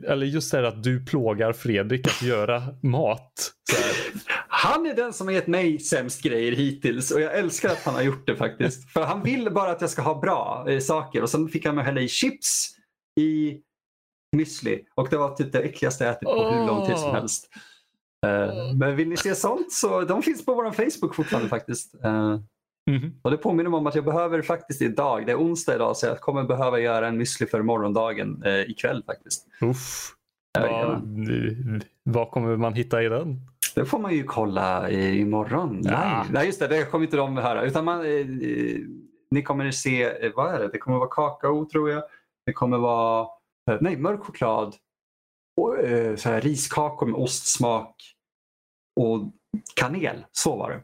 eller 0.07 0.25
just 0.25 0.51
det 0.51 0.57
här 0.57 0.63
att 0.63 0.83
du 0.83 1.05
plågar 1.05 1.53
Fredrik 1.53 2.07
att 2.07 2.21
göra 2.21 2.63
mat. 2.81 3.51
Han 4.47 4.85
är 4.85 4.95
den 4.95 5.13
som 5.13 5.27
har 5.27 5.33
gett 5.33 5.47
mig 5.47 5.79
sämst 5.79 6.21
grejer 6.23 6.51
hittills 6.51 7.11
och 7.11 7.21
jag 7.21 7.37
älskar 7.37 7.69
att 7.69 7.83
han 7.83 7.93
har 7.93 8.01
gjort 8.01 8.27
det 8.27 8.35
faktiskt. 8.35 8.89
För 8.89 9.03
han 9.03 9.23
vill 9.23 9.51
bara 9.53 9.71
att 9.71 9.81
jag 9.81 9.89
ska 9.89 10.01
ha 10.01 10.21
bra 10.21 10.65
eh, 10.67 10.79
saker 10.79 11.21
och 11.21 11.29
sen 11.29 11.49
fick 11.49 11.65
han 11.65 11.75
mig 11.75 11.85
hälla 11.85 12.01
i 12.01 12.07
chips 12.07 12.69
i 13.19 13.59
müsli 14.37 14.79
och 14.95 15.09
det 15.09 15.17
var 15.17 15.35
typ 15.35 15.51
det 15.51 15.59
äckligaste 15.59 16.03
jag 16.03 16.11
ätit 16.11 16.23
på 16.23 16.31
oh. 16.31 16.59
hur 16.59 16.67
lång 16.67 16.87
tid 16.87 16.97
som 16.97 17.11
helst. 17.11 17.49
Uh, 18.25 18.75
men 18.75 18.95
vill 18.95 19.09
ni 19.09 19.17
se 19.17 19.35
sånt 19.35 19.73
så 19.73 20.01
de 20.01 20.23
finns 20.23 20.45
på 20.45 20.53
vår 20.53 20.71
Facebook 20.71 21.15
fortfarande 21.15 21.49
faktiskt. 21.49 21.95
Uh, 22.05 22.39
Mm. 22.95 23.13
Och 23.21 23.31
Det 23.31 23.37
påminner 23.37 23.69
mig 23.69 23.77
om 23.77 23.87
att 23.87 23.95
jag 23.95 24.05
behöver 24.05 24.41
faktiskt 24.41 24.81
idag, 24.81 25.25
det 25.25 25.31
är 25.31 25.39
onsdag 25.39 25.75
idag, 25.75 25.97
så 25.97 26.05
jag 26.05 26.21
kommer 26.21 26.43
behöva 26.43 26.79
göra 26.79 27.07
en 27.07 27.21
müsli 27.21 27.45
för 27.45 27.61
morgondagen 27.61 28.43
eh, 28.45 28.69
ikväll 28.69 29.03
faktiskt. 29.05 29.47
Uff. 29.61 30.15
Vad, 30.59 31.01
vad 32.03 32.31
kommer 32.31 32.57
man 32.57 32.73
hitta 32.73 33.03
i 33.03 33.09
den? 33.09 33.39
Det 33.75 33.85
får 33.85 33.99
man 33.99 34.13
ju 34.13 34.23
kolla 34.23 34.89
imorgon. 34.89 35.81
Ja. 35.83 35.91
Nej, 35.91 36.25
nej, 36.31 36.45
just 36.45 36.59
det, 36.59 36.67
det 36.67 36.85
kommer 36.85 37.05
inte 37.05 37.17
de 37.17 37.37
höra. 37.37 37.63
Utan 37.63 37.85
man, 37.85 37.99
eh, 37.99 38.25
ni 39.31 39.43
kommer 39.43 39.71
se, 39.71 40.03
eh, 40.03 40.31
vad 40.35 40.55
är 40.55 40.59
det? 40.59 40.67
Det 40.67 40.77
kommer 40.77 40.97
vara 40.97 41.09
kakao 41.09 41.65
tror 41.65 41.89
jag. 41.89 42.03
Det 42.45 42.53
kommer 42.53 42.77
vara, 42.77 43.27
eh, 43.71 43.77
nej, 43.81 43.97
mörk 43.97 44.19
choklad. 44.19 44.75
Och, 45.61 45.79
eh, 45.79 46.15
så 46.15 46.29
här, 46.29 46.41
riskakor 46.41 47.05
med 47.05 47.15
ostsmak 47.15 47.95
och 48.99 49.31
kanel. 49.75 50.25
Så 50.31 50.55
var 50.55 50.69
det. 50.69 50.81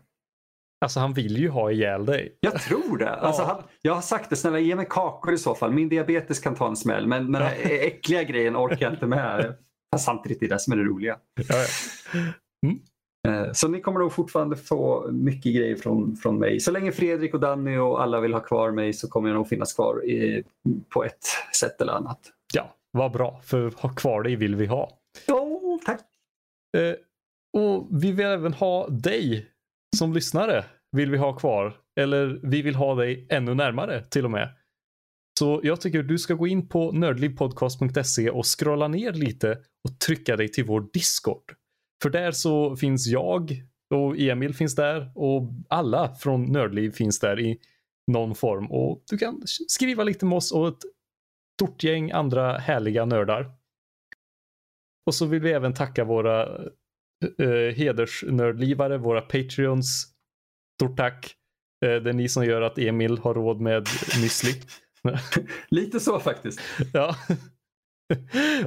Alltså 0.82 1.00
han 1.00 1.14
vill 1.14 1.38
ju 1.38 1.50
ha 1.50 1.72
ihjäl 1.72 2.06
dig. 2.06 2.38
Jag 2.40 2.62
tror 2.62 2.98
det. 2.98 3.10
Alltså, 3.16 3.42
Ja. 3.42 3.48
han, 3.48 3.64
jag 3.82 3.94
har 3.94 4.02
sagt 4.02 4.30
det, 4.30 4.36
snälla 4.36 4.60
ge 4.60 4.76
mig 4.76 4.86
kakor 4.90 5.34
i 5.34 5.38
så 5.38 5.56
fall. 5.56 5.72
Min 5.74 5.90
diabetes 5.90 6.40
kan 6.40 6.56
ta 6.56 6.68
en 6.68 6.76
smäll 6.76 7.08
men, 7.08 7.32
men 7.32 7.42
Ja. 7.42 7.50
den 7.50 7.72
äckliga 7.82 8.24
grejen 8.24 8.56
orkar 8.58 8.78
jag 8.86 8.94
inte 8.94 9.08
med. 9.08 9.56
Fast 9.92 10.06
samtidigt 10.06 10.42
är 10.44 10.48
det 10.48 10.60
som 10.60 10.74
är 10.74 10.78
det 10.78 10.84
roliga. 10.84 11.18
Ja, 11.36 11.56
ja. 11.56 12.70
Eh, 13.28 13.52
Så 13.54 13.68
ni 13.68 13.82
kommer 13.82 14.00
nog 14.00 14.12
fortfarande 14.14 14.56
få 14.56 15.12
mycket 15.12 15.56
grejer 15.56 15.76
från, 15.76 16.16
från 16.16 16.40
mig. 16.40 16.60
Så 16.60 16.72
länge 16.72 16.92
Fredrik 16.92 17.34
och 17.34 17.40
Danny 17.40 17.78
och 17.78 18.02
alla 18.04 18.20
vill 18.20 18.34
ha 18.34 18.40
kvar 18.40 18.72
mig 18.72 18.94
så 18.94 19.08
kommer 19.10 19.30
jag 19.30 19.36
nog 19.36 19.48
finnas 19.50 19.74
kvar 19.74 20.06
i, 20.06 20.44
på 20.90 21.04
ett 21.04 21.26
sätt 21.60 21.82
eller 21.82 21.94
annat. 21.94 22.20
ja, 22.54 22.76
vad 22.92 23.12
bra. 23.12 23.42
För 23.44 23.72
ha 23.78 23.90
kvar 23.90 24.22
dig 24.24 24.36
vill 24.36 24.56
vi 24.56 24.66
ha. 24.66 24.90
Oh, 25.28 25.80
tack! 25.86 26.00
Eh, 26.78 26.94
och 27.62 27.88
vi 27.92 28.12
vill 28.12 28.26
även 28.26 28.54
ha 28.54 28.88
dig 28.88 29.48
som 29.96 30.14
lyssnare. 30.14 30.66
Vill 30.92 31.12
vi 31.12 31.18
ha 31.18 31.36
kvar. 31.36 31.78
Eller 32.00 32.40
vi 32.44 32.62
vill 32.62 32.76
ha 32.76 32.96
dig 32.96 33.28
ännu 33.30 33.54
närmare 33.54 34.04
till 34.04 34.26
och 34.26 34.32
med. 34.32 34.54
Så 35.40 35.62
jag 35.64 35.82
tycker 35.82 36.04
du 36.04 36.18
ska 36.18 36.34
gå 36.34 36.48
in 36.48 36.70
på 36.70 36.92
nördlivpodcast.se 36.92 38.30
och 38.30 38.46
scrolla 38.60 38.88
ner 38.88 39.12
lite 39.12 39.52
och 39.52 40.00
trycka 40.00 40.36
dig 40.36 40.52
till 40.52 40.66
vår 40.66 40.90
Discord. 40.94 41.56
För 42.04 42.10
där 42.10 42.32
så 42.32 42.76
finns 42.76 43.08
jag 43.08 43.64
och 43.96 44.18
Emil 44.18 44.54
finns 44.54 44.76
där 44.76 45.12
och 45.16 45.52
alla 45.70 46.16
från 46.16 46.52
Nördliv 46.52 46.92
finns 46.92 47.20
där 47.20 47.40
i 47.40 47.60
någon 48.12 48.36
form. 48.36 48.72
Och 48.72 49.04
du 49.10 49.18
kan 49.18 49.42
skriva 49.46 50.04
lite 50.04 50.26
med 50.26 50.36
oss 50.36 50.52
och 50.52 50.68
ett 50.68 50.84
stort 51.62 51.84
gäng 51.84 52.12
andra 52.12 52.58
härliga 52.58 53.06
nördar. 53.06 53.52
Och 55.06 55.16
så 55.16 55.26
vill 55.26 55.42
vi 55.42 55.52
även 55.52 55.74
tacka 55.74 56.04
våra 56.04 56.60
eh, 57.39 57.76
hedersnördlivare, 57.76 58.97
våra 58.97 59.22
patreons. 59.22 60.07
Stort 60.76 60.97
tack. 60.97 61.36
Eh, 61.86 61.95
det 61.95 62.09
är 62.09 62.13
ni 62.13 62.30
som 62.30 62.45
gör 62.45 62.61
att 62.61 62.78
Emil 62.78 63.18
har 63.18 63.34
råd 63.34 63.61
med 63.61 63.88
müsli. 64.24 64.53
Lite 65.70 65.99
så 65.99 66.20
faktiskt. 66.20 66.59
ja. 66.93 67.15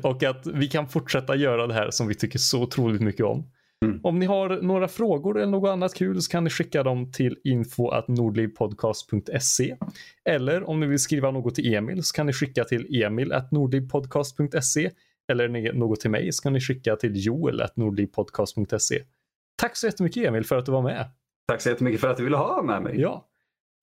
Och 0.03 0.22
att 0.22 0.46
vi 0.46 0.68
kan 0.68 0.88
fortsätta 0.88 1.36
göra 1.36 1.66
det 1.66 1.74
här 1.74 1.90
som 1.90 2.09
vi 2.09 2.14
tycker 2.14 2.38
så 2.38 2.62
otroligt 2.62 3.01
mycket 3.01 3.26
om. 3.26 3.51
Mm. 3.84 4.01
Om 4.03 4.18
ni 4.18 4.26
har 4.26 4.62
några 4.62 4.88
frågor 4.88 5.38
eller 5.38 5.53
något 5.53 5.68
annat 5.68 5.94
kul 5.94 6.22
så 6.22 6.30
kan 6.30 6.44
ni 6.44 6.51
skicka 6.51 6.82
dem 6.82 7.12
till 7.12 7.36
info.nordlivpodcast.se 7.44 9.76
Eller 10.24 10.68
om 10.68 10.80
ni 10.80 10.86
vill 10.86 10.98
skriva 10.98 11.30
något 11.30 11.55
till 11.55 11.74
Emil 11.74 12.05
så 12.05 12.14
kan 12.14 12.26
ni 12.26 12.32
skicka 12.32 12.64
till 12.64 13.03
emil.nordlivpodcast.se 13.03 14.90
Eller 15.31 15.72
något 15.72 16.01
till 16.01 16.11
mig 16.11 16.33
så 16.33 16.43
kan 16.43 16.53
ni 16.53 16.61
skicka 16.61 16.97
till 16.97 17.26
joel.nordlivpodcast.se 17.26 19.03
Tack 19.57 19.76
så 19.76 19.87
jättemycket 19.87 20.26
Emil 20.26 20.45
för 20.45 20.57
att 20.59 20.66
du 20.66 20.72
var 20.72 20.83
med. 20.83 21.11
Tack 21.49 21.61
så 21.61 21.68
jättemycket 21.68 22.01
för 22.01 22.09
att 22.09 22.16
du 22.16 22.24
ville 22.24 22.37
ha 22.37 22.62
med 22.62 22.83
mig. 22.83 23.01
Ja. 23.01 23.26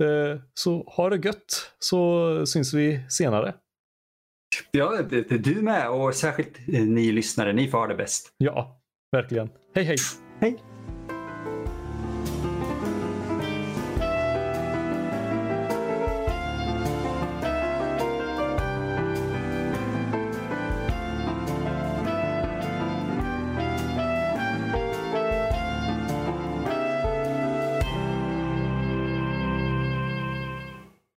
Eh, 0.04 0.40
Så 0.54 0.84
ha 0.98 1.10
det 1.10 1.26
gött 1.26 1.72
så 1.80 2.46
syns 2.46 2.74
vi 2.74 3.00
senare. 3.10 3.56
Ja, 4.72 5.02
du 5.30 5.62
med 5.62 5.90
och 5.90 6.16
särskilt 6.16 6.60
eh, 6.74 6.82
ni 6.84 7.12
lyssnare, 7.12 7.54
ni 7.54 7.68
får 7.68 7.78
ha 7.78 7.88
det 7.88 7.96
bäst. 7.96 8.34
Ja, 8.38 8.82
verkligen. 9.12 9.50
Hej 9.76 9.84
hej! 9.84 9.98
Hej! 10.40 10.77